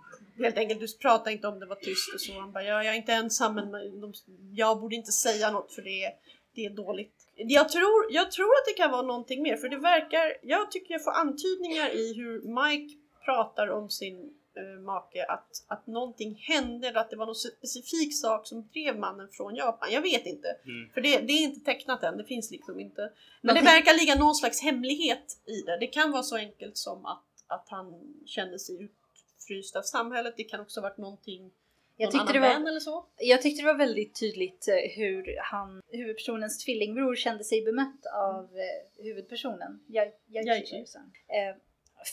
helt 0.44 0.58
enkelt, 0.58 0.80
du 0.80 0.88
pratar 0.98 1.32
inte 1.32 1.48
om 1.48 1.60
det 1.60 1.66
var 1.66 1.76
tyst 1.76 2.14
och 2.14 2.22
så. 2.22 2.40
Han 2.40 2.52
bara, 2.52 2.64
ja, 2.64 2.84
jag 2.84 2.94
är 2.94 2.98
inte 2.98 3.14
ensam 3.14 3.56
men 3.56 3.72
de, 4.02 4.14
jag 4.54 4.80
borde 4.82 4.96
inte 4.96 5.12
säga 5.12 5.52
något 5.52 5.72
för 5.74 5.82
det, 5.82 6.12
det 6.56 6.66
är 6.66 6.70
dåligt. 6.70 7.14
Jag 7.36 7.70
tror, 7.70 8.08
jag 8.10 8.32
tror 8.32 8.46
att 8.46 8.66
det 8.68 8.74
kan 8.82 8.92
vara 8.92 9.02
någonting 9.02 9.42
mer 9.44 9.58
för 9.58 9.70
det 9.70 9.78
verkar, 9.78 10.38
jag 10.42 10.72
tycker 10.72 10.94
jag 10.94 11.04
får 11.04 11.12
antydningar 11.12 11.90
i 11.90 12.14
hur 12.14 12.42
Mike 12.42 12.96
pratar 13.26 13.68
om 13.68 13.90
sin 13.90 14.34
eh, 14.58 14.82
make 14.82 15.26
att, 15.26 15.64
att 15.68 15.88
någonting 15.88 16.36
hände 16.48 16.88
eller 16.88 17.00
att 17.00 17.10
det 17.10 17.16
var 17.16 17.26
någon 17.26 17.36
specifik 17.36 18.16
sak 18.22 18.48
som 18.48 18.68
drev 18.74 19.00
mannen 19.00 19.28
från 19.32 19.56
Japan. 19.56 19.90
Jag 19.92 20.02
vet 20.02 20.26
inte. 20.26 20.48
Mm. 20.66 20.90
För 20.94 21.02
det, 21.02 21.18
det 21.20 21.34
är 21.34 21.42
inte 21.44 21.60
tecknat 21.66 22.04
än, 22.04 22.18
det 22.18 22.24
finns 22.24 22.52
liksom 22.52 22.80
inte. 22.80 23.02
Men 23.02 23.12
det 23.56 23.62
Någonting- 23.62 23.66
verkar 23.66 23.94
ligga 24.00 24.16
någon 24.16 24.36
slags 24.36 24.62
hemlighet 24.62 25.38
i 25.46 25.62
det. 25.62 25.78
Det 25.80 25.88
kan 25.88 26.12
vara 26.12 26.24
så 26.24 26.36
enkelt 26.38 26.78
som 26.78 27.06
att, 27.06 27.24
att 27.52 27.70
han 27.70 28.14
kände 28.26 28.60
sig 28.60 28.76
utfryst 28.84 29.76
av 29.76 29.82
samhället. 29.82 30.34
Det 30.38 30.44
kan 30.44 30.60
också 30.60 30.80
ha 30.80 30.90
varit 30.90 30.98
någonting, 30.98 31.52
Jag 31.98 32.12
tyckte, 32.12 32.34
det 32.34 32.40
var, 32.40 32.48
vän 32.48 32.68
eller 32.68 32.80
så. 32.80 33.06
jag 33.18 33.42
tyckte 33.42 33.62
det 33.62 33.68
var 33.68 33.78
väldigt 33.78 34.20
tydligt 34.20 34.68
eh, 34.68 34.92
hur 34.96 35.38
han, 35.42 35.82
huvudpersonens 35.88 36.66
tvillingbror 36.66 37.16
kände 37.16 37.44
sig 37.44 37.62
bemött 37.66 38.06
av 38.14 38.44
eh, 38.44 39.04
huvudpersonen. 39.04 39.84
Jag, 39.88 40.12
Jaichi. 40.28 40.86
eh, 41.28 41.56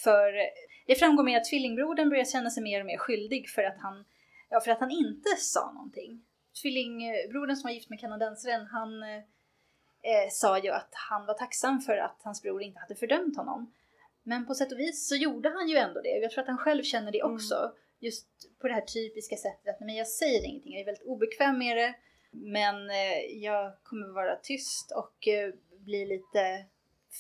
för 0.03 0.33
det 0.87 0.95
framgår 0.95 1.25
med 1.25 1.37
att 1.37 1.45
tvillingbrodern 1.45 2.09
börjar 2.11 2.25
känna 2.25 2.51
sig 2.51 2.63
mer 2.63 2.81
och 2.81 2.87
mer 2.87 2.99
skyldig 2.99 3.49
för 3.49 3.63
att 3.63 3.79
han, 3.79 4.05
ja, 4.49 4.61
för 4.61 4.71
att 4.71 4.81
han 4.81 4.91
inte 4.91 5.29
sa 5.39 5.73
någonting. 5.73 6.25
Tvillingbrodern 6.63 7.57
som 7.57 7.69
var 7.69 7.75
gift 7.75 7.91
med 7.91 8.01
kanadensaren, 8.01 8.67
han 8.67 9.03
eh, 9.03 10.29
sa 10.31 10.59
ju 10.59 10.71
att 10.71 10.89
han 10.93 11.27
var 11.27 11.35
tacksam 11.35 11.81
för 11.81 11.97
att 11.97 12.21
hans 12.23 12.43
bror 12.43 12.63
inte 12.63 12.81
hade 12.81 12.95
fördömt 12.95 13.37
honom. 13.37 13.73
Men 14.29 14.47
på 14.47 14.55
sätt 14.55 14.73
och 14.73 14.79
vis 14.79 15.09
så 15.09 15.17
gjorde 15.17 15.49
han 15.49 15.69
ju 15.69 15.77
ändå 15.77 16.01
det. 16.01 16.09
Jag 16.09 16.31
tror 16.31 16.43
att 16.43 16.49
han 16.49 16.59
själv 16.59 16.83
känner 16.83 17.13
det 17.13 17.21
Mm. 17.21 17.35
också. 17.35 17.73
Just 18.01 18.27
på 18.61 18.69
det 18.69 18.75
här 18.75 18.81
typiska 18.81 19.37
sättet 19.37 19.75
att 19.75 19.81
men 19.81 19.95
jag 19.95 20.09
säger 20.09 20.45
ingenting, 20.47 20.73
jag 20.73 20.81
är 20.81 20.85
väldigt 20.87 21.07
obekväm 21.07 21.59
med 21.59 21.77
det. 21.77 21.95
Men 22.31 22.91
eh, 22.91 23.19
jag 23.43 23.73
kommer 23.83 24.09
vara 24.09 24.37
tyst 24.37 24.93
och 24.93 25.29
eh, 25.29 25.55
bli 25.79 26.07
lite 26.07 26.65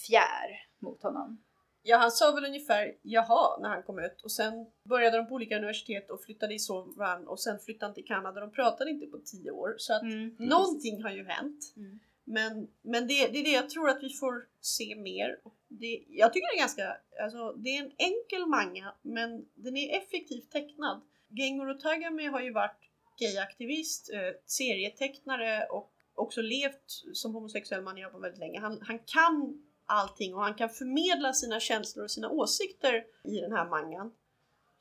fjär 0.06 0.66
mot 0.78 1.02
honom. 1.02 1.42
Ja, 1.82 1.96
han 1.96 2.10
sa 2.10 2.32
väl 2.32 2.44
ungefär 2.44 2.94
jaha 3.02 3.58
när 3.60 3.68
han 3.68 3.82
kom 3.82 3.98
ut 3.98 4.20
och 4.22 4.32
sen 4.32 4.66
började 4.84 5.16
de 5.16 5.28
på 5.28 5.34
olika 5.34 5.56
universitet 5.56 6.10
och 6.10 6.22
flyttade 6.22 6.54
isär 6.54 6.98
varandra 6.98 7.30
och 7.30 7.40
sen 7.40 7.58
flyttade 7.58 7.86
han 7.86 7.94
till 7.94 8.04
Kanada. 8.04 8.40
De 8.40 8.50
pratade 8.50 8.90
inte 8.90 9.06
på 9.06 9.18
tio 9.18 9.50
år 9.50 9.74
så 9.78 9.94
att 9.94 10.02
Mm. 10.02 10.36
någonting 10.38 11.02
har 11.02 11.10
ju 11.10 11.24
hänt. 11.24 11.72
Mm. 11.76 11.98
Men, 12.24 12.68
men 12.82 13.06
det, 13.06 13.26
det 13.32 13.38
är 13.38 13.44
det 13.44 13.50
jag 13.50 13.70
tror 13.70 13.88
att 13.90 14.02
vi 14.02 14.08
får 14.10 14.46
se 14.60 14.96
mer. 14.96 15.40
Det, 15.68 16.04
jag 16.08 16.32
tycker 16.32 16.46
det 16.52 16.56
är 16.56 16.60
ganska, 16.60 16.96
alltså 17.22 17.52
det 17.52 17.68
är 17.76 17.84
en 17.84 17.92
enkel 17.98 18.46
manga 18.46 18.94
men 19.02 19.48
den 19.54 19.76
är 19.76 19.96
effektivt 19.96 20.50
tecknad. 20.50 21.00
Gengoro 21.30 21.74
Tagami 21.74 22.26
har 22.26 22.40
ju 22.40 22.52
varit 22.52 22.80
gayaktivist, 23.18 24.12
eh, 24.12 24.40
serietecknare 24.46 25.66
och 25.66 25.92
också 26.14 26.42
levt 26.42 26.90
som 27.12 27.34
homosexuell 27.34 27.82
man 27.82 27.98
i 27.98 28.00
Japan 28.00 28.20
väldigt 28.20 28.40
länge. 28.40 28.60
Han, 28.60 28.80
han 28.82 28.98
kan 28.98 29.62
allting 29.86 30.34
och 30.34 30.42
han 30.42 30.54
kan 30.54 30.68
förmedla 30.68 31.32
sina 31.32 31.60
känslor 31.60 32.04
och 32.04 32.10
sina 32.10 32.30
åsikter 32.30 33.04
i 33.24 33.40
den 33.40 33.52
här 33.52 33.68
mangan. 33.68 34.12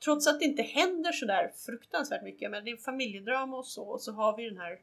Trots 0.04 0.26
att 0.26 0.38
det 0.38 0.44
inte 0.44 0.62
händer 0.62 1.12
sådär 1.12 1.52
fruktansvärt 1.66 2.22
mycket, 2.22 2.50
men 2.50 2.64
det 2.64 2.70
är 2.70 2.76
familjedrama 2.76 3.56
och 3.56 3.66
så, 3.66 3.84
och 3.84 4.00
så 4.00 4.12
har 4.12 4.36
vi 4.36 4.48
den 4.48 4.58
här 4.58 4.78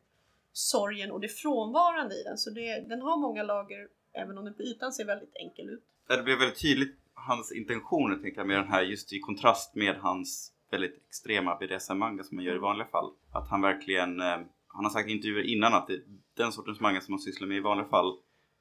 sorgen 0.51 1.11
och 1.11 1.19
det 1.19 1.27
frånvarande 1.27 2.15
i 2.15 2.23
den. 2.23 2.37
Så 2.37 2.49
det, 2.49 2.79
den 2.79 3.01
har 3.01 3.17
många 3.17 3.43
lager, 3.43 3.87
även 4.13 4.37
om 4.37 4.45
den 4.45 4.53
på 4.53 4.63
ytan 4.63 4.93
ser 4.93 5.05
väldigt 5.05 5.35
enkel 5.35 5.69
ut. 5.69 5.83
Det 6.07 6.23
blev 6.23 6.39
väldigt 6.39 6.61
tydligt 6.61 6.95
hans 7.13 7.51
intentioner 7.51 8.15
tänker 8.15 8.39
jag 8.39 8.47
med 8.47 8.57
den 8.57 8.67
här 8.67 8.81
just 8.81 9.13
i 9.13 9.19
kontrast 9.19 9.75
med 9.75 9.95
hans 9.95 10.51
väldigt 10.71 10.97
extrema 11.07 11.55
BDSM-manga 11.55 12.23
som 12.23 12.35
man 12.35 12.45
gör 12.45 12.55
i 12.55 12.59
vanliga 12.59 12.87
fall. 12.87 13.11
Att 13.31 13.49
han 13.49 13.61
verkligen, 13.61 14.19
eh, 14.21 14.37
han 14.67 14.85
har 14.85 14.89
sagt 14.89 15.09
i 15.09 15.11
intervjuer 15.11 15.43
innan 15.43 15.73
att 15.73 15.87
det, 15.87 16.01
den 16.33 16.51
sortens 16.51 16.79
manga 16.79 17.01
som 17.01 17.13
han 17.13 17.19
sysslar 17.19 17.47
med 17.47 17.57
i 17.57 17.59
vanliga 17.59 17.87
fall 17.87 18.17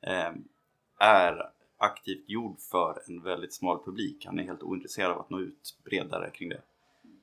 eh, 0.07 0.33
är 0.99 1.43
aktivt 1.79 2.25
gjord 2.29 2.61
för 2.61 3.03
en 3.07 3.23
väldigt 3.23 3.55
smal 3.55 3.85
publik. 3.85 4.27
Han 4.27 4.39
är 4.39 4.43
helt 4.45 4.63
ointresserad 4.63 5.11
av 5.11 5.21
att 5.21 5.31
nå 5.31 5.41
ut 5.41 5.77
bredare 5.85 6.31
kring 6.31 6.49
det. 6.49 6.63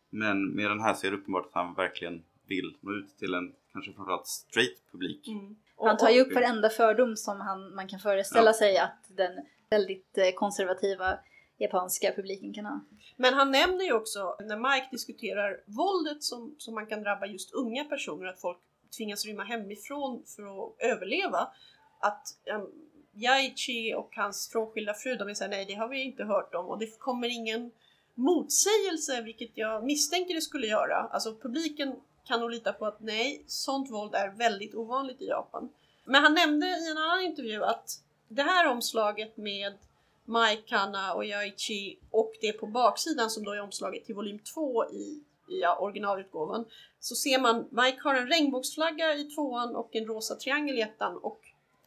Men 0.10 0.50
med 0.50 0.72
den 0.72 0.82
här 0.82 0.94
så 0.94 1.08
är 1.08 1.12
det 1.12 1.18
uppenbart 1.18 1.46
att 1.46 1.54
han 1.54 1.74
verkligen 1.74 2.24
vill 2.48 2.78
nå 2.82 2.92
ut 2.92 3.18
till 3.18 3.34
en 3.34 3.54
kanske 3.74 3.94
framförallt 3.94 4.28
straight 4.28 4.92
publik. 4.92 5.28
Och- 5.76 5.88
Han 5.88 5.98
tar 5.98 6.10
ju 6.10 6.22
upp 6.22 6.34
varenda 6.36 6.70
fördom 6.70 7.16
som 7.18 7.42
han, 7.42 7.76
man 7.76 7.88
kan 7.88 8.00
föreställa 8.00 8.50
Ja. 8.50 8.54
sig 8.54 8.78
att 8.78 8.98
den 9.18 9.46
väldigt 9.72 10.18
eh, 10.18 10.32
konservativa 10.36 11.20
japanska 11.58 12.14
publiken 12.16 12.54
kan 12.54 12.66
ha. 12.66 12.80
Men 13.18 13.34
han 13.34 13.52
nämner 13.52 13.86
ju 13.86 13.94
också 13.94 14.36
när 14.40 14.58
Mike 14.58 14.88
diskuterar 14.92 15.60
våldet 15.66 16.24
som, 16.24 16.56
som 16.58 16.76
man 16.76 16.86
kan 16.86 17.04
drabba 17.04 17.26
just 17.26 17.54
unga 17.54 17.84
personer, 17.84 18.26
att 18.26 18.42
folk 18.42 18.58
tvingas 18.98 19.26
rymma 19.26 19.44
hemifrån 19.44 20.24
för 20.36 20.44
att 20.44 20.76
överleva. 20.80 21.52
Att 22.00 22.28
um, 22.54 22.72
Yaichi 23.14 23.94
och 23.94 24.16
hans 24.16 24.50
frånskilda 24.52 24.94
fru, 24.94 25.16
de 25.16 25.36
säger 25.36 25.52
nej 25.52 25.66
det 25.66 25.74
har 25.74 25.88
vi 25.88 26.02
inte 26.02 26.24
hört 26.24 26.56
om 26.56 26.66
och 26.66 26.80
det 26.80 27.00
kommer 27.00 27.28
ingen 27.28 27.72
motsägelse, 28.14 29.22
vilket 29.22 29.52
jag 29.54 29.84
misstänker 29.84 30.36
det 30.36 30.42
skulle 30.42 30.68
göra. 30.68 30.96
Alltså 30.96 31.36
publiken 31.36 31.96
kan 32.28 32.40
nog 32.40 32.52
lita 32.52 32.74
på 32.74 32.86
att 32.86 33.02
nej, 33.02 33.44
sånt 33.48 33.92
våld 33.92 34.16
är 34.16 34.30
väldigt 34.30 34.76
ovanligt 34.76 35.22
i 35.22 35.28
Japan. 35.28 35.70
Men 36.06 36.24
han 36.24 36.34
nämnde 36.34 36.66
i 36.68 36.92
en 36.92 36.98
annan 36.98 37.22
intervju 37.22 37.64
att 37.64 37.90
det 38.36 38.42
här 38.42 38.68
omslaget 38.68 39.38
med 39.38 39.74
Mike, 40.26 40.62
Kana 40.68 41.14
och 41.14 41.26
Yaichi 41.26 42.00
och 42.12 42.34
det 42.42 42.54
på 42.54 42.68
baksidan 42.68 43.30
som 43.30 43.44
då 43.44 43.52
är 43.52 43.62
omslaget 43.62 44.06
till 44.06 44.16
volym 44.16 44.40
2 44.40 44.86
i, 44.86 45.24
i 45.48 45.60
ja, 45.62 45.78
originalutgåvan 45.80 46.66
så 47.00 47.16
ser 47.16 47.40
man 47.40 47.68
Mike 47.72 48.00
har 48.04 48.16
en 48.16 48.28
regnbågsflagga 48.28 49.16
i 49.16 49.24
tvåan 49.24 49.76
och 49.76 49.96
en 49.96 50.06
rosa 50.06 50.36
triangel 50.36 50.78
i 50.78 50.82
ettan 50.82 51.18
och 51.18 51.40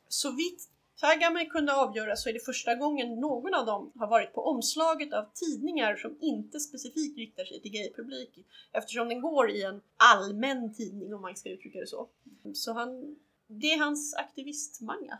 så 0.08 0.30
vitt 0.30 0.68
Tagame 1.00 1.44
kunde 1.46 1.74
avgöra 1.74 2.16
så 2.16 2.28
är 2.28 2.32
det 2.32 2.44
första 2.44 2.74
gången 2.74 3.20
någon 3.20 3.54
av 3.54 3.66
dem 3.66 3.92
har 3.94 4.06
varit 4.06 4.32
på 4.32 4.46
omslaget 4.46 5.12
av 5.12 5.24
tidningar 5.34 5.96
som 5.96 6.18
inte 6.20 6.60
specifikt 6.60 7.18
riktar 7.18 7.44
sig 7.44 7.60
till 7.60 7.70
gaypublik 7.70 8.46
eftersom 8.72 9.08
den 9.08 9.20
går 9.20 9.50
i 9.50 9.62
en 9.62 9.80
allmän 9.96 10.74
tidning 10.74 11.14
om 11.14 11.22
man 11.22 11.36
ska 11.36 11.50
uttrycka 11.50 11.80
det 11.80 11.86
så. 11.86 12.08
Så 12.54 12.72
han, 12.72 13.16
det 13.46 13.72
är 13.72 13.78
hans 13.78 14.14
aktivistmanga. 14.14 15.18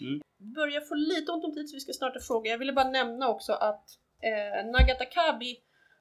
Mm. 0.00 0.22
Börjar 0.42 0.80
få 0.80 0.94
lite 0.94 1.32
ont 1.32 1.44
om 1.44 1.54
tid 1.54 1.68
så 1.68 1.76
vi 1.76 1.80
ska 1.80 1.92
starta 1.92 2.20
frågor. 2.20 2.46
Jag 2.46 2.58
ville 2.58 2.72
bara 2.72 2.90
nämna 2.90 3.28
också 3.28 3.52
att 3.52 3.84
eh, 4.22 4.70
Nagata 4.70 5.04
Kabi 5.04 5.56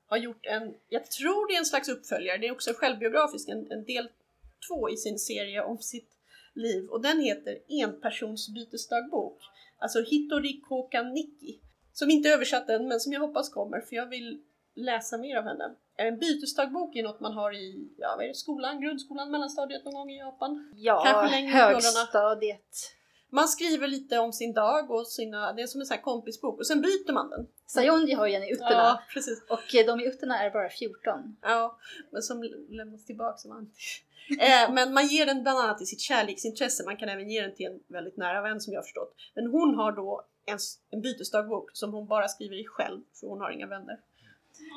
har 0.07 0.17
gjort 0.17 0.45
en, 0.45 0.75
jag 0.89 1.11
tror 1.11 1.47
det 1.47 1.53
är 1.53 1.59
en 1.59 1.65
slags 1.65 1.89
uppföljare, 1.89 2.37
det 2.37 2.47
är 2.47 2.51
också 2.51 2.73
självbiografisk, 2.73 3.49
en, 3.49 3.71
en 3.71 3.85
del 3.85 4.09
två 4.67 4.89
i 4.89 4.97
sin 4.97 5.19
serie 5.19 5.63
om 5.63 5.77
sitt 5.77 6.09
liv 6.53 6.85
och 6.89 7.01
den 7.01 7.19
heter 7.19 7.57
Enpersonsbytesdagbok. 7.83 9.37
Alltså 9.77 9.99
Hitori 9.99 10.61
Kokan 10.61 11.13
Nikki. 11.13 11.59
Som 11.93 12.09
inte 12.09 12.29
översatt 12.29 12.69
än 12.69 12.87
men 12.87 12.99
som 12.99 13.13
jag 13.13 13.19
hoppas 13.19 13.49
kommer 13.49 13.81
för 13.81 13.95
jag 13.95 14.05
vill 14.05 14.41
läsa 14.75 15.17
mer 15.17 15.37
av 15.37 15.43
henne. 15.43 15.75
En 15.97 16.19
bytesdagbok 16.19 16.95
är 16.95 17.03
något 17.03 17.19
man 17.19 17.33
har 17.33 17.53
i 17.55 17.89
ja, 17.97 18.13
vad 18.15 18.25
är 18.25 18.27
det, 18.27 18.35
skolan, 18.35 18.81
grundskolan, 18.81 19.31
mellanstadiet 19.31 19.85
någon 19.85 19.93
gång 19.93 20.11
i 20.11 20.17
Japan. 20.17 20.73
Ja, 20.75 21.03
Kanske 21.05 21.35
längre 21.35 21.51
högstadiet. 21.51 22.95
Man 23.33 23.47
skriver 23.47 23.87
lite 23.87 24.19
om 24.19 24.33
sin 24.33 24.53
dag 24.53 24.91
och 24.91 25.07
sina, 25.07 25.53
det 25.53 25.61
är 25.61 25.67
som 25.67 25.81
en 25.81 25.87
sån 25.87 25.95
här 25.95 26.01
kompisbok 26.01 26.59
och 26.59 26.67
sen 26.67 26.81
byter 26.81 27.13
man 27.13 27.29
den. 27.29 27.47
Sayonji 27.65 28.13
har 28.13 28.27
ju 28.27 28.33
en 28.33 28.43
i 28.43 28.51
utterna 28.51 28.71
Ja, 28.71 29.03
precis. 29.13 29.43
och 29.49 29.75
eh, 29.75 29.85
de 29.85 29.99
i 29.99 30.07
utterna 30.07 30.39
är 30.43 30.51
bara 30.51 30.69
14. 30.69 31.37
Ja, 31.41 31.77
men 32.11 32.21
som 32.21 32.43
lämnas 32.69 33.05
tillbaka 33.05 33.37
som 33.37 33.51
anti. 33.51 33.71
Eh, 34.39 34.73
men 34.73 34.93
man 34.93 35.07
ger 35.07 35.25
den 35.25 35.43
bland 35.43 35.59
annat 35.59 35.77
till 35.77 35.87
sitt 35.87 36.01
kärleksintresse. 36.01 36.83
Man 36.85 36.97
kan 36.97 37.09
även 37.09 37.29
ge 37.29 37.41
den 37.41 37.55
till 37.55 37.65
en 37.65 37.79
väldigt 37.87 38.17
nära 38.17 38.41
vän 38.41 38.61
som 38.61 38.73
jag 38.73 38.79
har 38.79 38.83
förstått. 38.83 39.15
Men 39.35 39.47
hon 39.47 39.75
har 39.75 39.91
då 39.91 40.25
en, 40.45 40.57
en 40.89 41.01
bytesdagbok 41.01 41.69
som 41.73 41.93
hon 41.93 42.07
bara 42.07 42.27
skriver 42.27 42.55
i 42.61 42.65
själv 42.65 43.01
för 43.19 43.27
hon 43.27 43.39
har 43.41 43.51
inga 43.51 43.67
vänner. 43.67 43.99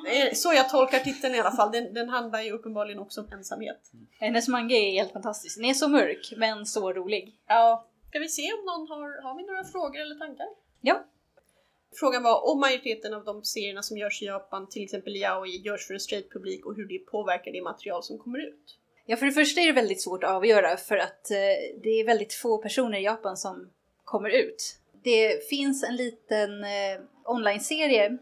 Är 0.08 0.34
Så 0.34 0.52
jag 0.52 0.70
tolkar 0.70 0.98
titeln 0.98 1.34
i 1.34 1.40
alla 1.40 1.50
fall. 1.50 1.72
Den, 1.72 1.94
den 1.94 2.08
handlar 2.08 2.42
ju 2.42 2.52
uppenbarligen 2.52 2.98
också 2.98 3.20
om 3.20 3.28
ensamhet. 3.32 3.90
Hennes 4.18 4.48
manga 4.48 4.76
är 4.76 4.90
helt 4.90 5.12
fantastisk. 5.12 5.56
Den 5.56 5.64
är 5.64 5.74
så 5.74 5.88
mörk 5.88 6.32
men 6.36 6.66
så 6.66 6.92
rolig. 6.92 7.36
Ja, 7.46 7.86
ska 8.14 8.20
vi 8.20 8.28
se 8.28 8.52
om 8.52 8.64
någon 8.64 8.88
har, 8.88 9.22
har 9.22 9.36
vi 9.36 9.42
några 9.46 9.64
frågor 9.64 10.00
eller 10.00 10.14
tankar? 10.14 10.46
Ja. 10.80 11.04
Frågan 11.92 12.22
var 12.22 12.50
om 12.50 12.60
majoriteten 12.60 13.14
av 13.14 13.24
de 13.24 13.44
serierna 13.44 13.82
som 13.82 13.98
görs 13.98 14.22
i 14.22 14.24
Japan, 14.24 14.68
till 14.68 14.84
exempel 14.84 15.16
yaoi, 15.16 15.56
görs 15.56 15.86
för 15.86 15.94
en 15.94 16.00
straight 16.00 16.32
publik 16.32 16.66
och 16.66 16.76
hur 16.76 16.88
det 16.88 16.98
påverkar 16.98 17.52
det 17.52 17.62
material 17.62 18.02
som 18.02 18.18
kommer 18.18 18.38
ut. 18.38 18.78
Ja, 19.06 19.16
för 19.16 19.26
det 19.26 19.32
första 19.32 19.60
är 19.60 19.66
det 19.66 19.72
väldigt 19.72 20.02
svårt 20.02 20.24
att 20.24 20.30
avgöra 20.30 20.76
för 20.76 20.96
att 20.96 21.30
eh, 21.30 21.36
det 21.82 21.88
är 22.00 22.06
väldigt 22.06 22.34
få 22.34 22.58
personer 22.58 22.98
i 22.98 23.02
Japan 23.02 23.36
som 23.36 23.70
kommer 24.04 24.30
ut. 24.30 24.78
Det 25.02 25.48
finns 25.48 25.84
en 25.84 25.96
liten 25.96 26.64
eh, 26.64 27.00
online-serie 27.24 28.18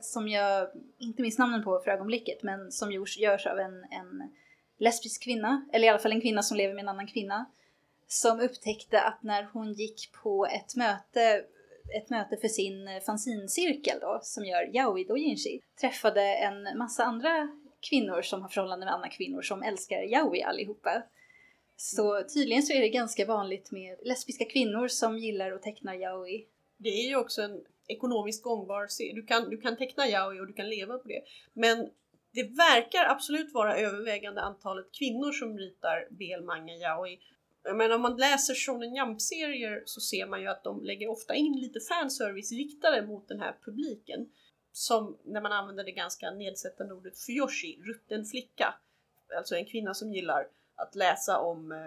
som 0.00 0.28
jag 0.28 0.68
inte 0.98 1.22
minns 1.22 1.38
namnen 1.38 1.64
på 1.64 1.80
för 1.84 1.90
ögonblicket, 1.90 2.42
men 2.42 2.72
som 2.72 2.92
görs, 2.92 3.18
görs 3.18 3.46
av 3.46 3.58
en, 3.58 3.74
en 3.74 4.30
lesbisk 4.78 5.22
kvinna, 5.24 5.66
eller 5.72 5.86
i 5.86 5.88
alla 5.88 5.98
fall 5.98 6.12
en 6.12 6.20
kvinna 6.20 6.42
som 6.42 6.56
lever 6.56 6.74
med 6.74 6.82
en 6.82 6.88
annan 6.88 7.06
kvinna, 7.06 7.46
som 8.12 8.40
upptäckte 8.40 9.00
att 9.00 9.22
när 9.22 9.42
hon 9.52 9.72
gick 9.72 10.12
på 10.22 10.46
ett 10.46 10.76
möte 10.76 11.44
ett 11.96 12.10
möte 12.10 12.36
för 12.36 12.48
sin 12.48 13.00
fanzincirkel 13.06 13.98
då, 14.00 14.20
som 14.22 14.44
gör 14.44 14.76
yaoi 14.76 15.04
doujinshi, 15.04 15.60
träffade 15.80 16.22
en 16.22 16.78
massa 16.78 17.04
andra 17.04 17.48
kvinnor 17.90 18.22
som 18.22 18.42
har 18.42 18.48
förhållanden 18.48 18.86
med 18.86 18.94
andra 18.94 19.08
kvinnor 19.08 19.42
som 19.42 19.62
älskar 19.62 20.02
yaoi 20.02 20.42
allihopa. 20.42 21.02
Så 21.76 22.22
tydligen 22.34 22.62
så 22.62 22.72
är 22.72 22.80
det 22.80 22.88
ganska 22.88 23.26
vanligt 23.26 23.70
med 23.70 23.98
lesbiska 24.02 24.44
kvinnor 24.44 24.88
som 24.88 25.18
gillar 25.18 25.52
att 25.52 25.62
teckna 25.62 25.96
yaoi. 25.96 26.46
Det 26.76 26.88
är 26.88 27.08
ju 27.08 27.16
också 27.16 27.42
en 27.42 27.64
ekonomiskt 27.88 28.42
gångbar. 28.42 29.14
Du 29.14 29.22
kan, 29.22 29.50
du 29.50 29.60
kan 29.60 29.76
teckna 29.76 30.08
yaoi 30.08 30.40
och 30.40 30.46
du 30.46 30.52
kan 30.52 30.68
leva 30.68 30.98
på 30.98 31.08
det. 31.08 31.22
Men 31.52 31.90
det 32.32 32.42
verkar 32.42 33.04
absolut 33.04 33.54
vara 33.54 33.76
övervägande 33.76 34.40
antalet 34.40 34.86
kvinnor 34.98 35.32
som 35.32 35.58
ritar 35.58 36.08
BL 36.10 36.44
manga 36.44 36.72
yaoi. 36.72 37.18
Men 37.62 37.92
om 37.92 38.02
man 38.02 38.16
läser 38.16 38.54
Shonen 38.54 38.94
Jump-serier 38.94 39.82
så 39.86 40.00
ser 40.00 40.26
man 40.26 40.40
ju 40.40 40.46
att 40.46 40.64
de 40.64 40.84
lägger 40.84 41.10
ofta 41.10 41.34
in 41.34 41.60
lite 41.60 41.80
fanservice 41.80 42.52
riktade 42.52 43.02
mot 43.02 43.28
den 43.28 43.40
här 43.40 43.56
publiken. 43.64 44.28
Som 44.72 45.18
när 45.24 45.40
man 45.40 45.52
använder 45.52 45.84
det 45.84 45.90
ganska 45.90 46.30
nedsättande 46.30 46.94
ordet 46.94 47.18
fuyoshi, 47.18 47.78
rutten 47.82 48.24
flicka. 48.24 48.74
Alltså 49.36 49.56
en 49.56 49.66
kvinna 49.66 49.94
som 49.94 50.12
gillar 50.12 50.46
att 50.76 50.94
läsa 50.94 51.38
om 51.38 51.72
eh, 51.72 51.78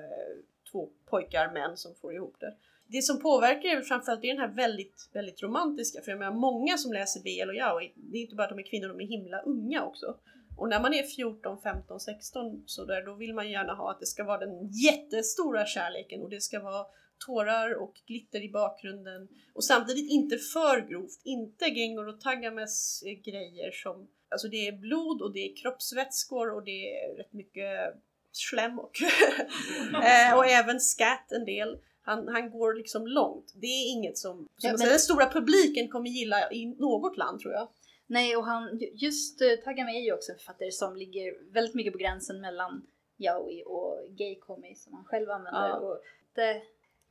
två 0.71 0.89
pojkar, 1.05 1.51
män 1.53 1.77
som 1.77 1.95
får 1.95 2.13
ihop 2.13 2.35
det. 2.39 2.55
Det 2.87 3.01
som 3.01 3.19
påverkar 3.21 3.69
är 3.69 3.81
framförallt 3.81 4.23
är 4.23 4.27
den 4.27 4.37
här 4.37 4.47
väldigt, 4.55 5.09
väldigt 5.13 5.43
romantiska, 5.43 6.01
för 6.01 6.11
jag 6.11 6.19
menar 6.19 6.31
många 6.31 6.77
som 6.77 6.93
läser 6.93 7.21
BL 7.21 7.49
och 7.49 7.55
yaoi, 7.55 7.91
det 7.95 8.17
är 8.17 8.21
inte 8.21 8.35
bara 8.35 8.43
att 8.43 8.49
de 8.49 8.59
är 8.59 8.63
kvinnor, 8.63 8.87
de 8.87 9.01
är 9.01 9.07
himla 9.07 9.41
unga 9.41 9.83
också. 9.83 10.15
Och 10.57 10.69
när 10.69 10.79
man 10.79 10.93
är 10.93 11.03
14, 11.03 11.61
15, 11.61 11.99
16 11.99 12.63
så 12.65 12.85
där, 12.85 13.05
då 13.05 13.13
vill 13.13 13.33
man 13.33 13.51
gärna 13.51 13.73
ha 13.73 13.91
att 13.91 13.99
det 13.99 14.05
ska 14.05 14.23
vara 14.23 14.37
den 14.37 14.71
jättestora 14.71 15.65
kärleken 15.65 16.21
och 16.21 16.29
det 16.29 16.41
ska 16.41 16.59
vara 16.59 16.85
tårar 17.25 17.73
och 17.81 18.01
glitter 18.07 18.43
i 18.43 18.49
bakgrunden 18.49 19.27
och 19.53 19.63
samtidigt 19.63 20.11
inte 20.11 20.37
för 20.37 20.89
grovt, 20.89 21.21
inte 21.23 21.65
Gengor 21.65 22.07
och 22.07 22.21
Tagames 22.21 23.03
eh, 23.05 23.11
grejer 23.31 23.71
som 23.71 24.07
Alltså 24.29 24.47
det 24.47 24.67
är 24.67 24.71
blod 24.71 25.21
och 25.21 25.33
det 25.33 25.39
är 25.39 25.55
kroppsvätskor 25.55 26.53
och 26.55 26.63
det 26.63 26.95
är 26.95 27.17
rätt 27.17 27.33
mycket 27.33 27.95
slem 28.31 28.79
och, 28.79 29.01
eh, 30.03 30.37
och 30.37 30.45
även 30.45 30.79
scat 30.79 31.31
en 31.31 31.45
del. 31.45 31.77
Han, 32.01 32.27
han 32.27 32.49
går 32.51 32.73
liksom 32.73 33.07
långt. 33.07 33.53
Det 33.55 33.67
är 33.67 33.91
inget 33.91 34.17
som, 34.17 34.37
som 34.37 34.69
Ja, 34.69 34.75
men- 34.79 34.87
den 34.89 34.99
stora 34.99 35.29
publiken 35.29 35.89
kommer 35.89 36.09
gilla 36.09 36.51
i 36.51 36.65
något 36.65 37.17
land 37.17 37.39
tror 37.39 37.53
jag. 37.53 37.67
Nej, 38.07 38.35
och 38.35 38.45
han, 38.45 38.79
just 38.93 39.41
uh, 39.41 39.55
Tagame 39.63 39.91
är 39.91 40.01
ju 40.01 40.13
också 40.13 40.31
en 40.31 40.37
författare 40.37 40.71
som 40.71 40.95
ligger 40.95 41.53
väldigt 41.53 41.75
mycket 41.75 41.93
på 41.93 41.99
gränsen 41.99 42.41
mellan 42.41 42.87
yaoi 43.17 43.63
och 43.65 44.05
gay-komi 44.09 44.75
som 44.75 44.93
han 44.93 45.05
själv 45.05 45.29
använder. 45.29 45.67
Ja. 45.67 45.75
Och 45.77 46.01
det, 46.33 46.61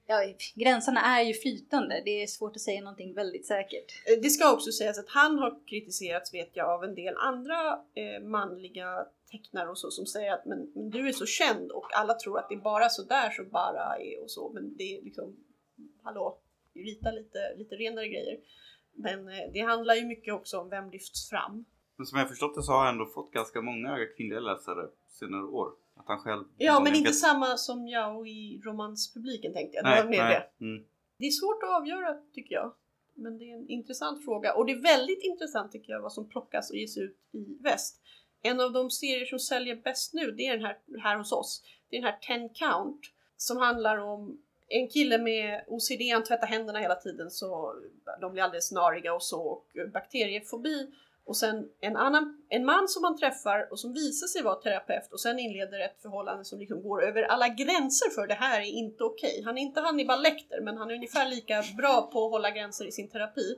ja, 0.07 0.35
gränserna 0.55 1.01
är 1.01 1.23
ju 1.23 1.35
flytande, 1.35 2.03
det 2.05 2.23
är 2.23 2.27
svårt 2.27 2.57
att 2.57 2.63
säga 2.63 2.81
någonting 2.81 3.15
väldigt 3.15 3.47
säkert. 3.47 3.93
Eh, 4.07 4.21
Det 4.23 4.31
ska 4.31 4.53
också 4.53 4.73
sägas 4.73 4.99
att 4.99 5.09
han 5.09 5.39
har 5.39 5.69
kritiserats 5.69 6.35
vet 6.35 6.51
jag 6.53 6.71
av 6.71 6.85
en 6.85 6.95
del 6.95 7.15
andra 7.17 7.81
eh, 7.95 8.23
manliga 8.23 9.07
tecknare 9.31 9.69
och 9.69 9.79
så 9.79 9.91
som 9.91 10.07
säger 10.07 10.33
att 10.33 10.45
men, 10.45 10.73
men 10.75 10.91
du 10.91 11.09
är 11.09 11.13
så 11.13 11.27
känd 11.27 11.71
och 11.71 11.87
alla 11.99 12.15
tror 12.15 12.39
att 12.39 12.49
det 12.49 12.55
är 12.55 12.61
bara 12.61 12.89
så 12.89 13.03
där 13.03 13.31
så 13.31 13.45
bara 13.45 13.97
är 13.99 14.23
och 14.23 14.31
så 14.31 14.51
men 14.55 14.77
det 14.77 14.99
är 14.99 15.03
liksom 15.03 15.37
hallå, 16.03 16.39
rita 16.75 17.11
lite, 17.11 17.55
lite 17.57 17.77
renare 17.77 18.09
grejer. 18.09 18.39
Men 18.95 19.29
eh, 19.29 19.35
det 19.53 19.61
handlar 19.61 19.95
ju 19.95 20.05
mycket 20.05 20.35
också 20.35 20.59
om 20.59 20.69
vem 20.69 20.91
lyfts 20.91 21.31
fram. 21.31 21.65
Men 21.97 22.07
som 22.07 22.19
jag 22.19 22.29
förstått 22.29 22.55
det 22.55 22.63
så 22.63 22.73
har 22.73 22.79
han 22.79 22.95
ändå 22.95 23.07
fått 23.07 23.33
ganska 23.33 23.63
många 23.63 23.99
kvinnliga 24.17 24.41
läsare 24.41 24.89
senare 25.09 25.45
år. 25.45 25.73
Att 25.95 26.09
han 26.09 26.19
själv... 26.19 26.45
Ja 26.57 26.81
men 26.85 26.95
inte 26.95 27.13
samma 27.13 27.57
som 27.57 27.89
jag 27.89 28.29
i 28.29 28.61
romanspubliken 28.65 29.53
tänkte 29.53 29.77
jag. 29.77 29.85
Det 29.85 29.91
Nej, 29.91 30.03
var 30.03 30.11
mer 30.11 30.19
det. 30.19 30.49
nej. 30.59 30.73
Mm. 30.75 30.85
Det 31.19 31.27
är 31.27 31.31
svårt 31.31 31.63
att 31.63 31.71
avgöra 31.81 32.15
tycker 32.35 32.55
jag. 32.55 32.73
Men 33.15 33.39
det 33.39 33.51
är 33.51 33.55
en 33.57 33.69
intressant 33.69 34.25
fråga 34.25 34.55
och 34.55 34.67
det 34.67 34.73
är 34.73 34.83
väldigt 34.83 35.23
intressant 35.23 35.73
tycker 35.73 35.93
jag 35.93 36.01
vad 36.01 36.13
som 36.13 36.29
plockas 36.29 36.71
och 36.71 36.77
ges 36.77 36.99
ut 36.99 37.19
i 37.33 37.57
väst. 37.61 38.01
En 38.43 38.61
av 38.61 38.73
de 38.73 38.91
serier 38.91 39.27
som 39.27 39.39
säljer 39.39 39.77
bäst 39.77 40.15
nu 40.15 40.31
det 40.31 40.47
är 40.47 40.57
den 40.57 40.67
här, 40.67 40.79
här 41.03 41.17
hos 41.17 41.33
oss. 41.33 41.63
Det 41.91 41.97
är 41.97 42.01
den 42.01 42.11
här 42.11 42.19
Ten 42.19 42.49
Count 42.49 43.01
som 43.37 43.57
handlar 43.57 43.99
om 43.99 44.43
en 44.73 44.89
kille 44.89 45.19
med 45.19 45.65
OCD, 45.69 46.13
han 46.13 46.25
tvättar 46.25 46.47
händerna 46.47 46.79
hela 46.79 46.95
tiden 46.95 47.31
så 47.31 47.75
de 48.21 48.33
blir 48.33 48.43
alldeles 48.43 48.73
nariga 48.73 49.15
och 49.15 49.23
så 49.23 49.43
och 49.43 49.67
bakteriefobi. 49.93 50.87
Och 51.25 51.37
sen 51.37 51.69
en, 51.81 51.97
annan, 51.97 52.43
en 52.49 52.65
man 52.65 52.89
som 52.89 53.05
han 53.05 53.19
träffar 53.19 53.69
och 53.71 53.79
som 53.79 53.93
visar 53.93 54.27
sig 54.27 54.43
vara 54.43 54.55
terapeut 54.55 55.13
och 55.13 55.21
sen 55.21 55.39
inleder 55.39 55.81
ett 55.81 56.03
förhållande 56.03 56.45
som 56.45 56.59
liksom 56.59 56.83
går 56.83 57.05
över 57.05 57.23
alla 57.23 57.49
gränser 57.49 58.11
för 58.11 58.27
det 58.27 58.35
här 58.35 58.61
är 58.61 58.65
inte 58.65 59.05
okej. 59.05 59.43
Han 59.45 59.59
är 59.59 59.63
inte 59.63 59.81
Hannibal 59.81 60.23
Lecter 60.23 60.61
men 60.61 60.77
han 60.77 60.91
är 60.91 60.95
ungefär 60.95 61.29
lika 61.29 61.65
bra 61.77 62.11
på 62.13 62.25
att 62.25 62.31
hålla 62.31 62.51
gränser 62.51 62.85
i 62.85 62.93
sin 62.93 63.09
terapi. 63.09 63.53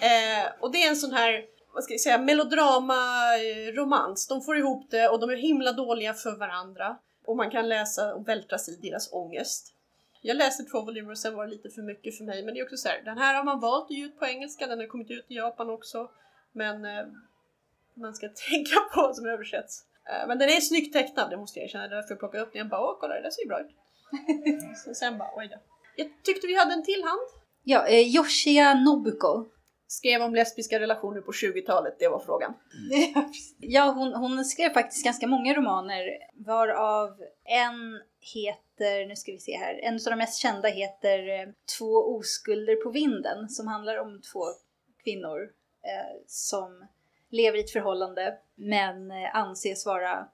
Eh, 0.00 0.46
och 0.60 0.72
det 0.72 0.82
är 0.82 0.88
en 0.88 0.96
sån 0.96 1.12
här 1.12 1.44
vad 1.74 1.84
ska 1.84 1.92
jag 1.92 2.00
säga, 2.00 2.18
melodrama-romans. 2.18 4.28
De 4.28 4.42
får 4.42 4.58
ihop 4.58 4.90
det 4.90 5.08
och 5.08 5.20
de 5.20 5.30
är 5.30 5.36
himla 5.36 5.72
dåliga 5.72 6.14
för 6.14 6.36
varandra. 6.36 6.96
Och 7.26 7.36
man 7.36 7.50
kan 7.50 7.68
läsa 7.68 8.14
och 8.14 8.28
vältras 8.28 8.68
i 8.68 8.78
deras 8.82 9.12
ångest. 9.12 9.74
Jag 10.22 10.36
läste 10.36 10.62
två 10.64 10.80
volymer 10.80 11.10
och 11.10 11.18
sen 11.18 11.34
var 11.34 11.46
det 11.46 11.50
lite 11.50 11.70
för 11.70 11.82
mycket 11.82 12.16
för 12.18 12.24
mig. 12.24 12.44
Men 12.44 12.54
det 12.54 12.60
är 12.60 12.64
också 12.64 12.76
så 12.76 12.88
här, 12.88 13.02
den 13.04 13.18
här 13.18 13.34
har 13.34 13.44
man 13.44 13.60
valt 13.60 13.84
att 13.84 13.90
ge 13.90 14.04
ut 14.04 14.18
på 14.18 14.26
engelska, 14.26 14.66
den 14.66 14.78
har 14.78 14.86
kommit 14.86 15.10
ut 15.10 15.26
i 15.28 15.34
Japan 15.34 15.70
också. 15.70 16.10
Men 16.52 16.84
eh, 16.84 17.06
man 17.94 18.14
ska 18.14 18.28
tänka 18.50 18.80
på 18.94 19.00
vad 19.00 19.16
som 19.16 19.26
översätts. 19.26 19.84
Eh, 20.10 20.28
men 20.28 20.38
den 20.38 20.48
är 20.48 20.60
snyggt 20.60 20.92
tecknad, 20.92 21.30
det 21.30 21.36
måste 21.36 21.58
jag 21.58 21.64
erkänna. 21.64 21.88
Därför 21.88 22.10
jag 22.10 22.18
plockade 22.18 22.42
upp 22.42 22.52
den. 22.52 22.58
Jag 22.58 22.68
bara, 22.68 22.80
åh 22.80 22.96
kolla 23.00 23.14
det 23.14 23.22
där 23.22 23.30
ser 23.30 23.42
ju 23.42 23.48
bra 23.48 23.60
ut. 23.60 23.70
Så 24.84 24.94
sen 24.94 25.18
bara, 25.18 25.30
oj 25.36 25.48
då. 25.48 25.56
Jag 25.96 26.08
tyckte 26.24 26.46
vi 26.46 26.58
hade 26.58 26.72
en 26.72 26.84
till 26.84 27.02
hand. 27.02 27.28
Ja, 27.64 27.86
eh, 27.86 28.16
Yoshia 28.16 28.74
Nobuko. 28.74 29.46
Skrev 29.90 30.22
om 30.22 30.34
lesbiska 30.34 30.80
relationer 30.80 31.20
på 31.20 31.32
20-talet, 31.32 31.96
det 31.98 32.08
var 32.08 32.18
frågan. 32.18 32.54
Ja, 33.60 33.92
hon, 33.96 34.14
hon 34.14 34.44
skrev 34.44 34.70
faktiskt 34.70 35.04
ganska 35.04 35.26
många 35.26 35.54
romaner 35.54 36.02
varav 36.34 37.22
en 37.44 38.00
heter, 38.34 39.06
nu 39.06 39.16
ska 39.16 39.32
vi 39.32 39.38
se 39.38 39.56
här, 39.56 39.80
en 39.82 39.94
av 39.94 40.00
de 40.04 40.16
mest 40.16 40.38
kända 40.38 40.68
heter 40.68 41.28
eh, 41.28 41.48
Två 41.78 42.16
oskulder 42.16 42.76
på 42.76 42.90
vinden 42.90 43.48
som 43.48 43.66
handlar 43.66 43.96
om 43.96 44.20
två 44.32 44.40
kvinnor 45.04 45.42
eh, 45.84 46.22
som 46.26 46.86
lever 47.30 47.58
i 47.58 47.60
ett 47.60 47.70
förhållande 47.70 48.38
men 48.54 49.10
eh, 49.10 49.36
anses 49.36 49.86
vara 49.86 50.28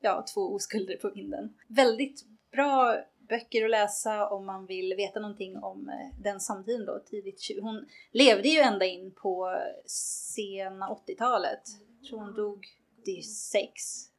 ja, 0.00 0.24
två 0.34 0.40
oskulder 0.40 0.96
på 0.96 1.10
vinden. 1.10 1.54
Väldigt 1.68 2.24
bra 2.52 3.04
böcker 3.30 3.64
att 3.64 3.70
läsa 3.70 4.28
om 4.28 4.46
man 4.46 4.66
vill 4.66 4.94
veta 4.96 5.20
någonting 5.20 5.56
om 5.56 5.88
eh, 5.88 6.22
den 6.22 6.40
samtiden 6.40 6.86
då, 6.86 6.98
tidigt 7.10 7.40
20. 7.40 7.60
Hon 7.60 7.86
levde 8.12 8.48
ju 8.48 8.58
ända 8.58 8.86
in 8.86 9.14
på 9.14 9.60
sena 9.86 10.88
80-talet. 10.88 11.62
Jag 12.00 12.08
tror 12.08 12.20
hon 12.20 12.34
dog 12.34 12.66
86 13.02 13.72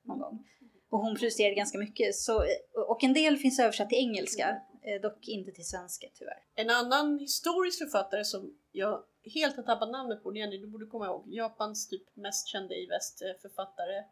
någon 0.03 0.19
gång. 0.19 0.47
Och 0.89 0.99
hon 0.99 1.15
producerade 1.15 1.55
ganska 1.55 1.77
mycket. 1.77 2.15
Så, 2.15 2.43
eh, 2.43 2.81
och 2.87 3.03
en 3.03 3.13
del 3.13 3.37
finns 3.37 3.59
översatt 3.59 3.89
till 3.89 3.97
engelska, 3.97 4.61
eh, 4.81 5.01
dock 5.01 5.27
inte 5.27 5.51
till 5.51 5.67
svenska 5.67 6.07
tyvärr. 6.13 6.43
En 6.55 6.69
annan 6.69 7.19
historisk 7.19 7.79
författare 7.79 8.23
som 8.23 8.57
jag 8.71 9.03
helt 9.33 9.55
har 9.55 9.63
tappat 9.63 9.91
namnet 9.91 10.23
på, 10.23 10.35
Jenny, 10.35 10.57
du 10.57 10.67
borde 10.67 10.85
komma 10.85 11.05
ihåg. 11.05 11.33
Japans 11.33 11.87
typ 11.87 12.15
mest 12.15 12.47
kända 12.47 12.75
i 12.75 12.85
väst 12.85 13.19
författare. 13.41 14.03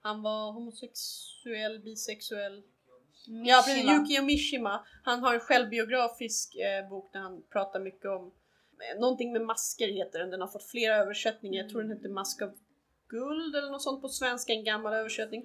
Han 0.00 0.22
var 0.22 0.52
homosexuell, 0.52 1.80
bisexuell. 1.80 2.62
Ja, 3.26 3.62
precis. 3.66 3.84
Mishima. 3.84 3.92
Yukio 3.92 4.22
Mishima. 4.22 4.86
Han 5.04 5.22
har 5.22 5.34
en 5.34 5.40
självbiografisk 5.40 6.56
eh, 6.56 6.88
bok 6.88 7.12
där 7.12 7.20
han 7.20 7.42
pratar 7.52 7.80
mycket 7.80 8.06
om 8.06 8.32
eh, 8.80 9.00
någonting 9.00 9.32
med 9.32 9.42
masker 9.42 9.88
heter 9.88 10.18
den. 10.18 10.30
Den 10.30 10.40
har 10.40 10.48
fått 10.48 10.70
flera 10.70 10.96
översättningar. 10.96 11.62
Jag 11.62 11.70
tror 11.70 11.82
den 11.82 11.96
heter 11.96 12.08
Mask 12.08 12.42
av 12.42 12.52
guld 13.08 13.56
eller 13.56 13.70
något 13.70 13.82
sånt 13.82 14.02
på 14.02 14.08
svenska, 14.08 14.52
en 14.52 14.64
gammal 14.64 14.94
översättning. 14.94 15.44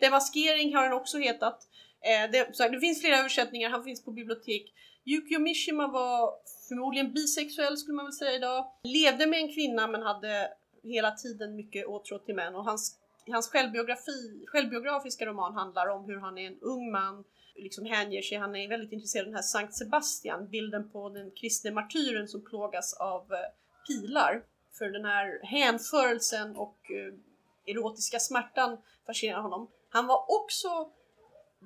Demaskering 0.00 0.74
har 0.74 0.82
den 0.82 0.92
också 0.92 1.18
hetat. 1.18 1.68
Eh, 2.00 2.30
det, 2.30 2.38
här, 2.58 2.70
det 2.70 2.80
finns 2.80 3.00
flera 3.00 3.18
översättningar, 3.18 3.70
han 3.70 3.84
finns 3.84 4.04
på 4.04 4.10
bibliotek. 4.10 4.72
Yukio 5.06 5.38
Mishima 5.38 5.86
var 5.86 6.32
förmodligen 6.68 7.12
bisexuell 7.12 7.76
skulle 7.76 7.96
man 7.96 8.04
väl 8.04 8.12
säga 8.12 8.32
idag. 8.32 8.66
Levde 8.84 9.26
med 9.26 9.38
en 9.38 9.54
kvinna 9.54 9.86
men 9.86 10.02
hade 10.02 10.48
hela 10.82 11.10
tiden 11.10 11.56
mycket 11.56 11.86
åtrå 11.86 12.18
till 12.18 12.34
män 12.34 12.54
och 12.54 12.64
hans, 12.64 12.98
hans 13.32 13.48
självbiografi, 13.48 14.44
självbiografiska 14.46 15.26
roman 15.26 15.54
handlar 15.54 15.86
om 15.86 16.04
hur 16.04 16.16
han 16.16 16.38
är 16.38 16.46
en 16.46 16.58
ung 16.60 16.90
man, 16.90 17.24
liksom 17.54 17.86
hänger 17.86 18.22
sig, 18.22 18.38
han 18.38 18.56
är 18.56 18.68
väldigt 18.68 18.92
intresserad 18.92 19.22
av 19.22 19.26
den 19.26 19.34
här 19.34 19.42
Sankt 19.42 19.74
Sebastian, 19.74 20.48
bilden 20.48 20.90
på 20.90 21.08
den 21.08 21.30
kristne 21.30 21.70
martyren 21.70 22.28
som 22.28 22.44
plågas 22.44 22.94
av 22.94 23.32
eh, 23.32 23.38
pilar. 23.86 24.42
För 24.78 24.88
den 24.90 25.04
här 25.04 25.40
hänförelsen 25.42 26.56
och 26.56 26.78
eh, 26.90 27.74
erotiska 27.74 28.18
smärtan 28.18 28.78
fascinerar 29.06 29.40
honom. 29.40 29.68
Han 29.88 30.06
var 30.06 30.24
också 30.40 30.90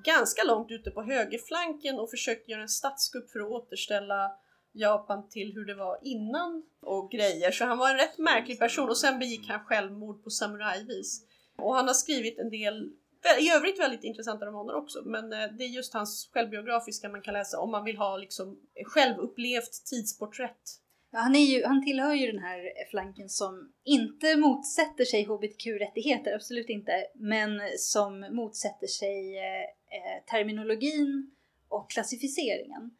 ganska 0.04 0.44
långt 0.44 0.70
ute 0.70 0.90
på 0.90 1.02
högerflanken 1.02 1.98
och 1.98 2.10
försökte 2.10 2.50
göra 2.50 2.62
en 2.62 2.68
statskupp 2.68 3.30
för 3.30 3.40
att 3.40 3.50
återställa 3.50 4.32
Japan 4.72 5.28
till 5.28 5.52
hur 5.54 5.64
det 5.64 5.74
var 5.74 5.98
innan 6.02 6.62
och 6.80 7.10
grejer. 7.10 7.50
Så 7.50 7.64
han 7.64 7.78
var 7.78 7.90
en 7.90 7.96
rätt 7.96 8.18
märklig 8.18 8.58
person 8.58 8.88
och 8.88 8.96
sen 8.96 9.18
begick 9.18 9.48
han 9.48 9.64
självmord 9.64 10.24
på 10.24 10.30
samurajvis. 10.30 11.24
Och 11.58 11.74
han 11.74 11.86
har 11.86 11.94
skrivit 11.94 12.38
en 12.38 12.50
del 12.50 12.92
i 13.40 13.50
övrigt 13.50 13.80
väldigt 13.80 14.04
intressanta 14.04 14.46
romaner 14.46 14.74
också 14.74 15.02
men 15.04 15.32
eh, 15.32 15.48
det 15.58 15.64
är 15.64 15.68
just 15.68 15.94
hans 15.94 16.30
självbiografiska 16.32 17.08
man 17.08 17.22
kan 17.22 17.34
läsa 17.34 17.60
om 17.60 17.70
man 17.70 17.84
vill 17.84 17.96
ha 17.96 18.16
liksom 18.16 18.58
självupplevt 18.86 19.84
tidsporträtt. 19.84 20.80
Ja, 21.10 21.18
han, 21.18 21.36
är 21.36 21.44
ju, 21.44 21.64
han 21.64 21.84
tillhör 21.84 22.14
ju 22.14 22.32
den 22.32 22.42
här 22.42 22.60
flanken 22.90 23.28
som 23.28 23.72
inte 23.84 24.36
motsätter 24.36 25.04
sig 25.04 25.24
hbtq-rättigheter, 25.24 26.34
absolut 26.34 26.68
inte, 26.68 27.06
men 27.14 27.60
som 27.78 28.20
motsätter 28.20 28.86
sig 28.86 29.38
eh, 29.38 29.62
eh, 29.96 30.24
terminologin 30.30 31.30
och 31.68 31.90
klassificeringen. 31.90 32.90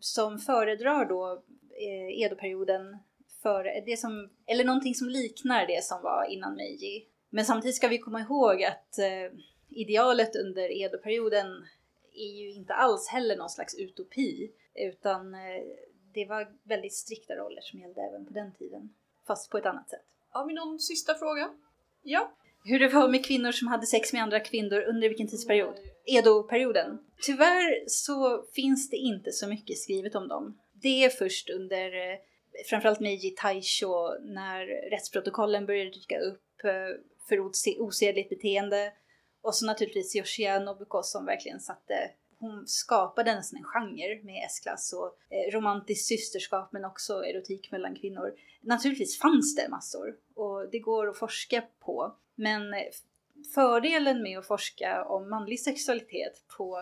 Som 0.00 0.38
föredrar 0.38 1.04
då 1.04 1.42
eh, 1.70 2.24
Edo-perioden 2.24 2.96
för 3.42 3.64
det 3.86 3.96
som, 3.96 4.30
eller 4.46 4.64
någonting 4.64 4.94
som 4.94 5.08
liknar 5.08 5.66
det 5.66 5.84
som 5.84 6.02
var 6.02 6.26
innan 6.30 6.54
Meiji. 6.54 7.06
Men 7.34 7.44
samtidigt 7.44 7.76
ska 7.76 7.88
vi 7.88 7.98
komma 7.98 8.20
ihåg 8.20 8.64
att 8.64 8.98
eh, 8.98 9.38
idealet 9.70 10.36
under 10.36 10.82
Edo-perioden 10.82 11.46
är 12.14 12.40
ju 12.40 12.52
inte 12.52 12.74
alls 12.74 13.08
heller 13.08 13.36
någon 13.36 13.50
slags 13.50 13.74
utopi 13.74 14.50
utan 14.74 15.34
eh, 15.34 15.40
det 16.14 16.26
var 16.26 16.48
väldigt 16.62 16.94
strikta 16.94 17.34
roller 17.34 17.60
som 17.60 17.80
gällde 17.80 18.00
även 18.00 18.26
på 18.26 18.32
den 18.32 18.52
tiden. 18.52 18.94
Fast 19.26 19.50
på 19.50 19.58
ett 19.58 19.66
annat 19.66 19.90
sätt. 19.90 20.04
Har 20.30 20.46
vi 20.46 20.54
någon 20.54 20.78
sista 20.78 21.14
fråga? 21.14 21.50
Ja? 22.02 22.32
Hur 22.64 22.78
det 22.78 22.88
var 22.88 23.08
med 23.08 23.26
kvinnor 23.26 23.52
som 23.52 23.68
hade 23.68 23.86
sex 23.86 24.12
med 24.12 24.22
andra 24.22 24.40
kvinnor 24.40 24.80
under 24.80 25.08
vilken 25.08 25.28
tidsperiod? 25.28 25.74
Edo-perioden. 26.06 26.98
Tyvärr 27.22 27.84
så 27.88 28.44
finns 28.54 28.90
det 28.90 28.96
inte 28.96 29.32
så 29.32 29.48
mycket 29.48 29.78
skrivet 29.78 30.14
om 30.14 30.28
dem. 30.28 30.58
Det 30.72 31.04
är 31.04 31.10
först 31.10 31.50
under 31.50 32.10
eh, 32.10 32.18
framförallt 32.70 33.00
Meiji 33.00 33.30
Taisho 33.30 34.18
när 34.20 34.90
rättsprotokollen 34.90 35.66
började 35.66 35.90
dyka 35.90 36.18
upp 36.18 36.40
för 37.28 37.40
osedligt 37.80 38.28
beteende 38.28 38.92
och 39.42 39.54
så 39.54 39.66
naturligtvis 39.66 40.16
Yoshia 40.16 40.58
Nobuko 40.58 41.02
som 41.02 41.26
verkligen 41.26 41.60
satte 41.60 42.10
hon 42.44 42.66
skapade 42.66 43.34
nästan 43.34 43.58
en 43.58 43.64
genre 43.64 44.22
med 44.22 44.44
S-klass 44.46 44.92
och 44.92 45.34
eh, 45.34 45.52
romantiskt 45.52 46.06
systerskap 46.06 46.72
men 46.72 46.84
också 46.84 47.24
erotik 47.24 47.72
mellan 47.72 47.94
kvinnor. 47.94 48.34
Naturligtvis 48.60 49.18
fanns 49.18 49.56
det 49.56 49.68
massor 49.68 50.16
och 50.34 50.70
det 50.70 50.78
går 50.78 51.08
att 51.08 51.18
forska 51.18 51.62
på. 51.80 52.16
Men 52.34 52.74
eh, 52.74 52.80
fördelen 53.54 54.22
med 54.22 54.38
att 54.38 54.46
forska 54.46 55.04
om 55.04 55.30
manlig 55.30 55.60
sexualitet 55.60 56.44
på 56.56 56.78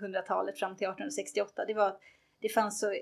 1600-talet 0.00 0.58
fram 0.58 0.76
till 0.76 0.86
1868 0.86 1.64
det 1.64 1.74
var 1.74 1.88
att 1.88 2.00
det 2.40 2.48
fanns 2.48 2.80
så 2.80 2.94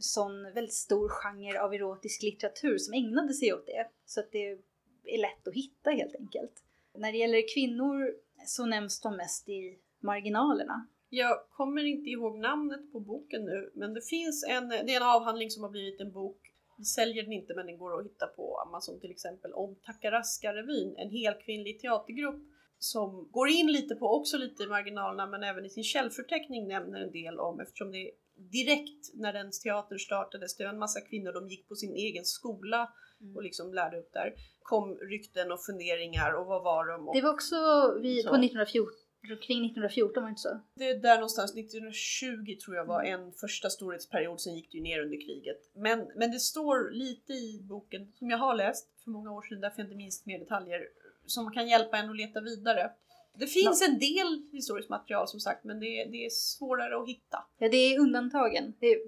sån 0.00 0.52
väldigt 0.54 0.74
stor 0.74 1.08
genre 1.08 1.60
av 1.60 1.74
erotisk 1.74 2.22
litteratur 2.22 2.78
som 2.78 2.94
ägnade 2.94 3.34
sig 3.34 3.52
åt 3.52 3.66
det. 3.66 3.88
Så 4.06 4.20
att 4.20 4.32
det 4.32 4.58
är 5.04 5.18
lätt 5.20 5.48
att 5.48 5.54
hitta 5.54 5.90
helt 5.90 6.14
enkelt. 6.14 6.52
När 6.94 7.12
det 7.12 7.18
gäller 7.18 7.54
kvinnor 7.54 8.14
så 8.46 8.66
nämns 8.66 9.00
de 9.00 9.16
mest 9.16 9.48
i 9.48 9.78
marginalerna. 10.00 10.86
Jag 11.08 11.38
kommer 11.50 11.84
inte 11.84 12.10
ihåg 12.10 12.38
namnet 12.38 12.92
på 12.92 13.00
boken 13.00 13.44
nu, 13.44 13.70
men 13.74 13.94
det 13.94 14.02
finns 14.02 14.44
en, 14.48 14.68
det 14.68 14.92
är 14.92 14.96
en 14.96 15.02
avhandling 15.16 15.50
som 15.50 15.62
har 15.62 15.70
blivit 15.70 16.00
en 16.00 16.12
bok. 16.12 16.38
Vi 16.78 16.84
säljer 16.84 17.22
den 17.22 17.32
inte, 17.32 17.54
men 17.54 17.66
den 17.66 17.78
går 17.78 18.00
att 18.00 18.06
hitta 18.06 18.26
på 18.26 18.58
Amazon 18.66 19.00
till 19.00 19.10
exempel, 19.10 19.52
om 19.52 19.74
Takaraska-revyn, 19.74 20.94
en 20.96 21.10
helkvinnlig 21.10 21.80
teatergrupp 21.80 22.42
som 22.78 23.28
går 23.30 23.48
in 23.48 23.72
lite 23.72 23.94
på, 23.94 24.06
också 24.06 24.36
lite 24.36 24.62
i 24.62 24.66
marginalerna, 24.66 25.26
men 25.26 25.42
även 25.42 25.64
i 25.64 25.70
sin 25.70 25.84
källförteckning 25.84 26.68
nämner 26.68 27.00
en 27.00 27.12
del 27.12 27.38
om, 27.38 27.60
eftersom 27.60 27.92
det 27.92 28.10
direkt 28.34 29.14
när 29.14 29.32
den 29.32 29.50
teatern 29.62 29.98
startades, 29.98 30.56
det 30.56 30.64
var 30.64 30.72
en 30.72 30.78
massa 30.78 31.00
kvinnor, 31.00 31.32
de 31.32 31.48
gick 31.48 31.68
på 31.68 31.74
sin 31.74 31.94
egen 31.94 32.24
skola 32.24 32.92
mm. 33.22 33.36
och 33.36 33.42
liksom 33.42 33.74
lärde 33.74 33.98
upp 33.98 34.12
där, 34.12 34.34
kom 34.62 34.94
rykten 34.94 35.52
och 35.52 35.64
funderingar 35.64 36.32
och 36.32 36.46
vad 36.46 36.62
var 36.62 36.86
de? 36.86 37.08
Och, 37.08 37.14
det 37.14 37.20
var 37.20 37.32
också 37.32 37.56
vi, 38.02 38.22
på 38.22 38.34
1914 38.34 39.02
kring 39.22 39.66
1914 39.66 40.22
var 40.22 40.28
det 40.28 40.30
inte 40.30 40.42
så? 40.42 40.60
Det 40.74 40.88
är 40.88 40.98
där 40.98 41.14
någonstans, 41.14 41.54
1920 41.54 42.56
tror 42.64 42.76
jag 42.76 42.84
var 42.84 43.02
en 43.02 43.32
första 43.32 43.70
storhetsperiod, 43.70 44.40
sen 44.40 44.54
gick 44.54 44.72
det 44.72 44.78
ju 44.78 44.82
ner 44.82 45.02
under 45.02 45.16
kriget. 45.16 45.70
Men, 45.74 46.12
men 46.16 46.30
det 46.30 46.38
står 46.38 46.90
lite 46.90 47.32
i 47.32 47.60
boken, 47.62 48.12
som 48.18 48.30
jag 48.30 48.38
har 48.38 48.54
läst 48.54 48.88
för 49.04 49.10
många 49.10 49.32
år 49.32 49.42
sedan, 49.42 49.60
därför 49.60 49.78
jag 49.78 49.86
inte 49.86 49.96
minst 49.96 50.26
mer 50.26 50.38
detaljer, 50.38 50.80
som 51.26 51.52
kan 51.52 51.68
hjälpa 51.68 51.98
en 51.98 52.10
att 52.10 52.16
leta 52.16 52.40
vidare. 52.40 52.90
Det 53.34 53.46
finns 53.46 53.88
en 53.88 53.98
del 53.98 54.48
historiskt 54.52 54.88
material 54.88 55.28
som 55.28 55.40
sagt, 55.40 55.64
men 55.64 55.80
det 55.80 55.86
är, 55.86 56.10
det 56.10 56.24
är 56.24 56.30
svårare 56.30 57.02
att 57.02 57.08
hitta. 57.08 57.44
Ja, 57.58 57.68
det 57.68 57.76
är 57.76 58.00
undantagen. 58.00 58.74
Det 58.80 58.86
är, 58.86 59.00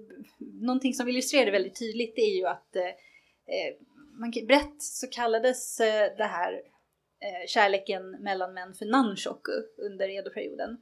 någonting 0.65 0.93
som 0.93 1.07
illustrerar 1.07 1.45
det 1.45 1.51
väldigt 1.51 1.79
tydligt 1.79 2.17
är 2.17 2.37
ju 2.37 2.45
att 2.45 2.75
eh, 2.75 2.83
eh 2.83 3.75
man, 4.19 4.31
brett 4.47 4.81
så 4.81 5.07
kallades 5.07 5.79
eh, 5.79 6.17
det 6.17 6.23
här 6.23 6.53
eh, 6.53 7.47
kärleken 7.47 8.11
mellan 8.11 8.53
män 8.53 8.73
för 8.73 8.85
nanshoku 8.85 9.51
under 9.77 10.09
Edo-perioden. 10.09 10.77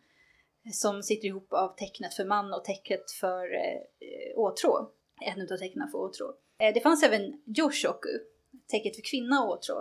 Som 0.74 1.04
sitter 1.04 1.28
ihop 1.28 1.54
av 1.54 1.76
tecknet 1.76 2.14
för 2.14 2.26
man 2.26 2.54
och 2.54 2.66
tecknet 2.66 3.12
för 3.12 3.54
eh, 3.54 4.38
åtrå. 4.38 4.92
En 5.22 5.42
av 5.42 5.58
tecknen 5.58 5.88
för 5.92 5.98
åtrå. 5.98 6.34
Eh, 6.60 6.74
det 6.74 6.80
fanns 6.80 7.04
även 7.04 7.42
yoshoku, 7.58 8.20
tecknet 8.72 8.96
för 8.96 9.04
kvinna 9.12 9.44
och 9.44 9.50
åtrå. 9.50 9.76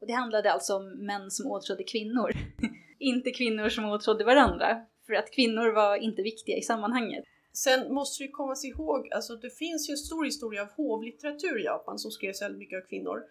Och 0.00 0.06
det 0.06 0.12
handlade 0.12 0.52
alltså 0.52 0.76
om 0.76 1.06
män 1.06 1.30
som 1.30 1.50
åtrådde 1.50 1.84
kvinnor. 1.84 2.32
inte 2.98 3.30
kvinnor 3.30 3.68
som 3.68 3.84
åtrådde 3.84 4.24
varandra. 4.24 4.86
För 5.06 5.14
att 5.14 5.30
kvinnor 5.30 5.72
var 5.72 5.96
inte 5.96 6.22
viktiga 6.22 6.56
i 6.56 6.62
sammanhanget. 6.62 7.24
Sen 7.56 7.94
måste 7.94 8.22
vi 8.22 8.28
komma 8.30 8.54
ihåg, 8.64 9.12
alltså 9.12 9.36
det 9.36 9.50
finns 9.50 9.88
ju 9.88 9.92
en 9.92 9.96
stor 9.96 10.24
historia 10.24 10.62
av 10.62 10.68
hovlitteratur 10.68 11.60
i 11.60 11.64
Japan 11.64 11.98
som 11.98 12.10
skrevs 12.10 12.42
väldigt 12.42 12.58
mycket 12.58 12.82
av 12.82 12.88
kvinnor. 12.88 13.22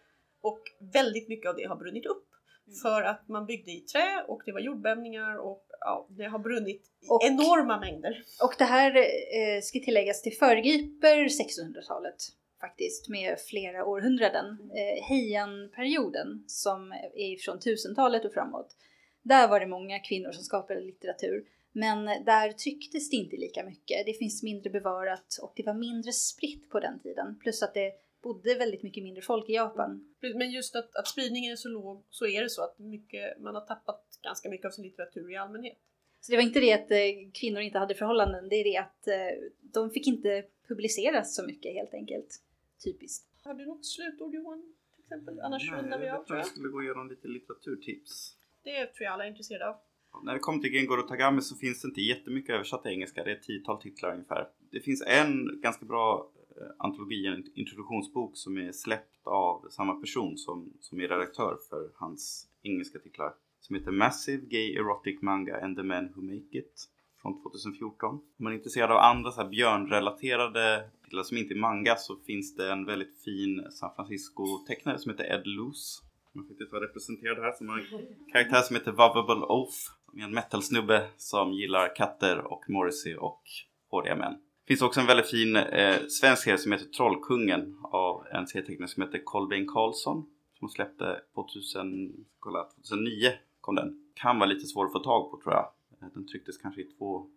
Och 0.41 0.61
väldigt 0.93 1.27
mycket 1.29 1.49
av 1.49 1.55
det 1.55 1.63
har 1.63 1.75
brunnit 1.75 2.05
upp. 2.05 2.27
Mm. 2.67 2.79
För 2.81 3.01
att 3.01 3.27
man 3.27 3.45
byggde 3.45 3.71
i 3.71 3.79
trä 3.79 4.25
och 4.27 4.41
det 4.45 4.51
var 4.51 4.59
jordbävningar 4.59 5.37
och 5.37 5.65
ja, 5.79 6.07
det 6.09 6.23
har 6.23 6.39
brunnit 6.39 6.81
och, 7.09 7.23
enorma 7.23 7.79
mängder. 7.79 8.23
Och 8.43 8.55
det 8.57 8.63
här 8.63 8.97
eh, 8.97 9.61
ska 9.61 9.79
tilläggas 9.79 10.21
till 10.21 10.33
föregriper 10.33 11.17
1600-talet 11.17 12.15
faktiskt 12.59 13.09
med 13.09 13.39
flera 13.39 13.85
århundraden. 13.85 14.45
Eh, 14.45 15.03
Heian-perioden 15.03 16.43
som 16.47 16.91
är 17.15 17.37
från 17.37 17.59
1000-talet 17.59 18.25
och 18.25 18.33
framåt. 18.33 18.75
Där 19.21 19.47
var 19.47 19.59
det 19.59 19.67
många 19.67 19.99
kvinnor 19.99 20.31
som 20.31 20.43
skapade 20.43 20.81
litteratur. 20.81 21.43
Men 21.75 22.05
där 22.05 22.51
trycktes 22.51 23.09
det 23.09 23.15
inte 23.15 23.37
lika 23.37 23.63
mycket. 23.63 24.05
Det 24.05 24.13
finns 24.13 24.43
mindre 24.43 24.69
bevarat 24.69 25.37
och 25.41 25.53
det 25.55 25.63
var 25.63 25.73
mindre 25.73 26.11
spritt 26.11 26.69
på 26.69 26.79
den 26.79 26.99
tiden. 26.99 27.39
Plus 27.39 27.63
att 27.63 27.73
det 27.73 27.93
bodde 28.21 28.55
väldigt 28.55 28.83
mycket 28.83 29.03
mindre 29.03 29.21
folk 29.21 29.49
i 29.49 29.53
Japan. 29.53 30.13
Men 30.19 30.51
just 30.51 30.75
att, 30.75 30.95
att 30.95 31.07
spridningen 31.07 31.51
är 31.51 31.55
så 31.55 31.69
låg 31.69 32.03
så 32.09 32.27
är 32.27 32.41
det 32.41 32.49
så 32.49 32.63
att 32.63 32.79
mycket, 32.79 33.39
man 33.39 33.55
har 33.55 33.61
tappat 33.61 34.19
ganska 34.21 34.49
mycket 34.49 34.65
av 34.65 34.69
sin 34.69 34.83
litteratur 34.83 35.31
i 35.31 35.35
allmänhet. 35.35 35.77
Så 36.21 36.31
det 36.31 36.37
var 36.37 36.43
inte 36.43 36.59
det 36.59 36.73
att 36.73 36.91
eh, 36.91 37.31
kvinnor 37.33 37.61
inte 37.61 37.79
hade 37.79 37.95
förhållanden, 37.95 38.49
det 38.49 38.55
är 38.55 38.63
det 38.63 38.77
att 38.77 39.07
eh, 39.07 39.49
de 39.61 39.89
fick 39.89 40.07
inte 40.07 40.45
publiceras 40.67 41.35
så 41.35 41.43
mycket 41.45 41.73
helt 41.73 41.93
enkelt. 41.93 42.41
Typiskt. 42.83 43.27
Har 43.43 43.53
du 43.53 43.65
något 43.65 43.85
slutord 43.85 44.35
Johan? 44.35 44.73
Till 44.95 45.03
exempel? 45.03 45.39
Annars 45.39 45.71
rundar 45.71 45.99
vi 45.99 46.09
av 46.09 46.25
tror 46.25 46.37
jag. 46.37 46.45
Jag 46.45 46.51
skulle 46.51 46.69
gå 46.69 46.83
igenom 46.83 47.09
lite 47.09 47.27
litteraturtips. 47.27 48.37
Det 48.63 48.85
tror 48.85 49.03
jag 49.03 49.13
alla 49.13 49.23
är 49.25 49.29
intresserade 49.29 49.69
av. 49.69 49.75
När 50.23 50.33
det 50.33 50.39
kommer 50.39 50.59
till 50.59 50.73
Gengoro 50.73 51.01
Tagame 51.01 51.41
så 51.41 51.55
finns 51.55 51.81
det 51.81 51.87
inte 51.87 52.01
jättemycket 52.01 52.55
översatt 52.55 52.83
till 52.83 52.91
engelska. 52.91 53.23
Det 53.23 53.31
är 53.31 53.35
ett 53.35 53.43
tiotal 53.43 53.81
titlar 53.81 54.13
ungefär. 54.13 54.47
Det 54.71 54.79
finns 54.79 55.03
en 55.07 55.61
ganska 55.61 55.85
bra 55.85 56.29
eh, 56.57 56.67
antologi, 56.77 57.27
en 57.27 57.43
introduktionsbok 57.55 58.37
som 58.37 58.57
är 58.57 58.71
släppt 58.71 59.27
av 59.27 59.67
samma 59.69 59.95
person 59.95 60.37
som, 60.37 60.73
som 60.81 60.99
är 60.99 61.07
redaktör 61.07 61.57
för 61.69 61.89
hans 61.95 62.47
engelska 62.63 62.99
titlar. 62.99 63.33
Som 63.59 63.75
heter 63.75 63.91
Massive 63.91 64.45
Gay 64.45 64.75
Erotic 64.75 65.21
Manga 65.21 65.61
and 65.61 65.77
the 65.77 65.83
Men 65.83 66.13
Who 66.15 66.21
Make 66.21 66.57
It 66.57 66.89
från 67.21 67.43
2014. 67.43 68.09
Om 68.09 68.21
man 68.37 68.53
är 68.53 68.57
intresserad 68.57 68.91
av 68.91 68.97
andra 68.97 69.31
så 69.31 69.41
här 69.41 69.49
björnrelaterade 69.49 70.89
titlar 71.03 71.23
som 71.23 71.37
inte 71.37 71.53
är 71.53 71.59
manga 71.59 71.95
så 71.95 72.15
finns 72.15 72.55
det 72.55 72.71
en 72.71 72.85
väldigt 72.85 73.23
fin 73.23 73.67
San 73.71 73.91
Francisco-tecknare 73.95 74.97
som 74.97 75.11
heter 75.11 75.33
Ed 75.33 75.47
Loose. 75.47 76.03
Som 76.33 76.47
faktiskt 76.47 76.71
var 76.71 76.81
representerad 76.81 77.37
här 77.37 77.51
som 77.51 77.69
har 77.69 77.77
en 77.77 77.85
karaktär 78.31 78.61
som 78.61 78.75
heter 78.75 78.91
Vovable 78.91 79.45
Oath. 79.45 79.77
En 80.23 80.33
metal-snubbe 80.33 81.07
som 81.17 81.53
gillar 81.53 81.95
katter 81.95 82.37
och 82.37 82.69
Morrissey 82.69 83.15
och 83.15 83.41
håriga 83.89 84.15
män. 84.15 84.33
Det 84.33 84.67
finns 84.67 84.81
också 84.81 84.99
en 84.99 85.07
väldigt 85.07 85.29
fin 85.29 85.55
eh, 85.55 85.97
svensk 86.07 86.43
serie 86.43 86.57
som 86.57 86.71
heter 86.71 86.85
Trollkungen 86.85 87.77
av 87.83 88.27
en 88.31 88.47
serietecknare 88.47 88.89
som 88.89 89.03
heter 89.03 89.19
Kolbeinn 89.23 89.67
Karlsson. 89.67 90.29
Som 90.59 90.69
släppte 90.69 91.21
2000, 91.35 92.25
kolla, 92.39 92.63
2009 92.63 93.31
kom 93.61 93.75
den. 93.75 94.11
Kan 94.13 94.39
vara 94.39 94.49
lite 94.49 94.67
svår 94.67 94.85
att 94.85 94.91
få 94.91 94.99
tag 94.99 95.31
på 95.31 95.41
tror 95.43 95.53
jag. 95.53 95.71
Eh, 96.01 96.07
den 96.13 96.27
trycktes 96.27 96.57
kanske 96.57 96.81
i 96.81 96.85
två, 96.85 97.27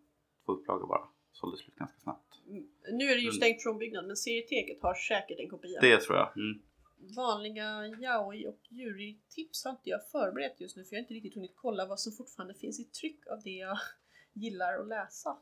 två 0.47 0.53
upplagor 0.53 0.87
bara. 0.87 1.09
Sålde 1.33 1.57
slut 1.57 1.77
ganska 1.77 1.99
snabbt. 1.99 2.27
Mm, 2.49 2.65
nu 2.93 3.05
är 3.05 3.15
det 3.15 3.21
ju 3.21 3.33
stängt 3.33 3.63
från 3.63 3.79
byggnad 3.79 4.07
men 4.07 4.17
serieteket 4.17 4.83
har 4.83 4.95
säkert 4.95 5.39
en 5.41 5.49
kopia. 5.49 5.81
Det 5.81 5.97
tror 5.97 6.17
jag. 6.17 6.37
Mm. 6.37 6.63
Vanliga 6.99 7.87
yaoi 8.01 8.47
och 8.47 8.61
jury-tips 8.69 9.65
har 9.65 9.71
inte 9.71 9.91
jag 9.91 10.09
förberett 10.09 10.61
just 10.61 10.77
nu 10.77 10.85
för 10.85 10.95
jag 10.95 10.99
har 10.99 11.03
inte 11.03 11.15
riktigt 11.15 11.35
hunnit 11.35 11.57
kolla 11.57 11.87
vad 11.87 12.01
som 12.01 12.13
fortfarande 12.13 12.55
finns 12.55 12.81
i 12.81 12.85
tryck 12.85 13.27
av 13.27 13.43
det 13.43 13.51
jag 13.51 13.79
gillar 14.33 14.79
att 14.79 14.89
läsa. 14.89 15.37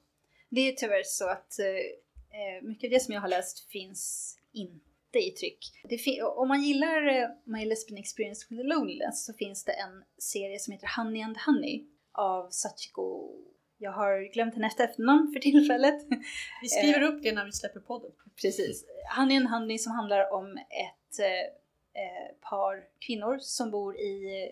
Det 0.48 0.60
är 0.60 0.72
tyvärr 0.72 1.02
så 1.04 1.28
att 1.28 1.58
eh, 1.58 1.66
eh, 1.66 2.62
mycket 2.62 2.88
av 2.88 2.90
det 2.90 3.00
som 3.00 3.14
jag 3.14 3.20
har 3.20 3.28
läst 3.28 3.70
finns 3.70 4.36
inte 4.52 5.18
i 5.18 5.30
tryck. 5.30 5.58
om 6.36 6.48
man 6.48 6.62
gillar 6.62 7.08
uh, 7.08 7.28
My 7.44 7.64
Lesbian 7.64 7.98
Experience 7.98 8.46
with 8.48 8.62
the 8.62 8.68
Loneliness 8.68 9.24
så 9.24 9.32
finns 9.32 9.64
det 9.64 9.72
en 9.72 10.04
serie 10.18 10.58
som 10.58 10.72
heter 10.72 10.90
Honey 10.96 11.22
and 11.22 11.36
Honey 11.46 11.86
av 12.12 12.50
Sachiko 12.50 13.30
jag 13.78 13.92
har 13.92 14.32
glömt 14.32 14.54
hennes 14.54 14.80
efternamn 14.80 15.32
för 15.32 15.40
tillfället. 15.40 16.06
Vi 16.62 16.68
skriver 16.68 17.02
upp 17.02 17.22
det 17.22 17.32
när 17.32 17.44
vi 17.44 17.52
släpper 17.52 17.80
podden. 17.80 18.10
Precis. 18.42 18.84
Honey 19.16 19.36
and 19.36 19.48
Honey 19.48 19.78
som 19.78 19.92
handlar 19.92 20.32
om 20.32 20.56
ett 20.56 21.03
Eh, 21.18 21.46
eh, 22.02 22.34
par 22.40 22.84
kvinnor 23.06 23.38
som 23.38 23.70
bor 23.70 23.96
i 23.96 24.48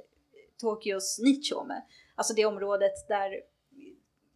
Tokyos 0.60 1.18
Nichome. 1.18 1.82
Alltså 2.14 2.34
det 2.34 2.46
området 2.46 3.08
där 3.08 3.40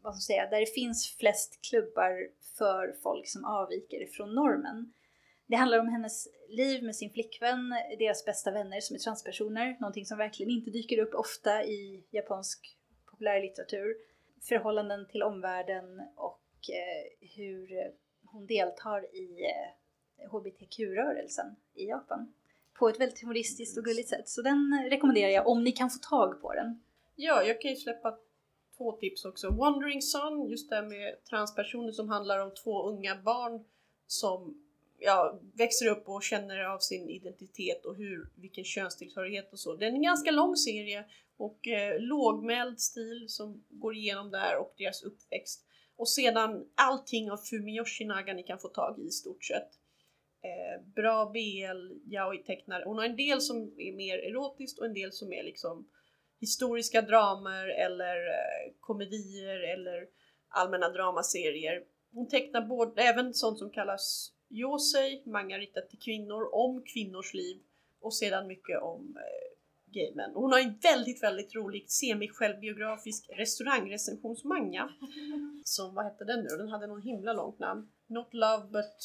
vad 0.07 0.15
ska 0.15 0.33
säga, 0.33 0.51
där 0.51 0.61
det 0.61 0.75
finns 0.75 1.17
flest 1.19 1.59
klubbar 1.71 2.29
för 2.59 2.95
folk 3.03 3.29
som 3.29 3.45
avviker 3.45 4.07
från 4.07 4.35
normen. 4.35 4.93
Det 5.47 5.57
handlar 5.57 5.79
om 5.79 5.89
hennes 5.89 6.29
liv 6.49 6.85
med 6.85 6.97
sin 6.97 7.11
flickvän, 7.11 7.71
deras 7.99 8.25
bästa 8.25 8.51
vänner 8.51 8.81
som 8.81 8.97
är 8.97 9.01
transpersoner, 9.01 9.77
någonting 9.81 10.07
som 10.07 10.19
verkligen 10.19 10.51
inte 10.51 10.71
dyker 10.71 10.99
upp 10.99 11.15
ofta 11.15 11.65
i 11.65 12.05
japansk 12.11 12.77
populärlitteratur. 13.11 13.97
Förhållanden 14.49 15.09
till 15.09 15.23
omvärlden 15.23 16.01
och 16.17 16.71
eh, 16.73 17.29
hur 17.37 17.93
hon 18.25 18.47
deltar 18.47 19.17
i 19.17 19.45
eh, 19.45 19.86
hbtq-rörelsen 20.31 21.57
i 21.75 21.87
Japan. 21.87 22.33
På 22.75 22.89
ett 22.89 23.01
väldigt 23.01 23.21
humoristiskt 23.21 23.79
och 23.79 23.85
gulligt 23.85 24.09
sätt. 24.09 24.29
Så 24.29 24.43
den 24.43 24.89
rekommenderar 24.91 25.31
jag 25.31 25.47
om 25.47 25.65
ni 25.65 25.73
kan 25.73 25.91
få 25.91 25.99
tag 25.99 26.41
på 26.43 26.55
den. 26.55 26.81
Ja, 27.17 27.43
jag 27.43 27.61
kan 27.61 27.71
ju 27.71 27.77
släppa 27.77 28.19
två 28.77 28.93
tips 28.93 29.25
också. 29.25 29.51
Wandering 29.51 30.03
Son, 30.03 30.51
just 30.51 30.71
det 30.71 30.83
med 30.83 31.25
transpersoner 31.25 31.93
som 31.93 32.09
handlar 32.09 32.39
om 32.39 32.55
två 32.55 32.89
unga 32.89 33.17
barn 33.17 33.65
som 34.07 34.63
ja, 34.99 35.39
växer 35.55 35.87
upp 35.87 36.09
och 36.09 36.23
känner 36.23 36.65
av 36.65 36.79
sin 36.79 37.09
identitet 37.09 37.85
och 37.85 37.97
hur, 37.97 38.31
vilken 38.35 38.65
könstillhörighet 38.65 39.53
och 39.53 39.59
så. 39.59 39.77
Det 39.77 39.87
är 39.87 39.91
en 39.91 40.03
ganska 40.03 40.31
lång 40.31 40.57
serie 40.57 41.05
och 41.37 41.69
eh, 41.69 42.01
lågmäld 42.01 42.81
stil 42.81 43.25
som 43.29 43.65
går 43.69 43.95
igenom 43.95 44.31
där 44.31 44.57
och 44.57 44.75
deras 44.79 45.03
uppväxt. 45.03 45.67
Och 45.97 46.09
sedan 46.09 46.67
allting 46.75 47.31
av 47.31 47.37
Fumiyoshi 47.37 48.05
Naga 48.05 48.35
ni 48.35 48.43
kan 48.43 48.59
få 48.59 48.69
tag 48.69 48.99
i 48.99 49.03
i 49.03 49.11
stort 49.11 49.45
sett. 49.45 49.69
Eh, 50.47 50.81
bra 50.95 51.31
BL, 51.33 52.13
yaoi-tecknare. 52.15 52.85
Hon 52.85 52.99
har 52.99 53.05
en 53.05 53.17
del 53.17 53.41
som 53.41 53.57
är 53.79 53.93
mer 53.97 54.19
erotiskt 54.19 54.79
och 54.79 54.87
en 54.87 54.95
del 54.95 55.13
som 55.13 55.33
är 55.33 55.43
liksom 55.43 55.89
historiska 56.41 57.03
dramer 57.03 57.69
eller 57.69 58.17
eh, 58.17 58.73
komedier 58.81 59.61
eller 59.73 60.07
allmänna 60.49 60.89
dramaserier. 60.89 61.85
Hon 62.13 62.29
tecknar 62.29 62.61
både, 62.61 63.03
även 63.03 63.35
sånt 63.35 63.59
som 63.59 63.71
kallas 63.71 64.33
Yosei, 64.51 65.23
manga 65.27 65.59
riktat 65.59 65.91
till 65.91 65.99
kvinnor, 65.99 66.55
om 66.55 66.83
kvinnors 66.83 67.35
liv 67.35 67.57
och 68.01 68.15
sedan 68.15 68.47
mycket 68.47 68.83
om 68.83 69.17
eh, 69.17 69.57
gamen. 69.87 70.31
Hon 70.35 70.53
har 70.53 70.61
en 70.61 70.79
väldigt, 70.83 71.23
väldigt 71.23 71.55
rolig 71.55 71.91
semi-självbiografisk 71.91 73.31
restaurangrecensionsmanga. 73.37 74.89
Som, 75.65 75.95
vad 75.95 76.05
hette 76.05 76.25
den 76.25 76.41
nu 76.41 76.49
Den 76.49 76.69
hade 76.69 76.87
någon 76.87 77.03
himla 77.03 77.33
långt 77.33 77.59
namn. 77.59 77.89
Not 78.07 78.35
Love 78.35 78.67
But, 78.73 78.97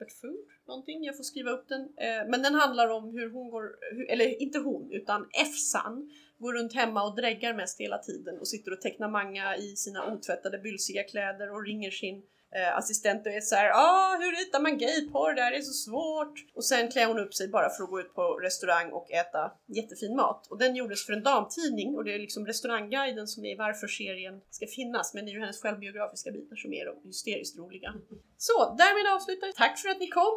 but 0.00 0.12
Food? 0.20 0.44
Någonting, 0.66 1.04
jag 1.04 1.16
får 1.16 1.24
skriva 1.24 1.50
upp 1.50 1.68
den. 1.68 1.80
Eh, 1.80 2.22
men 2.30 2.42
den 2.42 2.54
handlar 2.54 2.88
om 2.88 3.04
hur 3.12 3.30
hon 3.30 3.50
går, 3.50 3.64
eller 4.08 4.42
inte 4.42 4.58
hon, 4.58 4.92
utan 4.92 5.28
Efsan 5.42 6.10
går 6.38 6.52
runt 6.52 6.74
hemma 6.74 7.02
och 7.02 7.16
dräggar 7.16 7.54
mest 7.54 7.80
hela 7.80 7.98
tiden 7.98 8.38
och 8.38 8.48
sitter 8.48 8.72
och 8.72 8.80
tecknar 8.80 9.08
manga 9.08 9.56
i 9.56 9.76
sina 9.76 10.12
otvättade 10.12 10.58
bylsiga 10.58 11.02
kläder 11.02 11.52
och 11.52 11.66
ringer 11.66 11.90
sin 11.90 12.22
eh, 12.56 12.76
assistent 12.76 13.26
och 13.26 13.32
är 13.32 13.40
så 13.40 13.54
här, 13.54 13.70
ah, 13.74 14.16
hur 14.20 14.32
ritar 14.38 14.60
man 14.60 14.78
gayporr? 14.78 15.34
Det 15.34 15.42
här 15.42 15.52
är 15.52 15.60
så 15.60 15.72
svårt. 15.72 16.34
Och 16.54 16.64
sen 16.64 16.90
klär 16.90 17.06
hon 17.06 17.18
upp 17.18 17.34
sig 17.34 17.48
bara 17.48 17.70
för 17.70 17.84
att 17.84 17.90
gå 17.90 18.00
ut 18.00 18.14
på 18.14 18.22
restaurang 18.22 18.92
och 18.92 19.12
äta 19.12 19.52
jättefin 19.66 20.16
mat. 20.16 20.46
Och 20.50 20.58
den 20.58 20.76
gjordes 20.76 21.06
för 21.06 21.12
en 21.12 21.22
damtidning 21.22 21.96
och 21.96 22.04
det 22.04 22.14
är 22.14 22.18
liksom 22.18 22.46
restaurangguiden 22.46 23.26
som 23.26 23.44
är 23.44 23.56
varför 23.56 23.86
serien 23.86 24.40
ska 24.50 24.66
finnas. 24.66 25.14
Men 25.14 25.24
det 25.24 25.30
är 25.30 25.34
ju 25.34 25.40
hennes 25.40 25.62
självbiografiska 25.62 26.30
bitar 26.30 26.56
som 26.56 26.72
är 26.72 26.84
de 26.86 27.08
hysteriskt 27.08 27.58
roliga. 27.58 27.94
Så, 28.36 28.74
därmed 28.78 29.14
avslutar 29.14 29.46
vi. 29.46 29.52
Tack 29.52 29.78
för 29.78 29.88
att 29.88 30.00
ni 30.00 30.08
kom! 30.08 30.34